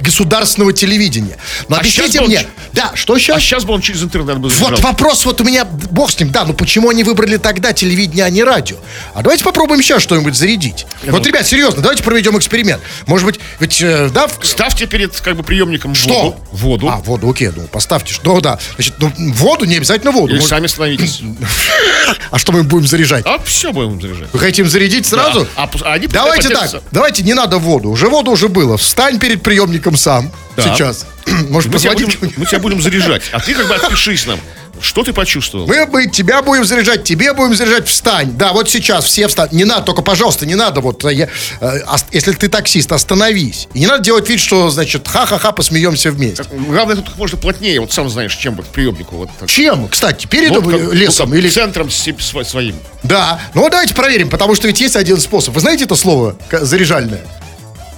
государственного 0.00 0.72
телевидения. 0.72 1.36
Но 1.68 1.76
А 1.76 1.80
объясните 1.80 2.20
он 2.20 2.26
мне... 2.26 2.40
ч- 2.40 2.46
Да, 2.72 2.92
что 2.94 3.14
А 3.14 3.18
сейчас? 3.18 3.42
сейчас 3.42 3.64
бы 3.64 3.72
он 3.74 3.80
через 3.80 4.02
интернет 4.02 4.38
бы 4.38 4.48
Вот 4.48 4.80
вопрос 4.80 5.24
вот 5.24 5.40
у 5.40 5.44
меня, 5.44 5.64
бог 5.64 6.10
с 6.10 6.18
ним, 6.18 6.30
да, 6.30 6.44
ну 6.44 6.52
почему 6.54 6.88
они 6.90 7.04
выбрали 7.04 7.36
тогда 7.36 7.72
телевидение, 7.72 8.24
а 8.24 8.30
не 8.30 8.42
радио? 8.42 8.76
А 9.14 9.22
давайте 9.22 9.44
попробуем 9.44 9.82
сейчас 9.82 10.02
что-нибудь 10.02 10.34
зарядить. 10.34 10.86
вот, 11.06 11.26
ребят, 11.26 11.46
серьезно, 11.46 11.82
давайте 11.82 12.02
проведем 12.02 12.36
эксперимент. 12.38 12.82
Может 13.06 13.26
быть, 13.26 13.40
ведь, 13.58 13.80
э, 13.82 14.08
да, 14.12 14.26
в- 14.26 14.38
Ставьте 14.46 14.86
перед 14.86 15.18
как 15.20 15.36
бы 15.36 15.42
приемником 15.42 15.94
что? 15.94 16.08
воду. 16.12 16.36
Воду. 16.52 16.88
А, 16.88 16.96
воду, 16.96 17.30
окей, 17.30 17.50
ну 17.54 17.62
поставьте. 17.68 18.12
что- 18.14 18.34
Ну, 18.34 18.40
да, 18.40 18.58
значит, 18.76 18.94
ну, 18.98 19.12
воду, 19.34 19.64
не 19.64 19.76
обязательно 19.76 20.12
воду. 20.12 20.28
Или 20.28 20.34
Может- 20.36 20.48
сами 20.50 20.66
становитесь. 20.66 21.20
А 22.30 22.38
что 22.38 22.52
мы 22.52 22.62
будем 22.64 22.86
заряжать? 22.86 23.24
А 23.26 23.38
все 23.44 23.72
будем 23.72 24.00
заряжать. 24.00 24.28
Вы 24.32 24.38
хотите 24.38 24.62
зарядить 24.70 25.06
сразу? 25.06 25.46
Да. 25.56 25.68
А 25.84 25.92
они 25.92 26.06
давайте 26.06 26.48
так, 26.48 26.82
давайте 26.90 27.22
не 27.22 27.34
надо 27.34 27.58
воду. 27.58 27.90
Уже 27.90 28.08
воду 28.08 28.30
уже 28.30 28.48
было. 28.48 28.76
Встань 28.76 29.18
перед 29.18 29.42
приемником 29.42 29.96
сам. 29.96 30.30
Да. 30.56 30.62
Сейчас. 30.62 31.06
Может, 31.50 31.72
Мы 31.72 31.78
тебя, 31.78 31.92
будем, 31.92 32.08
мы 32.36 32.46
тебя 32.46 32.58
будем 32.58 32.80
заряжать. 32.80 33.22
А 33.32 33.40
ты 33.40 33.54
как 33.54 33.68
бы 33.68 33.74
отпишись 33.74 34.26
нам. 34.26 34.38
Что 34.80 35.02
ты 35.02 35.12
почувствовал? 35.12 35.66
Мы, 35.66 35.86
мы 35.86 36.06
тебя 36.06 36.42
будем 36.42 36.64
заряжать, 36.64 37.04
тебе 37.04 37.34
будем 37.34 37.54
заряжать, 37.54 37.86
встань. 37.86 38.32
Да, 38.36 38.52
вот 38.52 38.70
сейчас 38.70 39.04
все 39.04 39.28
встань. 39.28 39.50
Не 39.52 39.64
надо, 39.64 39.82
только, 39.82 40.00
пожалуйста, 40.00 40.46
не 40.46 40.54
надо. 40.54 40.80
Вот, 40.80 41.04
э, 41.04 41.12
я, 41.12 41.28
э, 41.60 41.80
если 42.12 42.32
ты 42.32 42.48
таксист, 42.48 42.90
остановись. 42.90 43.68
И 43.74 43.80
не 43.80 43.86
надо 43.86 44.02
делать 44.02 44.28
вид, 44.28 44.40
что, 44.40 44.70
значит, 44.70 45.06
ха-ха-ха, 45.06 45.52
посмеемся 45.52 46.10
вместе. 46.10 46.44
Главное, 46.50 46.96
тут 46.96 47.10
как 47.10 47.18
можно 47.18 47.36
плотнее. 47.36 47.80
Вот 47.80 47.92
сам 47.92 48.08
знаешь, 48.08 48.34
чем 48.34 48.54
вот 48.54 48.66
к 48.66 48.68
приемнику. 48.70 49.16
Вот 49.16 49.28
так. 49.38 49.50
Чем, 49.50 49.88
кстати, 49.88 50.26
передом 50.26 50.64
Вот 50.64 50.72
как- 50.72 50.94
лесом 50.94 51.28
ну, 51.28 51.34
как 51.34 51.44
или... 51.44 51.50
Центром 51.50 51.90
своим. 51.90 52.76
Да. 53.02 53.40
Ну, 53.54 53.68
давайте 53.68 53.94
проверим, 53.94 54.30
потому 54.30 54.54
что 54.54 54.66
ведь 54.66 54.80
есть 54.80 54.96
один 54.96 55.18
способ. 55.18 55.54
Вы 55.54 55.60
знаете 55.60 55.84
это 55.84 55.96
слово 55.96 56.36
заряжальное? 56.50 57.20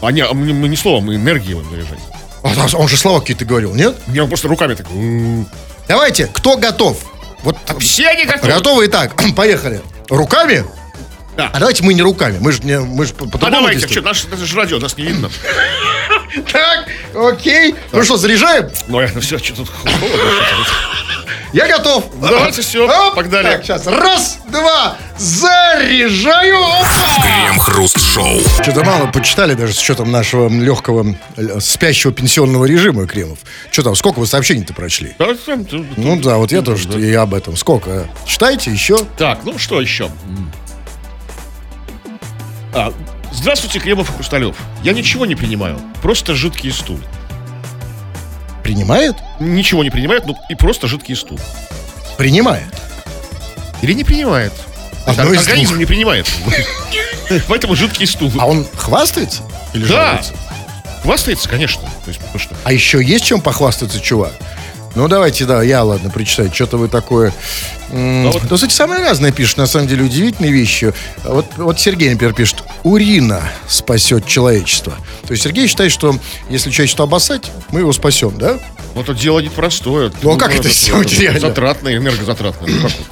А 0.00 0.11
не, 0.11 0.22
а 0.22 0.32
мы, 0.32 0.52
мы 0.52 0.68
не 0.68 0.76
словом, 0.76 1.04
мы 1.04 1.14
энергией 1.14 1.54
будем 1.54 1.70
заряжать. 1.70 1.98
А, 2.42 2.55
да, 2.55 2.76
Он 2.76 2.88
же 2.88 2.96
слова 2.96 3.20
какие-то 3.20 3.44
говорил, 3.44 3.74
нет? 3.74 3.94
Я 4.09 4.26
просто 4.26 4.48
руками 4.48 4.74
так. 4.74 4.87
Давайте, 5.88 6.26
кто 6.26 6.57
готов? 6.57 6.98
Вот 7.42 7.57
Все 7.81 8.09
они 8.09 8.24
готовы. 8.24 8.52
готовы 8.52 8.85
и 8.85 8.88
так. 8.88 9.14
Поехали. 9.37 9.81
Руками? 10.09 10.64
Да. 11.37 11.50
А 11.52 11.59
давайте 11.59 11.83
мы 11.83 11.94
не 11.94 12.02
руками. 12.02 12.38
Мы 12.40 12.52
же 12.52 12.62
не, 12.62 12.78
мы 12.78 13.07
же 13.07 13.14
по- 13.14 13.24
А 13.46 13.50
давайте, 13.50 13.88
что, 13.88 14.02
наш, 14.02 14.24
это 14.24 14.37
же 14.44 14.57
радио, 14.57 14.78
нас 14.78 14.96
не 14.96 15.05
видно. 15.05 15.31
Так, 16.50 16.88
окей. 17.14 17.74
Ну 17.92 18.02
что, 18.05 18.16
заряжаем? 18.16 18.70
Ну, 18.88 19.02
я, 19.02 19.11
ну 19.14 19.20
все, 19.20 19.38
что 19.38 19.55
тут 19.55 19.68
холодно. 19.68 19.98
Я 21.52 21.68
готов. 21.68 22.05
Давайте 22.20 22.81
Оп, 22.81 23.14
погнали. 23.14 23.44
Так, 23.44 23.64
сейчас. 23.64 23.87
Раз, 23.87 24.38
два, 24.48 24.96
заряжаю. 25.83 26.57
Крем-хруст-шоу. 27.23 28.40
Что-то 28.62 28.85
мало 28.85 29.07
почитали 29.07 29.55
даже 29.55 29.73
с 29.73 29.81
учетом 29.81 30.11
нашего 30.11 30.49
легкого 30.49 31.16
э, 31.37 31.61
спящего 31.61 32.12
пенсионного 32.12 32.64
режима, 32.64 33.07
Кремов. 33.07 33.38
Что 33.71 33.83
там, 33.83 33.95
сколько 33.95 34.21
вы 34.21 34.27
сообщений-то 34.27 34.75
прочли? 34.75 35.14
Ну 35.97 36.21
да, 36.21 36.37
вот 36.37 36.53
я 36.53 36.62
тоже 36.62 36.88
и 37.01 37.12
об 37.14 37.35
этом. 37.35 37.57
Сколько? 37.57 38.09
Читайте 38.27 38.71
еще. 38.71 38.99
Так, 39.16 39.40
ну 39.45 39.59
что 39.59 39.81
еще? 39.81 40.11
А, 42.75 42.92
здравствуйте, 43.33 43.79
Кремов 43.81 44.11
и 44.11 44.12
Хрусталев. 44.14 44.57
Я 44.83 44.92
ничего 44.92 45.27
не 45.27 45.35
принимаю, 45.35 45.79
просто 46.01 46.35
жидкий 46.35 46.73
стул. 46.73 46.99
Принимает? 48.62 49.16
Ничего 49.40 49.83
не 49.83 49.90
принимает, 49.90 50.25
ну 50.27 50.37
и 50.49 50.55
просто 50.55 50.87
жидкий 50.87 51.16
стул. 51.16 51.38
Принимает. 52.16 52.73
Или 53.83 53.92
не 53.92 54.05
принимает. 54.05 54.53
Одно 55.07 55.33
из 55.33 55.38
Организм 55.41 55.69
двух. 55.71 55.79
не 55.81 55.87
принимает. 55.87 56.27
Поэтому 57.49 57.75
жидкий 57.77 58.07
стул. 58.07 58.33
А 58.38 58.47
он 58.47 58.67
хвастается? 58.77 59.43
Или 59.73 59.85
Да. 59.87 60.07
жалуется? 60.09 60.33
Хвастается, 61.03 61.49
конечно. 61.49 61.83
То 62.05 62.09
есть, 62.09 62.21
потому 62.21 62.38
что 62.38 62.55
А 62.65 62.73
еще 62.73 63.03
есть 63.03 63.25
чем 63.25 63.41
похвастаться, 63.41 64.01
чувак? 64.01 64.33
Ну, 64.95 65.09
давайте, 65.09 65.47
да, 65.47 65.62
я, 65.62 65.83
ладно, 65.83 66.11
прочитаю. 66.11 66.53
Что-то 66.53 66.77
вы 66.77 66.87
такое... 66.88 67.33
м, 67.91 68.25
Ну, 68.25 68.31
вот- 68.31 68.43
Да, 68.47 68.55
кстати, 68.55 68.73
самое 68.75 69.03
разное 69.03 69.33
пишет, 69.33 69.57
на 69.57 69.67
самом 69.67 69.88
деле, 69.88 70.05
удивительные 70.05 70.53
вещи. 70.53 70.93
Вот, 71.25 71.47
вот 71.57 71.81
Сергей, 71.81 72.11
например, 72.11 72.35
пишет, 72.35 72.62
урина 72.83 73.43
спасет 73.67 74.27
человечество. 74.27 74.93
То 75.27 75.33
есть 75.33 75.45
Сергей 75.45 75.67
считает, 75.67 75.91
что 75.93 76.15
если 76.51 76.71
человечество 76.71 77.05
обоссать, 77.05 77.51
мы 77.71 77.81
его 77.81 77.93
спасем, 77.95 78.37
да? 78.37 78.59
ну, 78.95 79.01
это 79.01 79.15
дело 79.15 79.38
непростое. 79.41 80.12
Ну, 80.21 80.33
а 80.33 80.37
как 80.38 80.55
это 80.55 80.69
сделать 80.69 81.11
реально? 81.19 81.41
Затратное, 81.41 81.97
энергозатратное. 81.97 82.71
Ну, 82.71 82.83
как 82.83 82.93
вот? 82.99 83.07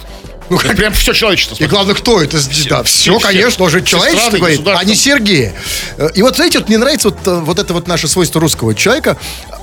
Ну, 0.50 0.58
Это 0.58 0.74
прям 0.74 0.92
все 0.92 1.12
человечество. 1.12 1.54
И 1.54 1.56
спасет. 1.56 1.70
главное, 1.70 1.94
кто 1.94 2.20
это 2.22 2.38
сделал? 2.38 2.78
Да, 2.78 2.82
все, 2.82 3.16
все- 3.16 3.20
конечно, 3.20 3.64
уже 3.64 3.78
все 3.82 3.90
человечество 3.96 4.20
страны, 4.36 4.38
говорит, 4.38 4.60
а 4.66 4.84
не 4.84 4.94
Сергей. 4.96 5.52
Э, 5.96 6.08
И 6.14 6.22
вот, 6.22 6.36
знаете, 6.36 6.58
вот 6.58 6.68
мне 6.68 6.76
нравится 6.78 7.10
вот, 7.10 7.18
э, 7.26 7.40
вот 7.40 7.58
это 7.60 7.72
вот 7.72 7.86
наше 7.86 8.08
свойство 8.08 8.40
русского 8.40 8.74
человека 8.74 9.16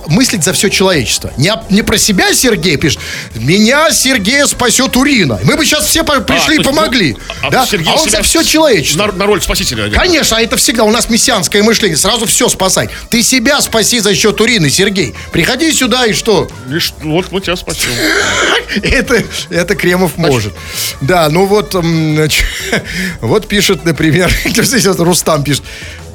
мыслить 0.07 0.43
за 0.43 0.53
все 0.53 0.69
человечество. 0.69 1.31
Не, 1.37 1.53
не 1.69 1.81
про 1.81 1.97
себя 1.97 2.33
Сергей 2.33 2.77
пишет, 2.77 2.99
меня 3.35 3.91
Сергея 3.91 4.45
спасет 4.45 4.95
урина. 4.95 5.39
Мы 5.43 5.55
бы 5.55 5.65
сейчас 5.65 5.85
все 5.85 6.03
по- 6.03 6.17
А, 6.17 6.21
пришли 6.21 6.45
то 6.45 6.51
и 6.53 6.55
есть, 6.57 6.69
помогли. 6.69 7.17
ну, 7.17 7.35
а 7.41 7.49
да? 7.49 7.65
Сергей 7.65 7.91
а 7.91 7.95
он 7.95 8.09
за 8.09 8.21
все 8.21 8.43
человечество. 8.43 9.07
На, 9.07 9.11
на 9.13 9.25
роль 9.25 9.41
спасителя. 9.41 9.89
Конечно, 9.89 10.37
а 10.37 10.41
это 10.41 10.57
всегда 10.57 10.83
у 10.83 10.91
нас 10.91 11.09
мессианское 11.09 11.63
мышление. 11.63 11.97
Сразу 11.97 12.25
все 12.25 12.49
спасать. 12.49 12.89
Ты 13.09 13.23
себя 13.23 13.61
спаси 13.61 13.99
за 13.99 14.15
счет 14.15 14.39
урины, 14.41 14.69
Сергей. 14.69 15.15
Приходи 15.31 15.71
сюда 15.71 16.05
и 16.05 16.13
что? 16.13 16.49
Лишь, 16.67 16.93
вот 17.01 17.31
мы 17.31 17.41
тебя 17.41 17.55
спасем. 17.55 17.91
Это, 18.83 19.23
это 19.49 19.75
Кремов 19.75 20.17
может. 20.17 20.53
Да, 21.01 21.29
ну 21.29 21.45
вот, 21.45 21.73
вот 23.21 23.47
пишет, 23.47 23.85
например, 23.85 24.31
Рустам 24.97 25.43
пишет. 25.43 25.63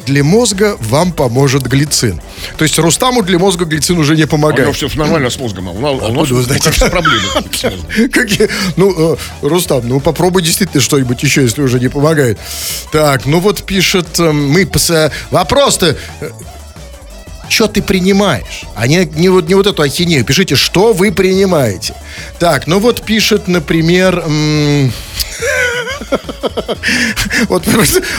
Для 0.06 0.24
мозга 0.24 0.76
вам 0.80 1.12
поможет 1.12 1.62
глицин. 1.64 2.20
То 2.56 2.64
есть 2.64 2.78
Рустаму 2.78 3.22
для 3.22 3.38
мозга 3.38 3.64
глицин 3.64 3.98
уже 3.98 4.14
не 4.14 4.22
У 4.22 4.26
него 4.26 4.30
помогает. 4.30 4.74
все 4.74 4.88
нормально 4.94 5.30
с 5.30 5.38
мозгом. 5.38 5.68
а 5.68 5.72
У 5.72 5.80
нас, 5.80 6.02
у 6.02 6.12
нас, 6.12 6.30
вы 6.30 6.42
знаете? 6.42 6.64
кажется, 6.64 6.88
проблемы. 6.90 8.08
Какие? 8.12 8.48
Ну, 8.76 9.14
э, 9.14 9.16
Рустам, 9.42 9.88
ну 9.88 10.00
попробуй 10.00 10.42
действительно 10.42 10.82
что-нибудь 10.82 11.22
еще, 11.22 11.42
если 11.42 11.62
уже 11.62 11.78
не 11.78 11.88
помогает. 11.88 12.38
Так, 12.90 13.26
ну 13.26 13.38
вот 13.40 13.62
пишет, 13.64 14.18
э, 14.18 14.32
мы 14.32 14.62
э, 14.62 15.10
вопрос-то, 15.30 15.96
что 17.48 17.68
ты 17.68 17.82
принимаешь? 17.82 18.62
А 18.74 18.86
не, 18.86 19.04
не, 19.04 19.28
вот, 19.28 19.46
не 19.46 19.54
вот 19.54 19.66
эту 19.66 19.82
ахинею. 19.82 20.24
Пишите, 20.24 20.56
что 20.56 20.92
вы 20.92 21.12
принимаете. 21.12 21.94
Так, 22.38 22.66
ну 22.66 22.78
вот 22.78 23.02
пишет, 23.02 23.46
например... 23.46 24.22
м, 24.26 24.92
Вот, 27.48 27.64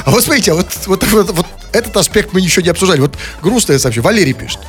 а 0.06 0.12
вот 0.12 0.24
смотрите, 0.24 0.52
а 0.52 0.56
вот, 0.56 0.68
вот, 0.86 1.04
вот, 1.04 1.30
вот 1.32 1.46
этот 1.72 1.96
аспект 1.98 2.34
мы 2.34 2.40
еще 2.42 2.62
не 2.62 2.70
обсуждали. 2.70 3.00
Вот 3.02 3.16
грустное 3.42 3.80
сообщение. 3.80 4.04
Валерий 4.04 4.34
пишет. 4.34 4.60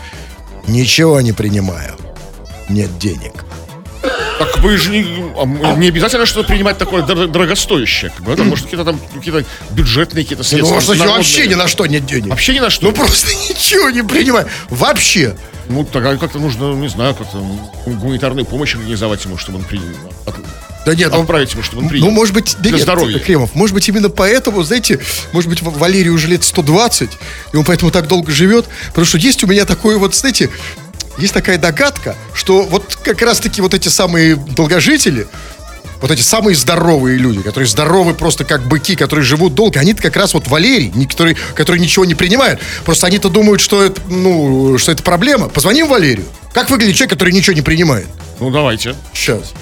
Ничего 0.67 1.21
не 1.21 1.33
принимаю. 1.33 1.97
Нет 2.69 2.99
денег. 2.99 3.45
Так 4.39 4.59
вы 4.59 4.77
же 4.77 4.91
не, 4.91 5.05
а 5.37 5.75
не 5.77 5.89
обязательно 5.89 6.27
что-то 6.27 6.49
принимать 6.49 6.77
такое 6.77 7.03
дор- 7.03 7.29
дорогостоящее. 7.29 8.11
Как 8.11 8.25
бы, 8.25 8.33
это, 8.33 8.43
может, 8.45 8.65
какие-то 8.65 8.85
там 8.85 9.01
какие-то 9.15 9.45
бюджетные 9.71 10.25
какие-то 10.25 10.43
Ну, 10.43 10.49
средства. 10.49 10.75
может, 10.75 10.89
народные. 10.91 11.17
вообще 11.17 11.47
ни 11.47 11.55
на 11.55 11.69
что 11.69 11.87
нет 11.87 12.05
денег. 12.05 12.31
Вообще 12.31 12.55
ни 12.55 12.59
на 12.61 12.71
что. 12.71 12.87
Ну, 12.87 12.93
просто 12.93 13.33
ничего 13.49 13.91
не 13.91 14.03
принимаю. 14.03 14.49
Вообще. 14.71 15.37
Ну, 15.69 15.85
тогда 15.85 16.17
как-то 16.17 16.39
нужно, 16.39 16.75
не 16.75 16.89
знаю, 16.89 17.15
как-то 17.15 17.39
гуманитарную 17.87 18.45
помощь 18.45 18.75
организовать 18.75 19.25
ему, 19.25 19.39
чтобы 19.39 19.59
он 19.59 19.65
принял. 19.65 19.85
Да 20.85 20.95
нет, 20.95 21.11
ну, 21.13 21.21
Отправить 21.21 21.53
ему, 21.53 21.63
чтобы 21.63 21.83
он 21.83 21.89
принял. 21.89 22.07
ну, 22.07 22.11
может 22.13 22.35
быть, 22.35 22.55
да 22.57 22.63
Для 22.63 22.73
нет, 22.73 22.83
здоровья. 22.83 23.19
Кремов, 23.19 23.55
может 23.55 23.75
быть, 23.75 23.89
именно 23.89 24.11
поэтому, 24.11 24.63
знаете, 24.63 25.01
может 25.33 25.49
быть, 25.49 25.63
Валерию 25.63 26.15
уже 26.15 26.29
лет 26.29 26.45
120, 26.45 27.11
и 27.53 27.57
он 27.57 27.65
поэтому 27.65 27.91
так 27.91 28.07
долго 28.07 28.31
живет, 28.33 28.67
потому 28.89 29.07
что 29.07 29.19
есть 29.19 29.43
у 29.45 29.47
меня 29.47 29.65
такое 29.65 29.97
вот, 29.99 30.15
знаете, 30.15 30.51
есть 31.19 31.33
такая 31.33 31.59
догадка, 31.59 32.17
что 32.35 32.63
вот 32.63 32.99
как 33.03 33.23
раз-таки 33.23 33.63
вот 33.63 33.73
эти 33.73 33.89
самые 33.89 34.37
долгожители, 34.37 35.27
вот 36.03 36.11
эти 36.11 36.21
самые 36.21 36.55
здоровые 36.55 37.17
люди, 37.17 37.41
которые 37.41 37.67
здоровы 37.69 38.13
просто 38.13 38.45
как 38.45 38.67
быки, 38.69 38.95
которые 38.95 39.25
живут 39.25 39.55
долго, 39.55 39.81
они-то 39.81 40.03
как 40.03 40.17
раз 40.17 40.35
вот 40.35 40.49
Валерий, 40.49 40.91
не- 40.95 41.07
который, 41.07 41.35
который 41.55 41.81
ничего 41.81 42.05
не 42.05 42.15
принимает. 42.15 42.59
Просто 42.85 43.07
они-то 43.07 43.31
думают, 43.31 43.63
что 43.63 43.83
это, 43.83 44.03
ну, 44.11 44.77
что 44.77 44.93
это 44.93 45.03
проблема. 45.03 45.49
Позвоним 45.49 45.89
Валерию. 45.89 46.27
Как 46.53 46.69
выглядит 46.69 46.97
человек, 46.97 47.13
который 47.13 47.33
ничего 47.33 47.55
не 47.55 47.63
принимает? 47.63 48.07
Ну, 48.39 48.51
давайте. 48.51 48.97
Сейчас. 49.15 49.55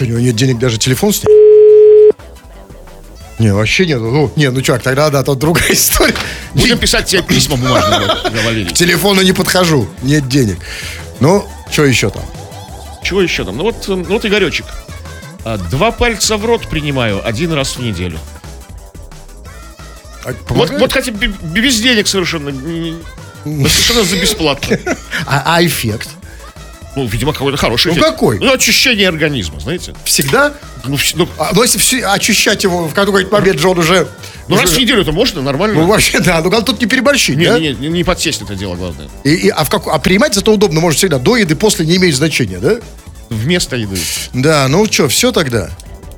Что, 0.00 0.06
у 0.06 0.08
него 0.12 0.20
нет 0.20 0.34
денег 0.34 0.58
даже 0.58 0.78
телефон 0.78 1.12
снять? 1.12 1.28
Не, 3.38 3.52
вообще 3.52 3.84
нет. 3.84 4.00
Ну, 4.00 4.32
не, 4.34 4.50
ну 4.50 4.62
чувак, 4.62 4.82
тогда 4.82 5.10
да, 5.10 5.22
тут 5.22 5.38
другая 5.38 5.72
история. 5.74 6.14
Будем 6.54 6.78
писать 6.78 7.04
тебе 7.04 7.22
письма 7.22 7.56
бумажные, 7.58 8.08
Валерий. 8.42 8.70
К 8.70 8.72
телефону 8.72 9.20
не 9.20 9.32
подхожу, 9.32 9.86
нет 10.00 10.26
денег. 10.26 10.56
Ну, 11.20 11.46
что 11.70 11.84
еще 11.84 12.08
там? 12.08 12.22
Чего 13.02 13.20
еще 13.20 13.44
там? 13.44 13.58
Ну 13.58 13.64
вот, 13.64 13.76
э, 13.88 13.94
ну 13.94 14.04
вот 14.04 14.24
Игоречек. 14.24 14.64
А, 15.44 15.58
Два 15.58 15.90
пальца 15.90 16.38
в 16.38 16.46
рот 16.46 16.66
принимаю 16.66 17.20
один 17.22 17.52
раз 17.52 17.76
в 17.76 17.80
неделю. 17.80 18.18
А, 20.24 20.32
Вот, 20.48 20.70
вот 20.70 20.92
хотя 20.94 21.10
без 21.10 21.78
денег 21.78 22.08
совершенно. 22.08 22.52
Совершенно 23.44 24.04
за 24.04 24.16
бесплатно. 24.16 24.78
а, 25.26 25.56
а 25.56 25.62
эффект? 25.62 26.08
Ну, 26.96 27.06
видимо, 27.06 27.32
какой-то 27.32 27.56
хороший 27.56 27.88
Ну, 27.88 27.92
эффект. 27.94 28.06
какой? 28.08 28.38
Ну, 28.40 28.52
очищение 28.52 29.08
организма, 29.08 29.60
знаете. 29.60 29.94
Всегда? 30.04 30.54
Ну, 30.84 30.96
ну, 31.14 31.28
А, 31.38 31.50
ну, 31.54 31.62
если 31.62 31.78
все- 31.78 32.04
очищать 32.04 32.64
его 32.64 32.88
в 32.88 32.94
какой-то 32.94 33.30
момент, 33.32 33.60
же 33.60 33.68
он 33.68 33.78
уже... 33.78 34.08
ну, 34.48 34.56
уже- 34.56 34.64
раз 34.64 34.72
в 34.72 34.78
неделю 34.78 35.02
это 35.02 35.12
можно, 35.12 35.40
нормально. 35.40 35.80
Ну, 35.80 35.86
вообще, 35.86 36.18
да. 36.18 36.40
Ну, 36.42 36.50
тут 36.62 36.80
не 36.80 36.86
переборщить, 36.86 37.36
не, 37.36 37.46
да? 37.46 37.58
не, 37.60 37.74
не, 37.74 37.88
не 37.88 38.02
подсесть 38.04 38.42
это 38.42 38.56
дело, 38.56 38.74
главное. 38.74 39.08
И, 39.22 39.30
и- 39.34 39.48
а, 39.50 39.62
в 39.64 39.70
как, 39.70 39.86
а 39.86 39.98
принимать 39.98 40.34
зато 40.34 40.52
удобно, 40.52 40.80
может, 40.80 40.98
всегда. 40.98 41.18
До 41.18 41.36
еды, 41.36 41.54
после 41.54 41.86
не 41.86 41.96
имеет 41.96 42.16
значения, 42.16 42.58
да? 42.58 42.76
Вместо 43.28 43.76
еды. 43.76 43.96
Да, 44.34 44.66
ну 44.68 44.84
что, 44.86 45.06
все 45.08 45.30
тогда? 45.30 45.70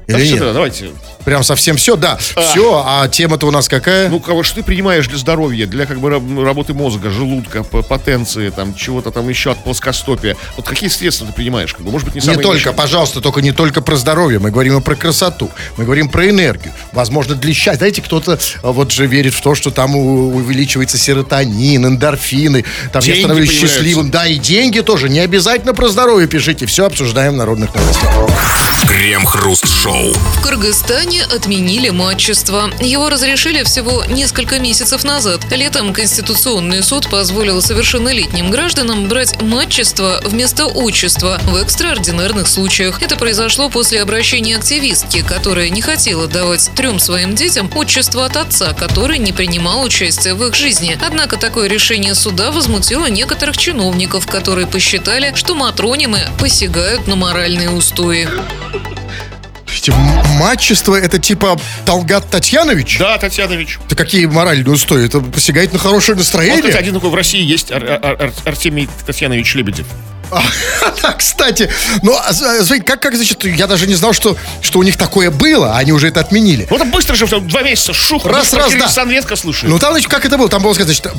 Так 0.06 0.16
Или 0.18 0.24
что 0.24 0.32
нет? 0.32 0.38
тогда, 0.38 0.52
давайте. 0.54 0.86
Прям 1.24 1.42
совсем 1.44 1.76
все, 1.76 1.96
да. 1.96 2.16
Все, 2.16 2.82
а 2.86 3.08
тема-то 3.08 3.46
у 3.46 3.50
нас 3.50 3.68
какая? 3.68 4.08
Ну, 4.08 4.20
кого 4.20 4.42
что 4.42 4.56
ты 4.56 4.62
принимаешь 4.62 5.06
для 5.08 5.18
здоровья, 5.18 5.66
для 5.66 5.86
как 5.86 6.00
бы 6.00 6.10
раб- 6.10 6.22
работы 6.44 6.74
мозга, 6.74 7.10
желудка, 7.10 7.62
потенции, 7.62 8.50
там, 8.50 8.74
чего-то 8.74 9.10
там 9.10 9.28
еще 9.28 9.52
от 9.52 9.62
плоскостопия. 9.62 10.36
Вот 10.56 10.66
какие 10.66 10.88
средства 10.88 11.26
ты 11.26 11.32
принимаешь? 11.32 11.72
Как 11.74 11.84
бы, 11.84 11.90
может 11.90 12.06
быть, 12.06 12.14
не 12.14 12.20
Не 12.20 12.26
самые 12.26 12.42
только, 12.42 12.54
лучшие. 12.56 12.72
пожалуйста, 12.72 13.20
только 13.20 13.40
не 13.40 13.52
только 13.52 13.80
про 13.82 13.96
здоровье. 13.96 14.38
Мы 14.38 14.50
говорим 14.50 14.78
и 14.78 14.80
про 14.80 14.96
красоту. 14.96 15.50
Мы 15.76 15.84
говорим 15.84 16.08
про 16.08 16.28
энергию. 16.28 16.72
Возможно, 16.92 17.34
для 17.34 17.52
счастья. 17.54 17.78
Знаете, 17.78 18.02
кто-то 18.02 18.38
а, 18.62 18.72
вот 18.72 18.90
же 18.92 19.06
верит 19.06 19.34
в 19.34 19.40
то, 19.42 19.54
что 19.54 19.70
там 19.70 19.94
увеличивается 19.96 20.98
серотонин, 20.98 21.86
эндорфины. 21.86 22.64
Там 22.92 23.00
я 23.02 23.06
Деньги 23.12 23.20
становлюсь 23.20 23.48
появляются. 23.48 23.76
счастливым. 23.78 24.10
Да, 24.10 24.26
и 24.26 24.38
деньги 24.38 24.80
тоже. 24.80 25.08
Не 25.08 25.20
обязательно 25.20 25.74
про 25.74 25.88
здоровье 25.88 26.26
пишите. 26.28 26.66
Все 26.66 26.86
обсуждаем 26.86 27.34
в 27.34 27.36
народных 27.36 27.74
новостях. 27.74 28.10
Крем-хруст-шоу. 28.88 30.12
В 30.12 30.40
Кыргызстане 30.42 31.11
Казахстане 31.12 31.24
отменили 31.24 31.90
матчество. 31.90 32.70
Его 32.80 33.10
разрешили 33.10 33.62
всего 33.64 34.04
несколько 34.06 34.58
месяцев 34.58 35.04
назад. 35.04 35.40
Летом 35.50 35.92
Конституционный 35.92 36.82
суд 36.82 37.08
позволил 37.10 37.60
совершеннолетним 37.60 38.50
гражданам 38.50 39.08
брать 39.08 39.40
матчество 39.42 40.20
вместо 40.24 40.66
отчества 40.66 41.38
в 41.46 41.56
экстраординарных 41.56 42.48
случаях. 42.48 43.02
Это 43.02 43.16
произошло 43.16 43.68
после 43.68 44.00
обращения 44.00 44.56
активистки, 44.56 45.22
которая 45.22 45.68
не 45.68 45.82
хотела 45.82 46.26
давать 46.28 46.70
трем 46.74 46.98
своим 46.98 47.34
детям 47.34 47.70
отчество 47.74 48.24
от 48.24 48.36
отца, 48.36 48.72
который 48.72 49.18
не 49.18 49.32
принимал 49.32 49.82
участия 49.82 50.34
в 50.34 50.44
их 50.46 50.54
жизни. 50.54 50.98
Однако 51.04 51.36
такое 51.36 51.68
решение 51.68 52.14
суда 52.14 52.50
возмутило 52.50 53.06
некоторых 53.06 53.58
чиновников, 53.58 54.26
которые 54.26 54.66
посчитали, 54.66 55.32
что 55.34 55.54
матронимы 55.54 56.20
посягают 56.38 57.06
на 57.06 57.16
моральные 57.16 57.70
устои. 57.70 58.28
Слушайте, 59.72 59.92
м- 59.92 60.36
Матчество 60.38 60.94
это 60.96 61.18
типа 61.18 61.58
Талгат 61.86 62.28
Татьянович? 62.30 62.98
Да, 62.98 63.16
Татьянович. 63.16 63.78
Это 63.86 63.96
какие 63.96 64.26
моральные 64.26 64.70
устои? 64.70 65.06
Это 65.06 65.20
посягает 65.20 65.72
на 65.72 65.78
хорошее 65.78 66.14
Вот, 66.16 66.24
кстати, 66.24 66.46
настроение? 66.46 66.78
один 66.78 66.94
такой 66.94 67.08
в 67.10 67.14
России 67.14 67.42
есть 67.42 67.72
Ар- 67.72 67.84
Ар- 67.84 68.22
Ар- 68.22 68.32
Артемий 68.44 68.88
Татьянович 69.06 69.54
Лебедев. 69.54 69.86
А, 70.32 70.42
Да, 71.02 71.12
кстати. 71.12 71.70
Ну, 72.02 72.16
а, 72.16 72.32
с- 72.32 72.64
смотри, 72.66 72.80
как, 72.80 73.00
как, 73.00 73.14
значит, 73.14 73.44
я 73.44 73.66
даже 73.66 73.86
не 73.86 73.94
знал, 73.94 74.12
что, 74.12 74.36
что 74.60 74.78
у 74.78 74.82
них 74.82 74.96
такое 74.96 75.30
было, 75.30 75.74
а 75.74 75.78
они 75.78 75.92
уже 75.92 76.08
это 76.08 76.20
отменили. 76.20 76.66
Вот 76.70 76.82
быстро 76.86 77.14
же, 77.14 77.26
там, 77.26 77.46
два 77.46 77.62
месяца, 77.62 77.92
шух, 77.92 78.24
Раз, 78.24 78.52
раз, 78.54 78.72
да. 78.72 78.88
Кирилл 78.88 79.10
редко 79.10 79.36
слышали. 79.36 79.70
Ну, 79.70 79.78
там, 79.78 79.92
значит, 79.92 80.08
как 80.10 80.24
это 80.24 80.38
было? 80.38 80.48
Там 80.48 80.62
было 80.62 80.72
сказать, 80.74 80.96
значит, 80.96 81.12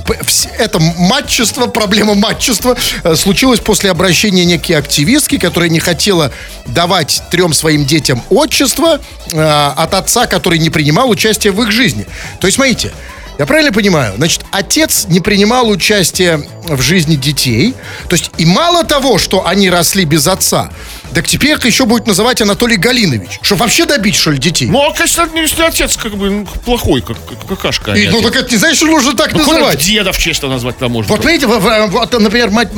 это 0.58 0.80
матчество, 0.80 1.68
проблема 1.68 2.16
матчества 2.16 2.76
э, 3.04 3.16
случилась 3.16 3.60
после 3.60 3.92
обращения 3.92 4.46
некой 4.46 4.76
активистки, 4.76 5.38
которая 5.38 5.70
не 5.70 5.80
хотела 5.80 6.32
давать 6.66 7.22
трем 7.30 7.54
своим 7.54 7.86
детям 7.86 8.24
отчество 8.30 9.00
э, 9.32 9.72
от 9.76 9.94
отца, 9.94 10.26
который 10.26 10.60
не 10.60 10.70
принимал 10.70 11.10
участие 11.10 11.54
в 11.54 11.62
их 11.62 11.72
жизни. 11.72 12.08
То 12.40 12.48
есть, 12.48 12.56
смотрите, 12.56 12.92
я 13.40 13.46
правильно 13.46 13.72
понимаю? 13.72 14.14
Значит, 14.18 14.42
отец 14.52 15.06
не 15.10 15.20
принимал 15.20 15.70
участие 15.70 16.44
в 16.68 16.82
жизни 16.82 17.16
детей. 17.16 17.74
То 18.10 18.14
есть, 18.16 18.32
и 18.38 18.46
мало 18.46 18.84
того, 18.84 19.18
что 19.18 19.46
они 19.48 19.70
росли 19.70 20.06
без 20.06 20.28
отца, 20.28 20.70
так 21.14 21.28
теперь 21.28 21.52
их 21.52 21.66
еще 21.66 21.86
будет 21.86 22.08
называть 22.08 22.42
Анатолий 22.42 22.78
Галинович. 22.78 23.40
Что 23.42 23.56
вообще 23.56 23.86
добить, 23.86 24.16
что 24.16 24.32
ли, 24.32 24.38
детей? 24.38 24.68
Ну, 24.68 24.82
а, 24.82 24.94
конечно, 24.94 25.28
если 25.36 25.64
отец 25.64 25.96
как 25.98 26.16
бы 26.16 26.30
ну, 26.30 26.46
плохой, 26.66 27.02
как, 27.02 27.18
как 27.28 27.46
какашка. 27.48 27.94
а 27.94 27.98
И, 27.98 28.08
ну, 28.08 28.20
отец. 28.20 28.32
так 28.32 28.36
это 28.44 28.52
не 28.52 28.58
значит, 28.58 28.78
что 28.78 28.86
нужно 28.88 29.14
так 29.16 29.34
Ну, 29.34 29.40
называть. 29.40 29.80
деда 29.86 30.12
в 30.12 30.18
честь 30.18 30.42
назвать 30.44 30.78
там 30.78 30.92
можно. 30.92 31.10
Вот 31.12 31.22
понимаете, 31.22 31.48
в- 31.48 31.60
в- 31.60 31.88
вот, 31.92 32.20
например, 32.20 32.50
мать, 32.52 32.70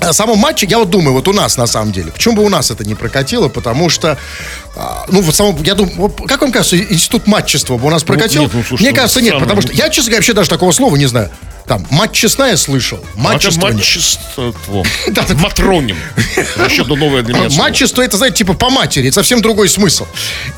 о 0.00 0.12
самом 0.12 0.38
матче, 0.38 0.66
я 0.66 0.78
вот 0.78 0.90
думаю, 0.90 1.12
вот 1.12 1.26
у 1.28 1.32
нас 1.32 1.56
на 1.56 1.66
самом 1.66 1.92
деле, 1.92 2.12
почему 2.12 2.36
бы 2.36 2.44
у 2.44 2.48
нас 2.48 2.70
это 2.70 2.84
не 2.84 2.94
прокатило, 2.94 3.48
потому 3.48 3.88
что, 3.88 4.16
а, 4.76 5.06
ну 5.08 5.20
вот 5.22 5.34
самом, 5.34 5.60
я 5.62 5.74
думаю, 5.74 6.10
как 6.10 6.40
вам 6.40 6.52
кажется, 6.52 6.78
институт 6.78 7.26
матчества 7.26 7.76
бы 7.76 7.86
у 7.86 7.90
нас 7.90 8.04
прокатил? 8.04 8.42
нет, 8.42 8.50
ну, 8.54 8.62
слушай, 8.62 8.82
Мне 8.82 8.90
ну, 8.90 8.96
кажется, 8.96 9.20
нет, 9.20 9.38
потому 9.38 9.60
что 9.60 9.72
я, 9.72 9.88
честно 9.88 10.10
говоря, 10.10 10.18
вообще 10.18 10.32
даже 10.34 10.48
такого 10.48 10.72
слова 10.72 10.94
не 10.96 11.06
знаю. 11.06 11.30
Там, 11.66 11.86
мать 11.90 12.12
честная 12.12 12.56
слышал, 12.56 12.98
матчество 13.14 13.68
матчество. 13.68 14.54
Матроним. 15.34 15.98
Вообще, 16.56 16.82
ну, 16.84 16.96
новое 16.96 17.22
для 17.22 17.34
меня. 17.34 17.48
Матчество 17.58 18.00
это, 18.00 18.16
знаете, 18.16 18.38
типа 18.38 18.54
по 18.54 18.70
матери, 18.70 19.08
это 19.08 19.16
совсем 19.16 19.42
другой 19.42 19.68
смысл. 19.68 20.06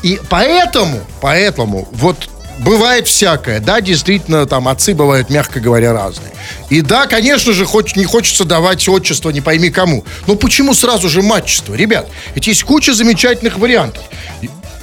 И 0.03 0.21
поэтому, 0.29 1.01
поэтому, 1.19 1.89
вот 1.91 2.29
бывает 2.63 3.07
всякое, 3.07 3.59
да, 3.59 3.81
действительно, 3.81 4.45
там 4.45 4.67
отцы 4.67 4.93
бывают, 4.93 5.29
мягко 5.29 5.59
говоря, 5.59 5.93
разные. 5.93 6.31
И 6.69 6.81
да, 6.81 7.07
конечно 7.07 7.53
же, 7.53 7.65
хоть 7.65 7.95
не 7.95 8.05
хочется 8.05 8.45
давать 8.45 8.87
отчество, 8.87 9.29
не 9.29 9.41
пойми 9.41 9.69
кому. 9.69 10.05
Но 10.27 10.35
почему 10.35 10.73
сразу 10.73 11.09
же 11.09 11.21
матчество? 11.21 11.73
Ребят, 11.73 12.09
ведь 12.35 12.47
есть 12.47 12.63
куча 12.63 12.93
замечательных 12.93 13.57
вариантов. 13.57 14.03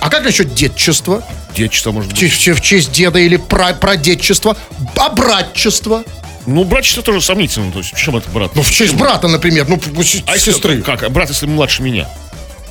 А 0.00 0.10
как 0.10 0.24
насчет 0.24 0.54
детчества? 0.54 1.24
Детчество, 1.56 1.90
может 1.92 2.10
В 2.10 2.14
быть. 2.14 2.20
честь, 2.20 2.48
в 2.48 2.60
честь 2.60 2.92
деда 2.92 3.18
или 3.18 3.36
про, 3.36 3.72
прадедчество? 3.72 4.56
А 4.96 5.08
братчество? 5.10 6.04
Ну, 6.46 6.64
братчество 6.64 7.02
тоже 7.02 7.20
сомнительно. 7.20 7.72
То 7.72 7.78
есть, 7.78 7.92
в 7.92 7.98
чем 7.98 8.16
это 8.16 8.30
брат? 8.30 8.52
Ну, 8.54 8.62
в 8.62 8.70
честь 8.70 8.94
брата, 8.94 9.28
например, 9.28 9.66
ну, 9.68 9.80
А 10.26 10.38
сестры. 10.38 10.82
Как? 10.82 11.10
Брат, 11.10 11.28
если 11.28 11.46
младше 11.46 11.82
меня? 11.82 12.08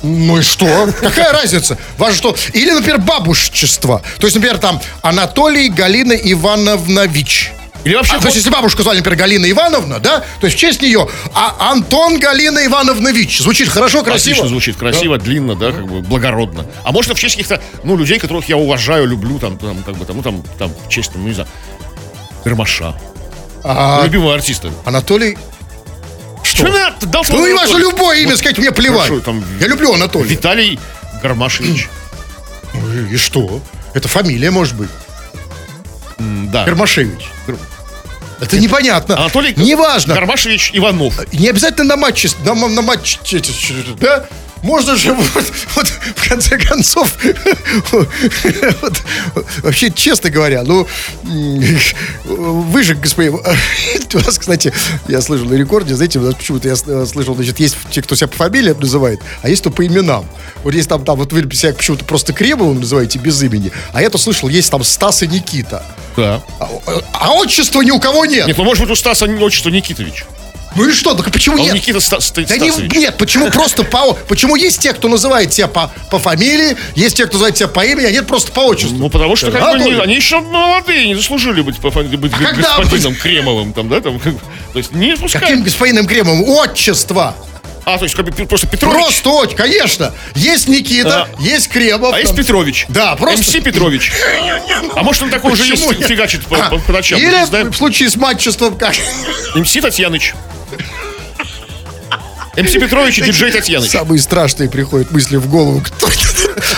Ну 0.02 0.38
и 0.38 0.42
что? 0.42 0.88
Какая 1.00 1.32
разница? 1.32 1.76
Важно, 1.96 2.16
что... 2.16 2.36
Или, 2.52 2.70
например, 2.70 2.98
бабушечество. 2.98 4.02
То 4.18 4.26
есть, 4.26 4.36
например, 4.36 4.58
там 4.58 4.80
Анатолий 5.02 5.68
Галина 5.68 6.12
Ивановнович. 6.12 7.52
Или 7.84 7.94
вообще... 7.94 8.14
А, 8.14 8.18
то 8.18 8.26
есть, 8.26 8.36
если 8.36 8.50
бабушку 8.50 8.82
звали, 8.82 8.98
например, 8.98 9.18
Галина 9.18 9.50
Ивановна, 9.50 9.98
да, 9.98 10.24
то 10.40 10.46
есть 10.46 10.56
в 10.56 10.60
честь 10.60 10.82
нее, 10.82 11.08
а 11.34 11.70
Антон 11.70 12.18
Галина 12.18 12.64
Ивановнович. 12.66 13.40
Звучит 13.40 13.68
хорошо, 13.68 14.02
красиво. 14.02 14.32
Отлично 14.32 14.48
звучит, 14.48 14.76
красиво, 14.76 15.18
длинно, 15.18 15.54
да, 15.54 15.72
как 15.72 15.86
бы 15.86 16.00
благородно. 16.00 16.66
А 16.84 16.92
может, 16.92 17.16
в 17.16 17.18
честь 17.18 17.36
каких-то, 17.36 17.60
ну, 17.84 17.96
людей, 17.96 18.18
которых 18.18 18.48
я 18.48 18.56
уважаю, 18.56 19.06
люблю, 19.06 19.38
там, 19.38 19.58
там, 19.58 19.82
как 19.84 19.96
бы, 19.96 20.04
там, 20.04 20.16
ну, 20.16 20.22
там, 20.22 20.42
там, 20.58 20.72
в 20.86 20.88
честь, 20.88 21.12
ну, 21.14 21.26
не 21.26 21.34
знаю, 21.34 21.48
Гармаша. 22.44 22.94
А, 23.64 24.02
любимого 24.04 24.34
артиста. 24.34 24.70
Анатолий... 24.84 25.36
Что? 26.42 26.56
Что 26.66 26.68
надо? 26.68 27.06
Дал 27.06 27.24
Ну, 27.28 27.40
важно, 27.40 27.60
Анатолий. 27.62 27.82
любое 27.82 28.18
имя 28.20 28.36
сказать, 28.36 28.58
мне 28.58 28.70
плевать. 28.72 29.08
хорошо, 29.08 29.20
там- 29.20 29.44
Я 29.60 29.66
люблю 29.68 29.92
Анатолия. 29.94 30.28
Виталий 30.28 30.78
Гармашевич. 31.22 31.88
И 33.10 33.16
что? 33.16 33.60
Это 33.94 34.08
фамилия, 34.08 34.50
может 34.50 34.74
быть. 34.76 34.90
Да. 36.18 36.64
Гармашевич. 36.64 37.26
Это 38.40 38.58
непонятно. 38.58 39.16
Анатолий 39.18 39.52
Неважно. 39.56 40.14
Гармашевич 40.14 40.70
Иванов. 40.72 41.14
Не 41.32 41.48
обязательно 41.48 41.84
на 41.84 41.96
матче, 41.96 42.30
на, 42.44 42.54
на 42.54 42.82
матче, 42.82 43.18
да? 44.00 44.26
Можно 44.62 44.96
же 44.96 45.12
вот, 45.12 45.44
вот 45.76 45.86
в 45.86 46.28
конце 46.28 46.58
концов, 46.58 47.16
вот, 47.92 48.08
вообще, 49.62 49.90
честно 49.90 50.30
говоря, 50.30 50.62
ну, 50.64 50.86
вы 51.24 52.82
же, 52.82 52.94
господин, 52.94 53.34
у 53.34 54.18
вас, 54.18 54.38
кстати, 54.38 54.72
я 55.06 55.20
слышал 55.20 55.46
на 55.46 55.54
рекорде, 55.54 55.94
знаете, 55.94 56.18
почему-то 56.20 56.68
я 56.68 56.76
слышал, 56.76 57.34
значит, 57.34 57.60
есть 57.60 57.76
те, 57.90 58.02
кто 58.02 58.16
себя 58.16 58.28
по 58.28 58.36
фамилиям 58.36 58.78
называет, 58.80 59.20
а 59.42 59.48
есть 59.48 59.60
кто 59.62 59.70
по 59.70 59.86
именам. 59.86 60.28
Вот 60.64 60.74
есть 60.74 60.88
там, 60.88 61.04
там 61.04 61.16
вот 61.16 61.32
вы 61.32 61.42
себя 61.54 61.72
почему-то 61.72 62.04
просто 62.04 62.32
Кремовым 62.32 62.80
называете 62.80 63.18
без 63.18 63.42
имени, 63.42 63.72
а 63.92 64.02
я 64.02 64.10
то 64.10 64.18
слышал, 64.18 64.48
есть 64.48 64.70
там 64.70 64.82
Стас 64.82 65.22
и 65.22 65.28
Никита. 65.28 65.84
Да. 66.16 66.42
А, 66.58 66.68
а 67.12 67.32
отчества 67.34 67.80
ни 67.82 67.90
у 67.90 68.00
кого 68.00 68.26
нет. 68.26 68.46
Нет, 68.46 68.58
ну, 68.58 68.64
может 68.64 68.82
быть, 68.82 68.90
у 68.90 68.96
Стаса 68.96 69.26
отчество 69.26 69.70
Никитович. 69.70 70.24
Ну 70.76 70.88
и 70.88 70.92
что? 70.92 71.14
Так 71.14 71.30
почему 71.32 71.56
А 71.56 71.60
нет? 71.60 71.74
Никита 71.74 72.00
Ста- 72.00 72.20
Ста- 72.20 72.42
Да 72.42 72.56
не- 72.56 72.70
нет, 72.98 73.16
почему 73.16 73.50
просто 73.50 73.84
по... 73.84 74.12
Почему 74.12 74.54
есть 74.56 74.80
те, 74.80 74.92
кто 74.92 75.08
называет 75.08 75.52
себя 75.52 75.66
по, 75.66 75.90
по 76.10 76.18
фамилии, 76.18 76.76
есть 76.94 77.16
те, 77.16 77.24
кто 77.26 77.34
называет 77.34 77.56
себя 77.56 77.68
по 77.68 77.84
имени, 77.84 78.06
а 78.06 78.10
нет 78.10 78.26
просто 78.26 78.52
по 78.52 78.60
отчеству? 78.60 78.96
Ну, 78.96 79.10
потому 79.10 79.34
что 79.36 79.50
как 79.50 79.60
бы, 79.62 79.68
они, 79.70 79.92
они 79.94 80.14
еще 80.14 80.40
молодые, 80.40 81.06
не 81.08 81.14
заслужили 81.14 81.62
быть, 81.62 81.78
по 81.78 81.90
быть 81.90 82.32
А 82.34 82.38
когда 82.38 82.76
господином 82.78 83.14
Кремовым, 83.14 83.72
там, 83.72 83.88
да, 83.88 84.00
там, 84.00 84.20
то 84.20 84.78
есть 84.78 84.92
не 84.92 85.16
пускай. 85.16 85.40
Каким 85.40 85.62
господином 85.62 86.06
Кремовым? 86.06 86.44
Отчество! 86.44 87.34
А, 87.84 87.96
то 87.96 88.04
есть 88.04 88.14
просто 88.48 88.66
Петрович, 88.66 89.22
Просто 89.22 89.56
конечно. 89.56 90.14
Есть 90.34 90.68
Никита, 90.68 91.22
А. 91.22 91.42
есть 91.42 91.68
Кремов. 91.68 92.12
а 92.14 92.18
есть 92.18 92.32
там. 92.32 92.36
Петрович. 92.36 92.84
Да, 92.90 93.16
просто- 93.16 93.40
МС 93.40 93.64
Петрович. 93.64 94.12
А 94.94 95.02
может 95.02 95.22
он 95.22 95.30
такой 95.30 95.52
уже 95.52 95.64
есть, 95.64 95.82
фигачит 96.06 96.44
по, 96.44 96.56
А, 96.58 96.68
по- 96.68 96.78
по 96.78 96.92
ночам, 96.92 97.18
Или 97.18 97.70
в 97.70 97.74
случае 97.74 98.10
с 98.10 98.16
матчеством 98.16 98.76
как? 98.76 98.94
МС 99.54 99.72
Татьяныч. 99.72 100.34
МС 102.62 102.72
Петрович 102.72 103.18
и 103.18 103.22
диджей 103.22 103.52
Татьяныч. 103.52 103.90
Самые 103.90 104.20
страшные 104.20 104.68
приходят 104.68 105.10
мысли 105.10 105.36
в 105.36 105.48
голову. 105.48 105.80
Кто? 105.80 106.08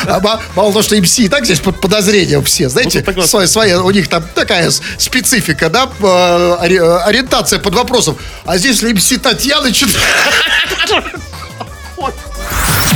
А 0.07 0.21
ма- 0.21 0.41
мало 0.55 0.73
того, 0.73 0.83
что 0.83 1.01
МС 1.01 1.19
и 1.19 1.29
так 1.29 1.45
здесь 1.45 1.61
под 1.61 1.81
подозрением 1.81 2.45
все. 2.45 2.69
Знаете, 2.69 3.03
вот. 3.07 3.29
своя, 3.29 3.47
своя, 3.47 3.83
у 3.83 3.91
них 3.91 4.09
там 4.09 4.25
такая 4.35 4.71
специфика, 4.99 5.69
да, 5.71 5.91
э, 6.01 7.03
ориентация 7.05 7.59
под 7.59 7.75
вопросом. 7.75 8.17
А 8.45 8.59
здесь 8.59 8.83
МС 8.83 9.09
Татьяна 9.23 9.73
что-то... 9.73 9.99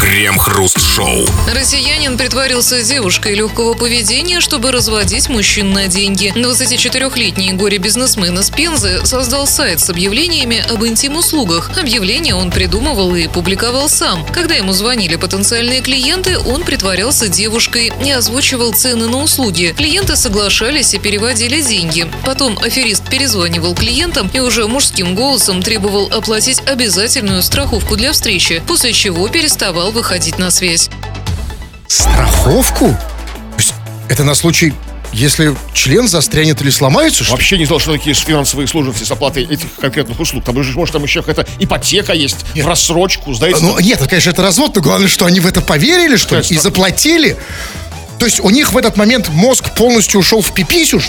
Крем-хруст-шоу. 0.04 1.26
Россиянин 1.54 2.18
притворился 2.18 2.82
девушкой 2.82 3.34
легкого 3.34 3.72
поведения, 3.72 4.40
чтобы 4.40 4.70
разводить 4.70 5.30
мужчин 5.30 5.72
на 5.72 5.86
деньги. 5.86 6.30
24-летний 6.36 7.52
горе-бизнесмен 7.52 8.38
из 8.38 8.50
Пензы 8.50 9.00
создал 9.06 9.46
сайт 9.46 9.80
с 9.80 9.88
объявлениями 9.88 10.62
об 10.70 10.84
интим-услугах. 10.84 11.70
Объявления 11.78 12.34
он 12.34 12.50
придумывал 12.50 13.14
и 13.14 13.28
публиковал 13.28 13.88
сам. 13.88 14.26
Когда 14.26 14.54
ему 14.54 14.74
звонили 14.74 15.16
потенциальные 15.16 15.80
клиенты, 15.80 16.38
он 16.38 16.64
притворялся 16.64 17.28
девушкой 17.28 17.90
и 18.04 18.10
озвучивал 18.10 18.74
цены 18.74 19.08
на 19.08 19.22
услуги. 19.22 19.74
Клиенты 19.74 20.16
соглашались 20.16 20.92
и 20.92 20.98
переводили 20.98 21.62
деньги. 21.62 22.06
Потом 22.26 22.58
аферист 22.58 23.08
перезванивал 23.08 23.74
клиентам 23.74 24.30
и 24.34 24.40
уже 24.40 24.68
мужским 24.68 25.14
голосом 25.14 25.62
требовал 25.62 26.10
оплатить 26.12 26.60
обязательную 26.66 27.42
страховку 27.42 27.96
для 27.96 28.12
встречи, 28.12 28.62
после 28.68 28.92
чего 28.92 29.28
переставал 29.28 29.93
выходить 29.94 30.38
на 30.38 30.50
связь. 30.50 30.90
Страховку? 31.88 32.88
То 32.88 33.56
есть 33.56 33.74
Это 34.10 34.24
на 34.24 34.34
случай, 34.34 34.74
если 35.12 35.54
член 35.72 36.08
застрянет 36.08 36.60
или 36.60 36.70
сломается, 36.70 37.24
что? 37.24 37.32
Вообще 37.32 37.56
не 37.56 37.64
знал, 37.64 37.78
что 37.78 37.92
такие 37.92 38.14
финансовые 38.14 38.66
сложности 38.66 39.04
с 39.04 39.10
оплатой 39.10 39.44
этих 39.44 39.66
конкретных 39.80 40.18
услуг. 40.18 40.44
Там 40.44 40.62
же, 40.62 40.76
может, 40.76 40.92
там 40.92 41.02
еще 41.04 41.22
какая-то 41.22 41.46
ипотека 41.60 42.12
есть, 42.12 42.44
в 42.54 42.66
рассрочку, 42.66 43.32
знаете. 43.32 43.60
Ну, 43.62 43.78
нет, 43.78 44.00
это, 44.00 44.08
конечно, 44.08 44.30
это 44.30 44.42
развод, 44.42 44.74
но 44.74 44.82
главное, 44.82 45.08
что 45.08 45.24
они 45.24 45.40
в 45.40 45.46
это 45.46 45.60
поверили, 45.60 46.16
что 46.16 46.36
ли, 46.36 46.44
и 46.50 46.58
заплатили. 46.58 47.36
То 48.18 48.26
есть 48.26 48.40
у 48.40 48.50
них 48.50 48.72
в 48.72 48.76
этот 48.76 48.96
момент 48.96 49.28
мозг 49.28 49.74
полностью 49.76 50.20
ушел 50.20 50.40
в 50.40 50.52
пиписю? 50.52 51.00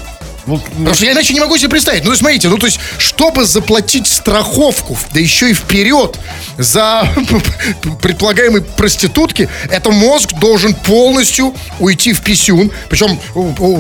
Ну, 0.45 0.60
Потому 0.60 0.93
что 0.93 1.05
я 1.05 1.13
иначе 1.13 1.34
не 1.34 1.39
могу 1.39 1.58
себе 1.58 1.69
представить. 1.69 2.03
Ну, 2.03 2.15
смотрите, 2.15 2.49
ну, 2.49 2.58
то 2.58 2.67
есть, 2.67 2.79
чтобы 2.97 3.45
заплатить 3.45 4.08
страховку, 4.08 4.97
да 5.13 5.19
еще 5.19 5.49
и 5.49 5.53
вперед, 5.53 6.19
за 6.58 7.08
предполагаемой 8.01 8.62
проститутки, 8.62 9.49
это 9.69 9.91
мозг 9.91 10.34
должен 10.34 10.73
полностью 10.73 11.53
уйти 11.79 12.13
в 12.13 12.21
писюн. 12.21 12.71
Причем, 12.89 13.19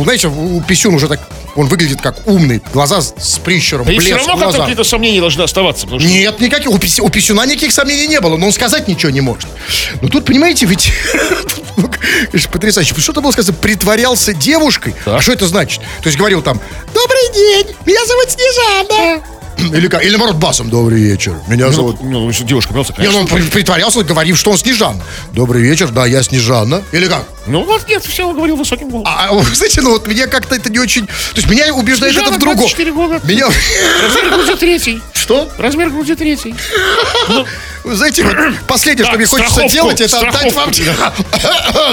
знаете, 0.03 0.27
у 0.27 0.61
писюн 0.61 0.95
уже 0.95 1.07
так, 1.07 1.19
он 1.55 1.67
выглядит 1.67 2.01
как 2.01 2.27
умный, 2.27 2.61
глаза 2.73 3.01
с 3.01 3.39
прищуром, 3.39 3.85
да 3.85 3.93
и 3.93 3.99
все 3.99 4.15
равно 4.15 4.51
какие-то 4.51 4.83
сомнения 4.83 5.19
должны 5.19 5.43
оставаться. 5.43 5.87
Что 5.87 5.97
Нет, 5.97 6.39
никаких. 6.39 6.69
У, 6.69 6.77
пис- 6.77 7.01
у 7.01 7.09
писюна 7.09 7.45
никаких 7.45 7.71
сомнений 7.71 8.07
не 8.07 8.19
было, 8.19 8.37
но 8.37 8.47
он 8.47 8.53
сказать 8.53 8.87
ничего 8.87 9.11
не 9.11 9.21
может. 9.21 9.47
Но 10.01 10.09
тут, 10.09 10.25
понимаете, 10.25 10.65
ведь... 10.65 10.91
ну, 11.77 11.89
потрясающе. 12.51 12.95
Что-то 12.99 13.21
было 13.21 13.31
сказано, 13.31 13.57
притворялся 13.61 14.33
девушкой. 14.33 14.95
А 15.05 15.21
что 15.21 15.33
это 15.33 15.47
значит? 15.47 15.81
То 16.01 16.07
есть 16.07 16.17
говорил 16.17 16.41
там, 16.41 16.54
добрый 16.93 17.33
день, 17.33 17.75
меня 17.85 18.05
зовут 18.05 18.29
Снежана. 18.29 19.23
Или, 19.57 19.87
как, 19.87 20.03
или 20.03 20.11
наоборот, 20.11 20.35
басом, 20.35 20.69
добрый 20.69 21.01
вечер, 21.01 21.33
меня 21.47 21.71
зовут... 21.71 22.01
Ну, 22.01 22.27
если 22.27 22.43
девушка 22.43 22.73
просто, 22.73 22.93
Не, 22.97 23.07
ну, 23.07 23.13
конечно. 23.13 23.35
он 23.37 23.41
при- 23.41 23.49
притворялся, 23.49 24.03
говорив, 24.03 24.37
что 24.37 24.51
он 24.51 24.57
Снежана. 24.57 25.01
Добрый 25.31 25.61
вечер, 25.61 25.89
да, 25.89 26.05
я 26.05 26.21
Снежана. 26.23 26.83
Или 26.91 27.07
как? 27.07 27.25
Ну, 27.47 27.63
вот 27.63 27.87
нет, 27.87 28.03
все 28.03 28.31
говорил 28.31 28.57
высоким 28.57 28.89
голосом. 28.89 29.13
А, 29.15 29.29
а, 29.29 29.43
знаете, 29.55 29.81
ну 29.81 29.91
вот 29.91 30.07
меня 30.07 30.27
как-то 30.27 30.55
это 30.55 30.69
не 30.69 30.79
очень... 30.79 31.07
То 31.07 31.13
есть 31.35 31.49
меня 31.49 31.73
убеждает 31.73 32.13
Снежана, 32.13 32.31
это 32.31 32.37
в 32.37 32.41
другом. 32.41 32.59
24 32.59 32.91
года. 32.91 33.21
Меня... 33.23 33.47
Размер 34.03 34.29
груди 34.33 34.55
третий. 34.55 35.01
Что? 35.13 35.49
Размер 35.57 35.89
груди 35.89 36.15
третий. 36.15 36.53
Знаете, 37.85 38.23
вот 38.23 38.35
последнее, 38.67 39.05
что 39.05 39.15
мне 39.17 39.25
хочется 39.25 39.67
делать, 39.67 40.01
это 40.01 40.19
отдать 40.19 40.53
вам... 40.53 40.71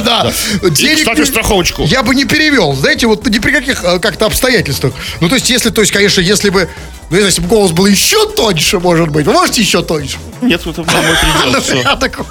Да. 0.05 0.33
Денег... 0.71 0.99
кстати, 0.99 1.25
страховочку. 1.25 1.85
Я 1.85 2.03
бы 2.03 2.15
не 2.15 2.25
перевел, 2.25 2.75
знаете, 2.75 3.07
вот 3.07 3.27
ни 3.27 3.39
при 3.39 3.53
каких 3.53 3.85
э, 3.85 3.99
как-то 3.99 4.27
обстоятельствах. 4.27 4.95
Ну, 5.21 5.29
то 5.29 5.35
есть, 5.35 5.51
если, 5.51 5.71
то 5.71 5.81
есть, 5.81 5.93
конечно, 5.93 6.21
если 6.21 6.51
бы... 6.51 6.69
Ну, 7.11 7.19
если 7.19 7.43
бы 7.43 7.49
голос 7.49 7.73
был 7.73 7.85
еще 7.85 8.27
тоньше, 8.31 8.79
может 8.79 9.11
быть. 9.11 9.27
Вы 9.27 9.35
можете 9.35 9.61
еще 9.61 9.83
тоньше? 9.83 10.17
Нет, 10.41 10.67
это 10.67 10.83
был 10.83 10.93
мой 10.95 11.63
предел. 11.63 11.97
такой- 12.01 12.25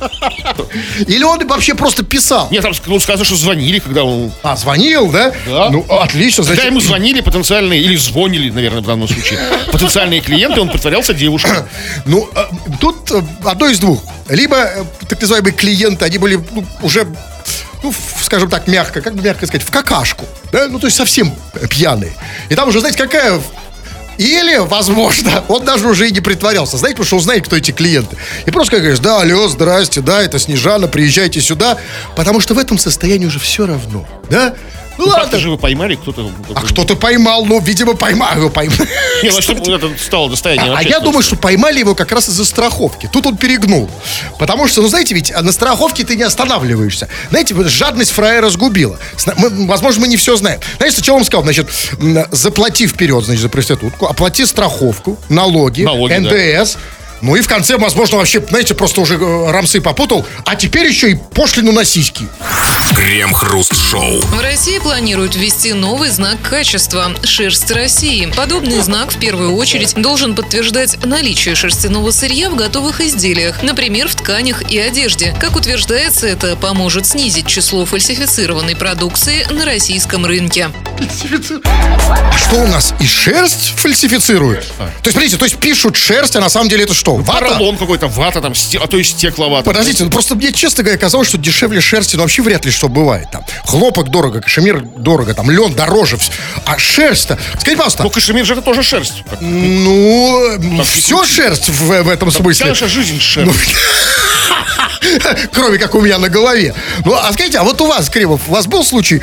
Или 1.06 1.24
он 1.24 1.47
вообще 1.47 1.76
просто 1.76 2.04
писал? 2.04 2.47
Нет, 2.50 2.63
там 2.63 2.74
ну, 2.88 3.00
сказано, 3.00 3.24
что 3.24 3.36
звонили, 3.36 3.78
когда 3.78 4.04
он... 4.04 4.32
А, 4.41 4.56
звонил, 4.56 5.12
да? 5.12 5.34
Да. 5.45 5.69
Ну, 5.69 5.86
отлично, 5.88 6.43
Когда 6.43 6.63
значит... 6.63 6.71
ему 6.71 6.80
звонили 6.80 7.21
потенциальные, 7.21 7.80
или 7.80 7.95
звонили, 7.95 8.50
наверное, 8.50 8.82
в 8.82 8.86
данном 8.88 9.08
случае, 9.08 9.39
потенциальные 9.71 10.21
клиенты, 10.21 10.60
он 10.60 10.69
притворялся 10.69 11.13
девушкой. 11.13 11.63
Ну, 12.06 12.28
э, 12.34 12.45
тут 12.80 13.12
э, 13.12 13.21
одно 13.51 13.67
из 13.67 13.79
двух. 13.79 14.01
Либо 14.29 14.57
э, 14.57 14.83
так 15.07 15.21
называемые 15.21 15.53
клиенты, 15.53 16.05
они 16.05 16.17
были 16.17 16.39
ну, 16.51 16.65
уже, 16.81 17.05
ну, 17.83 17.93
скажем 18.21 18.49
так, 18.49 18.67
мягко, 18.67 19.01
как 19.01 19.15
бы 19.15 19.21
мягко 19.21 19.45
сказать, 19.45 19.65
в 19.65 19.71
какашку. 19.71 20.25
Да? 20.51 20.67
Ну, 20.67 20.79
то 20.79 20.87
есть 20.87 20.97
совсем 20.97 21.33
пьяные. 21.69 22.13
И 22.49 22.55
там 22.55 22.69
уже, 22.69 22.79
знаете, 22.79 22.97
какая... 22.97 23.41
Или, 24.17 24.57
возможно, 24.57 25.43
он 25.47 25.65
даже 25.65 25.87
уже 25.87 26.07
и 26.07 26.11
не 26.11 26.21
притворялся. 26.21 26.77
Знаете, 26.77 26.95
потому 26.95 27.07
что 27.07 27.15
он 27.17 27.21
знает, 27.23 27.45
кто 27.45 27.55
эти 27.55 27.71
клиенты. 27.71 28.17
И 28.45 28.51
просто 28.51 28.77
говоришь, 28.77 28.99
да, 28.99 29.21
алло, 29.21 29.47
здрасте, 29.47 30.01
да, 30.01 30.21
это 30.21 30.37
Снежана, 30.39 30.87
приезжайте 30.87 31.41
сюда. 31.41 31.77
Потому 32.15 32.39
что 32.39 32.53
в 32.53 32.59
этом 32.59 32.77
состоянии 32.77 33.25
уже 33.25 33.39
все 33.39 33.65
равно. 33.65 34.07
Да? 34.29 34.55
Ну, 34.97 35.06
Ну, 35.06 35.12
ладно. 35.12 35.39
же 35.39 35.49
вы 35.49 35.58
поймали, 35.58 35.95
кто-то... 35.95 36.30
А 36.54 36.62
кто-то 36.62 36.95
поймал, 36.95 37.45
ну, 37.45 37.60
видимо, 37.60 37.95
поймал 37.95 38.36
его, 38.36 38.49
поймал. 38.49 38.77
Не, 39.23 39.30
ну, 39.32 39.41
чтобы 39.41 39.62
это 39.73 39.89
стало 39.97 40.30
достоянием 40.30 40.73
А, 40.73 40.80
а 40.80 40.84
я 40.84 40.99
думаю, 40.99 41.23
что 41.23 41.36
поймали 41.36 41.80
его 41.80 41.95
как 41.95 42.12
раз 42.12 42.30
из-за 42.30 42.45
страховки. 42.45 43.10
Тут 43.12 43.25
он 43.25 43.38
перегнул. 43.38 43.89
Потому 44.38 44.67
что, 44.67 44.82
ну, 44.82 44.88
знаете, 44.88 45.15
ведь 45.15 45.32
на 45.32 45.51
страховке 45.51 46.04
ты 46.04 46.15
не 46.15 46.23
останавливаешься. 46.23 47.08
Знаете, 47.30 47.56
жадность 47.67 48.12
фраера 48.12 48.49
сгубила. 48.49 48.99
Мы- 49.38 49.65
возможно, 49.67 50.01
мы 50.01 50.08
не 50.08 50.17
все 50.17 50.36
знаем. 50.36 50.60
Знаете, 50.77 50.95
сначала 50.97 51.17
он 51.17 51.25
сказал, 51.25 51.43
значит, 51.43 51.67
заплати 52.32 52.88
вперед, 52.88 53.23
значит, 53.23 53.41
за 53.41 53.49
проститутку, 53.49 54.06
оплати 54.08 54.45
страховку, 54.45 55.17
налоги, 55.30 55.84
Налоги, 55.84 56.13
да. 56.13 56.65
Ну 57.21 57.36
и 57.36 57.41
в 57.41 57.47
конце, 57.47 57.77
возможно, 57.77 58.17
вообще, 58.17 58.39
знаете, 58.41 58.73
просто 58.73 59.01
уже 59.01 59.15
э, 59.15 59.51
рамсы 59.51 59.79
попутал, 59.79 60.25
а 60.45 60.55
теперь 60.55 60.88
еще 60.88 61.12
и 61.12 61.15
пошлину 61.15 61.71
на 61.71 61.86
сиськи. 61.86 62.27
Крем-хруст-шоу. 62.95 64.21
В 64.21 64.41
России 64.41 64.79
планируют 64.79 65.36
ввести 65.36 65.73
новый 65.73 66.10
знак 66.10 66.38
качества– 66.41 67.12
«Шерсть 67.23 67.71
России». 67.71 68.31
Подобный 68.36 68.81
знак 68.81 69.13
в 69.13 69.19
первую 69.19 69.55
очередь 69.55 69.93
должен 69.95 70.36
подтверждать 70.36 71.03
наличие 71.05 71.55
шерстяного 71.55 72.12
сырья 72.12 72.49
в 72.49 72.55
готовых 72.55 73.01
изделиях, 73.01 73.62
например, 73.63 74.07
в 74.07 74.15
тканях 74.15 74.69
и 74.71 74.79
одежде. 74.79 75.36
Как 75.39 75.55
утверждается, 75.55 76.27
это 76.27 76.55
поможет 76.55 77.05
снизить 77.05 77.47
число 77.47 77.86
фальсифицированной 77.86 78.75
продукции 78.75 79.45
на 79.51 79.65
российском 79.65 80.25
рынке. 80.25 80.69
А 81.65 82.38
что 82.38 82.55
у 82.57 82.67
нас? 82.67 82.93
И 82.99 83.05
шерсть 83.05 83.73
фальсифицируют? 83.77 84.65
То 84.77 84.86
есть, 85.05 85.12
смотрите, 85.12 85.38
то 85.38 85.45
есть 85.45 85.57
пишут 85.57 85.95
шерсть, 85.95 86.36
а 86.36 86.41
на 86.41 86.49
самом 86.49 86.69
деле 86.69 86.84
это 86.84 86.93
что? 86.93 87.11
Вата? 87.17 87.45
Поролон 87.45 87.78
какой-то, 87.78 88.08
вата 88.08 88.41
там, 88.41 88.54
а 88.82 88.88
то 88.88 88.97
и 88.97 89.04
стекловата. 89.04 89.65
Подождите, 89.65 90.04
ну 90.04 90.10
просто 90.10 90.36
мне, 90.36 90.52
честно 90.52 90.84
говоря, 90.84 91.00
казалось, 91.00 91.28
что 91.28 91.38
дешевле 91.38 91.82
шерсти, 91.82 92.15
ну 92.15 92.24
вообще 92.24 92.41
вряд 92.41 92.65
ли 92.65 92.71
что 92.71 92.88
бывает 92.88 93.30
там. 93.32 93.43
Хлопок 93.65 94.10
дорого, 94.10 94.41
кашемир 94.41 94.82
дорого, 94.82 95.34
там 95.34 95.50
лен 95.50 95.74
дороже. 95.74 96.17
А 96.65 96.78
шерсть-то, 96.78 97.38
скажите, 97.54 97.78
пожалуйста, 97.78 98.04
Ну, 98.04 98.10
кашемир 98.10 98.45
же 98.45 98.54
это 98.54 98.62
тоже 98.62 98.84
шерсть. 98.84 99.24
Ну, 99.39 100.58
все 100.84 101.17
прикрутить. 101.17 101.36
шерсть 101.36 101.69
в, 101.69 102.04
в 102.04 102.10
этом 102.10 102.32
смысле. 102.32 102.65
Конечно, 102.65 102.88
жизнь 102.88 103.19
шерсть. 103.19 103.76
Кроме 105.54 105.78
как 105.78 105.95
у 105.95 106.02
меня 106.02 106.17
на 106.17 106.30
голове. 106.30 106.74
Ну, 107.06 107.13
а 107.13 107.32
скажите, 107.34 107.58
а 107.58 107.63
вот 107.63 107.80
у 107.82 107.88
вас, 107.88 108.10
Кремов, 108.10 108.41
у 108.47 108.52
вас 108.52 108.67
был 108.67 108.84
случай 108.84 109.21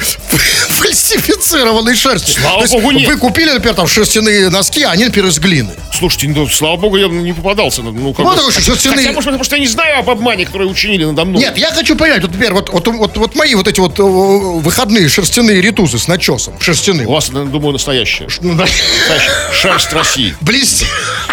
фальсифицированной 0.78 1.94
шерсти? 1.94 2.38
Слава 2.38 2.60
есть 2.62 2.72
богу, 2.72 2.90
нет. 2.92 3.08
Вы 3.08 3.16
купили, 3.16 3.50
например, 3.50 3.74
там 3.74 3.86
шерстяные 3.86 4.48
носки, 4.50 4.82
а 4.82 4.90
они, 4.90 5.04
например, 5.06 5.28
из 5.30 5.38
глины. 5.38 5.70
Слушайте, 5.92 6.28
ну, 6.28 6.48
слава 6.48 6.76
богу, 6.76 6.96
я 6.96 7.08
не 7.08 7.32
попадался. 7.32 7.82
Ну, 7.82 7.92
ну, 7.92 8.12
как 8.14 8.24
Вот 8.26 8.36
бы- 8.36 8.52
шерстяные- 8.52 8.96
Хотя, 8.96 9.12
может, 9.12 9.24
потому 9.26 9.44
что 9.44 9.56
я 9.56 9.60
не 9.60 9.66
знаю 9.68 9.98
об 9.98 10.10
обмане, 10.10 10.46
который 10.46 10.70
учинили 10.70 11.04
надо 11.04 11.24
мной. 11.24 11.40
Нет, 11.42 11.56
я 11.58 11.70
хочу 11.72 11.96
понять, 11.96 12.22
вот, 12.22 12.30
например, 12.32 12.54
вот, 12.54 12.68
вот, 12.70 12.86
вот, 12.86 13.16
вот 13.16 13.34
мои 13.34 13.54
вот 13.54 13.66
эти 13.66 13.80
вот 13.80 13.98
э, 13.98 14.02
выходные 14.02 15.08
шерстяные 15.08 15.60
ритузы 15.60 15.98
с 15.98 16.06
начесом, 16.08 16.54
шерстяные. 16.60 17.06
У 17.06 17.12
вас, 17.12 17.28
я 17.28 17.34
думаю. 17.44 17.60
Ну, 17.60 17.72
да. 17.72 17.72
Настоящее. 17.72 18.28
Шерсть 19.52 19.92
России. 19.92 20.34
Блестя. 20.40 20.86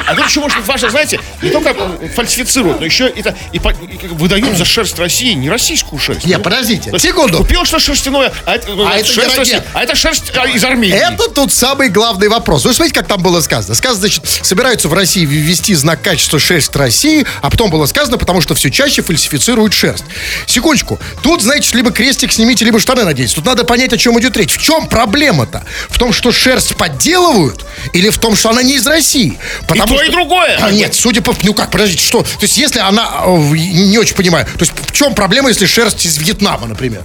А 0.08 0.16
тут 0.16 0.28
еще, 0.28 0.40
может 0.40 0.66
важно, 0.68 0.90
знаете, 0.90 1.20
не 1.42 1.50
только 1.50 1.76
э, 2.02 2.10
фальсифицируют, 2.10 2.80
но 2.80 2.86
еще 2.86 3.08
это 3.08 3.36
и, 3.52 3.58
и 3.58 3.60
как 3.60 4.12
бы 4.14 4.16
выдают 4.16 4.58
за 4.58 4.66
шерсть 4.66 4.98
России 5.00 5.34
не 5.34 5.50
российскую 5.50 6.00
шерсть. 6.00 6.26
Не, 6.26 6.38
Ну, 6.38 6.44
подождите, 6.44 6.98
секунду. 7.00 7.38
Купил 7.38 7.66
что 7.66 7.80
шерстяное, 7.80 8.32
а 8.46 8.56
это, 8.56 8.68
А 8.88 8.98
это 8.98 9.08
шерсть 9.08 9.35
а 9.74 9.84
это 9.84 9.96
шерсть 9.96 10.32
а, 10.36 10.48
из 10.48 10.64
Армении. 10.64 10.96
Это 10.96 11.30
тут 11.30 11.54
самый 11.54 11.90
главный 11.90 12.28
вопрос. 12.30 12.66
Вы 12.66 12.74
смотрите, 12.74 13.00
как 13.00 13.08
там 13.08 13.22
было 13.22 13.42
сказано. 13.42 13.76
Сказано, 13.76 14.00
значит, 14.02 14.24
собираются 14.42 14.88
в 14.88 14.94
России 14.94 15.26
ввести 15.26 15.74
знак 15.76 16.02
качества 16.02 16.40
шерсть 16.40 16.76
России, 16.76 17.26
а 17.42 17.50
потом 17.50 17.70
было 17.70 17.86
сказано, 17.86 18.18
потому 18.18 18.42
что 18.42 18.56
все 18.56 18.70
чаще 18.72 19.02
фальсифицируют 19.02 19.74
шерсть. 19.74 20.04
Секундочку. 20.46 21.00
Тут, 21.22 21.42
значит, 21.42 21.74
либо 21.74 21.92
крестик 21.92 22.32
снимите, 22.32 22.66
либо 22.66 22.80
штаны 22.80 23.04
наденьте. 23.04 23.36
Тут 23.36 23.46
надо 23.46 23.64
понять, 23.64 23.94
о 23.94 23.98
чем 23.98 24.20
идет 24.20 24.36
речь. 24.38 24.54
В 24.58 24.62
чем 24.62 24.88
проблема-то? 24.88 25.64
В 25.90 25.98
том, 25.98 26.14
что 26.14 26.32
шерсть 26.32 26.76
подделывают 26.76 27.66
или 27.94 28.10
в 28.10 28.18
том, 28.18 28.36
что 28.36 28.50
она 28.50 28.64
не 28.64 28.76
из 28.76 28.86
России? 28.88 29.38
Потому 29.68 29.96
то, 29.96 30.02
и 30.02 30.06
что- 30.06 30.14
другое. 30.14 30.58
А, 30.62 30.72
нет, 30.72 30.94
судя 30.96 31.22
по... 31.22 31.36
Ну 31.44 31.54
как, 31.54 31.72
подождите, 31.72 32.04
что? 32.04 32.22
То 32.24 32.28
есть, 32.42 32.58
если 32.58 32.80
она... 32.80 33.24
э, 33.26 33.38
Не 33.56 33.98
очень 33.98 34.16
понимаю. 34.16 34.46
То 34.46 34.62
есть, 34.62 34.72
в 34.88 34.92
чем 34.92 35.14
проблема, 35.16 35.50
если 35.50 35.66
шерсть 35.66 36.06
из 36.06 36.18
Вьетнама, 36.18 36.68
например? 36.68 37.04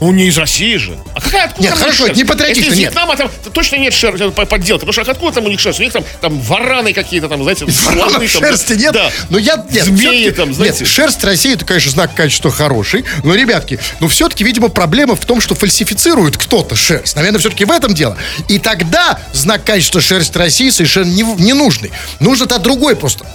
Ну, 0.00 0.12
не 0.12 0.28
из 0.28 0.38
России 0.38 0.76
же. 0.76 0.98
А 1.14 1.20
какая 1.20 1.44
откуда 1.44 1.62
Нет, 1.62 1.70
там 1.72 1.78
хорошо, 1.78 2.08
не 2.08 2.24
патриотично, 2.24 2.60
Если 2.60 2.74
из 2.74 2.78
нет. 2.78 2.92
Вьетнама, 2.92 3.16
там 3.16 3.30
точно 3.52 3.76
нет 3.76 3.92
шерсти, 3.92 4.28
э, 4.28 4.30
по- 4.30 4.46
подделки. 4.46 4.80
Потому 4.80 4.92
что 5.04 5.12
откуда 5.12 5.32
там 5.32 5.44
у 5.44 5.48
них 5.48 5.60
шерсть? 5.60 5.78
У 5.78 5.82
них 5.82 5.92
там, 5.92 6.04
там 6.22 6.40
вараны 6.40 6.94
какие-то, 6.94 7.28
там, 7.28 7.42
знаете, 7.42 7.70
слоны 7.70 8.10
там, 8.10 8.28
шерсти 8.28 8.72
нет. 8.72 8.94
Да. 8.94 9.10
Но 9.28 9.38
я 9.38 9.62
нет, 9.70 9.84
Змеи 9.84 10.30
там, 10.30 10.54
знаете. 10.54 10.80
Нет, 10.80 10.88
шерсть 10.88 11.22
России 11.22 11.52
это, 11.52 11.66
конечно, 11.66 11.90
знак 11.90 12.14
качества 12.14 12.50
хороший. 12.50 13.04
Но, 13.24 13.34
ребятки, 13.34 13.78
ну 14.00 14.08
все-таки, 14.08 14.42
видимо, 14.42 14.68
проблема 14.68 15.16
в 15.16 15.24
том, 15.26 15.40
что 15.40 15.54
фальсифицирует 15.54 16.38
кто-то 16.38 16.76
шерсть. 16.76 17.16
Наверное, 17.16 17.38
все-таки 17.38 17.66
в 17.66 17.70
этом 17.70 17.94
дело. 17.94 18.16
И 18.48 18.58
тогда 18.58 19.18
знак 19.34 19.64
качества 19.64 20.00
шерсть 20.00 20.34
России 20.34 20.70
совершенно 20.70 21.10
не, 21.10 21.22
не 21.22 21.52
нужный. 21.52 21.90
Нужно-то 22.20 22.58
другой 22.58 22.96
просто. 22.96 23.26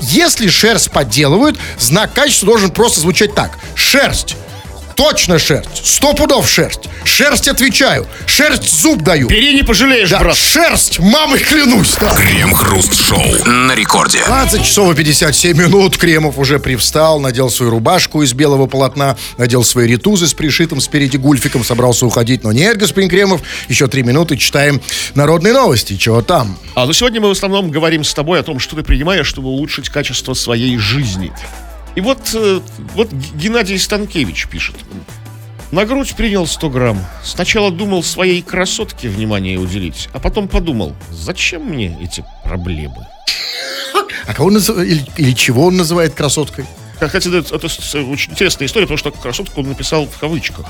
Если 0.00 0.48
шерсть 0.48 0.90
подделывают, 0.90 1.58
знак 1.78 2.12
качества 2.14 2.46
должен 2.46 2.70
просто 2.70 3.00
звучать 3.00 3.34
так. 3.34 3.58
Шерсть 3.74 4.36
Точно 4.96 5.38
шерсть. 5.38 5.86
Сто 5.86 6.12
пудов 6.14 6.48
шерсть. 6.48 6.88
Шерсть 7.04 7.48
отвечаю. 7.48 8.06
Шерсть 8.26 8.80
зуб 8.80 9.02
даю. 9.02 9.28
Бери, 9.28 9.54
не 9.54 9.62
пожалеешь, 9.62 10.10
Да, 10.10 10.18
брат. 10.20 10.36
шерсть, 10.36 10.98
мамой 10.98 11.38
клянусь. 11.40 11.94
Да. 12.00 12.14
Крем-хруст-шоу 12.14 13.44
на 13.46 13.74
рекорде. 13.74 14.22
20 14.26 14.64
часов 14.64 14.92
и 14.92 14.96
57 14.96 15.56
минут. 15.56 15.96
Кремов 15.96 16.38
уже 16.38 16.58
привстал, 16.58 17.18
надел 17.20 17.50
свою 17.50 17.70
рубашку 17.70 18.22
из 18.22 18.32
белого 18.34 18.66
полотна, 18.66 19.16
надел 19.38 19.64
свои 19.64 19.86
ритузы 19.88 20.26
с 20.26 20.34
пришитым 20.34 20.80
спереди 20.80 21.16
гульфиком, 21.16 21.64
собрался 21.64 22.06
уходить. 22.06 22.44
Но 22.44 22.52
нет, 22.52 22.76
господин 22.76 23.08
Кремов, 23.08 23.40
еще 23.68 23.86
три 23.86 24.02
минуты 24.02 24.36
читаем 24.36 24.80
народные 25.14 25.52
новости. 25.54 25.96
Чего 25.96 26.22
там? 26.22 26.56
А 26.74 26.86
ну 26.86 26.92
сегодня 26.92 27.20
мы 27.20 27.28
в 27.28 27.32
основном 27.32 27.70
говорим 27.70 28.04
с 28.04 28.12
тобой 28.14 28.40
о 28.40 28.42
том, 28.42 28.58
что 28.58 28.76
ты 28.76 28.82
принимаешь, 28.82 29.26
чтобы 29.26 29.48
улучшить 29.48 29.88
качество 29.88 30.34
своей 30.34 30.76
жизни. 30.78 31.32
И 31.94 32.00
вот, 32.00 32.18
э, 32.34 32.60
вот 32.94 33.12
Геннадий 33.12 33.78
Станкевич 33.78 34.48
пишет. 34.48 34.76
На 35.72 35.84
грудь 35.84 36.14
принял 36.16 36.46
100 36.46 36.68
грамм. 36.70 36.98
Сначала 37.22 37.70
думал 37.70 38.02
своей 38.02 38.42
красотке 38.42 39.08
внимание 39.08 39.58
уделить, 39.58 40.08
а 40.12 40.18
потом 40.18 40.48
подумал, 40.48 40.94
зачем 41.10 41.62
мне 41.64 41.96
эти 42.02 42.24
проблемы? 42.44 43.06
А 44.26 44.34
кого 44.34 44.50
назыв- 44.50 44.84
или, 44.84 45.04
или 45.16 45.32
чего 45.32 45.66
он 45.66 45.76
называет 45.76 46.14
красоткой? 46.14 46.64
Хотя 46.98 47.30
это, 47.30 47.54
это 47.56 47.66
очень 47.66 48.32
интересная 48.32 48.66
история, 48.66 48.86
потому 48.86 48.98
что 48.98 49.10
красотку 49.10 49.60
он 49.60 49.68
написал 49.68 50.06
в 50.06 50.18
кавычках. 50.18 50.66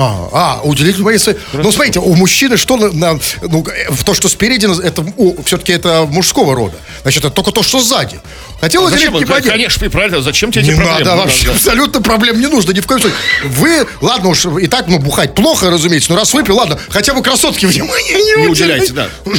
А, 0.00 0.28
а 0.32 0.60
внимание 0.62 0.96
своей... 0.96 1.18
Ну, 1.52 1.72
смотрите, 1.72 1.98
у 1.98 2.14
мужчины 2.14 2.56
что 2.56 2.76
на, 2.76 2.92
на- 2.92 3.20
ну, 3.42 3.66
э, 3.66 3.88
то, 4.04 4.14
что 4.14 4.28
спереди, 4.28 4.66
это 4.80 5.04
все-таки 5.44 5.72
это 5.72 6.06
мужского 6.08 6.54
рода. 6.54 6.76
Значит, 7.02 7.24
это 7.24 7.34
только 7.34 7.50
то, 7.50 7.64
что 7.64 7.80
сзади. 7.80 8.20
Хотел 8.60 8.84
уделить 8.84 9.00
Зачем? 9.06 9.16
внимание- 9.16 9.50
Конечно, 9.50 9.84
и 9.86 9.88
правильно, 9.88 10.22
зачем 10.22 10.52
тебе 10.52 10.62
эти 10.62 10.70
Не 10.70 10.76
проблемы? 10.76 10.98
надо 11.00 11.14
Ну, 11.16 11.22
вообще, 11.22 11.46
да, 11.46 11.50
да. 11.50 11.56
абсолютно 11.56 12.00
проблем 12.00 12.40
не 12.40 12.46
нужно, 12.46 12.70
ни 12.70 12.78
в 12.80 12.86
коем 12.86 13.00
случае. 13.00 13.18
Вы, 13.44 13.86
ладно 14.00 14.28
уж, 14.30 14.46
и 14.46 14.68
так, 14.68 14.86
ну, 14.86 15.00
бухать 15.00 15.34
плохо, 15.34 15.68
разумеется, 15.68 16.12
но 16.12 16.16
раз 16.18 16.32
выпил, 16.32 16.56
ладно, 16.56 16.78
хотя 16.90 17.12
бы 17.12 17.20
красотки 17.22 17.66
внимания 17.66 18.14
не, 18.14 18.42
Не 18.42 18.46
уделяйте, 18.48 18.92
да. 18.92 19.08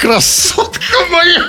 Красотка 0.00 0.80
моя. 1.10 1.42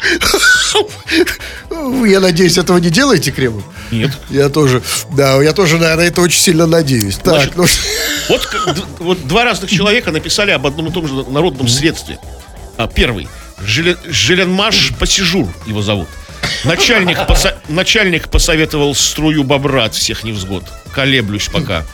Я 2.06 2.20
надеюсь, 2.20 2.58
этого 2.58 2.78
не 2.78 2.90
делаете, 2.90 3.30
Кремов? 3.30 3.64
Нет. 3.90 4.10
Я 4.30 4.48
тоже, 4.48 4.82
да, 5.12 5.42
я 5.42 5.52
тоже 5.52 5.78
на 5.78 5.94
это 5.94 6.20
очень 6.20 6.40
сильно 6.40 6.66
надеюсь. 6.66 7.16
Так, 7.16 7.34
Значит, 7.34 7.56
ну, 7.56 7.66
Вот, 8.28 8.48
вот 8.98 9.26
два 9.26 9.44
разных 9.44 9.70
человека 9.70 10.12
написали 10.12 10.50
об 10.50 10.66
одном 10.66 10.88
и 10.88 10.92
том 10.92 11.08
же 11.08 11.30
народном 11.30 11.68
средстве. 11.68 12.18
А, 12.76 12.86
первый. 12.86 13.28
Желе- 13.60 13.96
Желенмаш 14.06 14.92
Пассижур 14.98 15.48
его 15.66 15.82
зовут. 15.82 16.08
Начальник, 16.64 17.18
поса- 17.26 17.56
начальник 17.68 18.28
посоветовал 18.28 18.94
струю 18.94 19.44
бобра 19.44 19.84
от 19.84 19.94
всех 19.94 20.24
невзгод. 20.24 20.64
Колеблюсь 20.92 21.48
пока. 21.52 21.84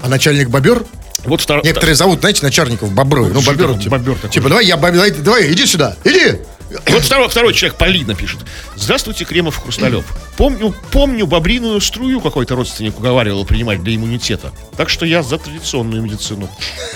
а 0.00 0.08
начальник 0.08 0.48
бобер? 0.48 0.84
Вот 1.24 1.42
второй. 1.42 1.64
Некоторые 1.64 1.96
зовут, 1.96 2.20
знаете, 2.20 2.42
начальников 2.42 2.92
бобры. 2.92 3.26
Ну, 3.26 3.42
бобер, 3.42 3.78
типа, 3.78 3.98
бобер 3.98 4.14
такой? 4.14 4.30
типа, 4.30 4.48
давай, 4.48 4.64
я 4.64 4.76
бобер, 4.76 5.14
давай, 5.16 5.52
иди 5.52 5.66
сюда, 5.66 5.96
иди. 6.04 6.38
Вот 6.70 7.02
второй, 7.02 7.28
второй 7.28 7.54
человек 7.54 7.76
Полина 7.78 8.14
пишет. 8.14 8.40
Здравствуйте, 8.76 9.24
Кремов 9.24 9.56
Хрусталев. 9.56 10.04
Помню, 10.36 10.74
помню 10.92 11.26
бобриную 11.26 11.80
струю 11.80 12.20
какой-то 12.20 12.54
родственник 12.54 12.98
уговаривал 12.98 13.44
принимать 13.44 13.82
для 13.82 13.96
иммунитета. 13.96 14.52
Так 14.76 14.88
что 14.88 15.04
я 15.04 15.22
за 15.22 15.38
традиционную 15.38 16.02
медицину. 16.02 16.48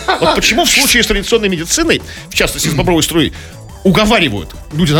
Вот 0.06 0.36
почему 0.36 0.64
в 0.64 0.70
случае 0.70 1.02
с 1.02 1.06
традиционной 1.06 1.48
медициной, 1.48 2.02
в 2.28 2.34
частности 2.34 2.68
с 2.68 2.74
бобровой 2.74 3.02
струей, 3.02 3.32
уговаривают 3.84 4.50
люди 4.72 4.92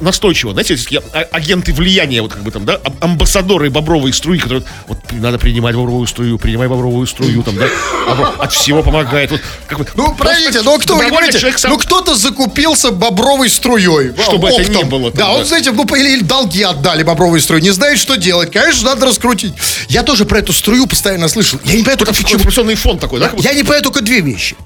настойчиво, 0.00 0.52
знаете, 0.52 0.76
такие 0.76 1.00
а- 1.14 1.26
агенты 1.32 1.72
влияния, 1.72 2.20
вот 2.22 2.32
как 2.34 2.42
бы 2.42 2.50
там, 2.50 2.64
да, 2.66 2.78
ам- 2.84 2.96
амбассадоры 3.00 3.70
бобровой 3.70 4.12
струи, 4.12 4.38
которые, 4.38 4.64
вот 4.88 4.98
надо 5.12 5.38
принимать 5.38 5.74
бобровую 5.74 6.06
струю, 6.06 6.38
принимай 6.38 6.68
бобровую 6.68 7.06
струю, 7.06 7.42
там, 7.42 7.56
да, 7.56 7.66
бобро- 8.08 8.36
от 8.38 8.52
всего 8.52 8.82
помогает. 8.82 9.30
Вот, 9.30 9.40
как 9.66 9.78
бы, 9.78 9.86
Ну, 9.94 10.14
простите, 10.18 10.60
ну 10.62 10.76
кто, 10.78 10.96
вы 10.96 11.04
понимаете, 11.04 11.38
сам- 11.56 11.70
ну 11.70 11.78
кто-то 11.78 12.14
закупился 12.14 12.90
бобровой 12.90 13.48
струей. 13.48 14.12
Чтобы 14.22 14.48
это 14.48 14.56
оптом. 14.60 14.74
не 14.76 14.84
было 14.84 15.10
там, 15.10 15.18
Да, 15.18 15.26
да. 15.28 15.32
вот 15.38 15.46
знаете, 15.46 15.72
ну, 15.72 15.84
или, 15.94 16.20
долги 16.20 16.62
отдали 16.62 17.02
бобровой 17.04 17.40
струю, 17.40 17.62
не 17.62 17.70
знает, 17.70 17.98
что 17.98 18.16
делать. 18.16 18.52
Конечно, 18.52 18.90
надо 18.90 19.06
раскрутить. 19.06 19.54
Я 19.88 20.02
тоже 20.02 20.24
про 20.26 20.40
эту 20.40 20.52
струю 20.52 20.86
постоянно 20.86 21.28
слышал. 21.28 21.58
Я 21.64 21.72
не 21.76 21.78
понимаю 21.84 21.98
только 21.98 22.12
информационный 22.12 22.74
фон 22.74 22.98
такой, 22.98 23.20
да? 23.20 23.30
Я 23.38 23.54
не 23.54 23.62
понимаю 23.62 23.82
только 23.82 24.02
две 24.02 24.20
вещи. 24.20 24.56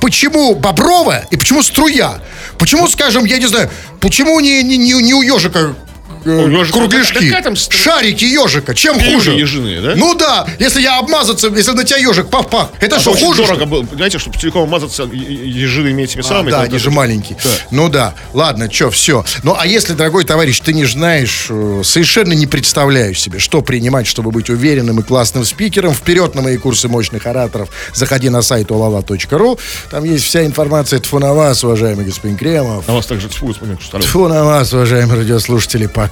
Почему 0.00 0.54
бобровая 0.54 1.26
и 1.30 1.36
почему 1.36 1.62
струя? 1.62 2.20
Почему, 2.58 2.88
скажем, 2.92 3.24
я 3.24 3.38
не 3.38 3.46
знаю, 3.46 3.70
почему 4.00 4.38
не, 4.40 4.62
не, 4.62 4.76
не, 4.76 5.14
у 5.14 5.22
ежика 5.22 5.74
э, 6.24 6.30
У 6.30 6.48
ежика 6.48 6.78
кругляшки? 6.78 7.14
какая 7.28 7.42
там 7.42 7.56
Шарики 7.56 8.24
ежика. 8.24 8.74
Чем 8.74 8.98
Перья 8.98 9.14
хуже? 9.14 9.32
ежиные, 9.32 9.80
да? 9.80 9.92
Ну 9.96 10.14
да, 10.14 10.46
если 10.58 10.80
я 10.80 10.98
обмазаться, 10.98 11.48
если 11.48 11.72
на 11.72 11.84
тебя 11.84 11.98
ежик 11.98 12.28
пах-пах, 12.28 12.68
это 12.80 12.96
А 12.96 13.00
что, 13.00 13.14
хуже? 13.14 13.42
дорого 13.44 13.66
было. 13.66 13.82
Понимаете, 13.84 14.18
чтобы 14.18 14.38
целиком 14.38 14.68
мазаться 14.68 15.04
е- 15.04 15.10
е- 15.18 15.50
ежиными 15.62 16.02
этими 16.02 16.22
А, 16.28 16.42
да, 16.42 16.62
они 16.62 16.78
же 16.78 16.90
маленькие. 16.90 17.38
Да. 17.42 17.50
Ну 17.70 17.88
да, 17.88 18.14
ладно, 18.32 18.70
что, 18.72 18.90
все. 18.90 19.24
Ну 19.42 19.54
а 19.58 19.66
если, 19.66 19.92
дорогой 19.94 20.24
товарищ, 20.24 20.60
ты 20.60 20.72
не 20.72 20.84
знаешь, 20.84 21.46
э, 21.50 21.82
совершенно 21.84 22.32
не 22.32 22.46
представляешь 22.46 23.20
себе, 23.20 23.38
что 23.38 23.62
принимать, 23.62 24.06
чтобы 24.06 24.30
быть 24.30 24.50
уверенным 24.50 25.00
и 25.00 25.02
классным 25.02 25.44
спикером, 25.44 25.94
вперед 25.94 26.34
на 26.34 26.42
мои 26.42 26.56
курсы 26.56 26.88
мощных 26.88 27.26
ораторов. 27.26 27.68
Заходи 27.94 28.28
на 28.28 28.42
сайт 28.42 28.68
olala.ru. 28.70 29.58
Там 29.90 30.04
есть 30.04 30.24
вся 30.24 30.44
информация. 30.44 30.98
Тьфу 31.00 31.18
на 31.18 31.34
вас, 31.34 31.64
уважаемый 31.64 32.04
господин 32.04 32.36
Кремов. 32.36 32.86
На 32.88 32.94
вас 32.94 33.06
также 33.06 33.28
тьфу, 33.28 33.46
господин 33.46 33.76
Кусталев. 33.76 34.04
Тьфу 34.04 34.28
на 34.28 34.44
вас, 34.44 34.72
уважаемые 34.72 35.18
радиослушатели, 35.20 35.86
пока. 35.86 36.11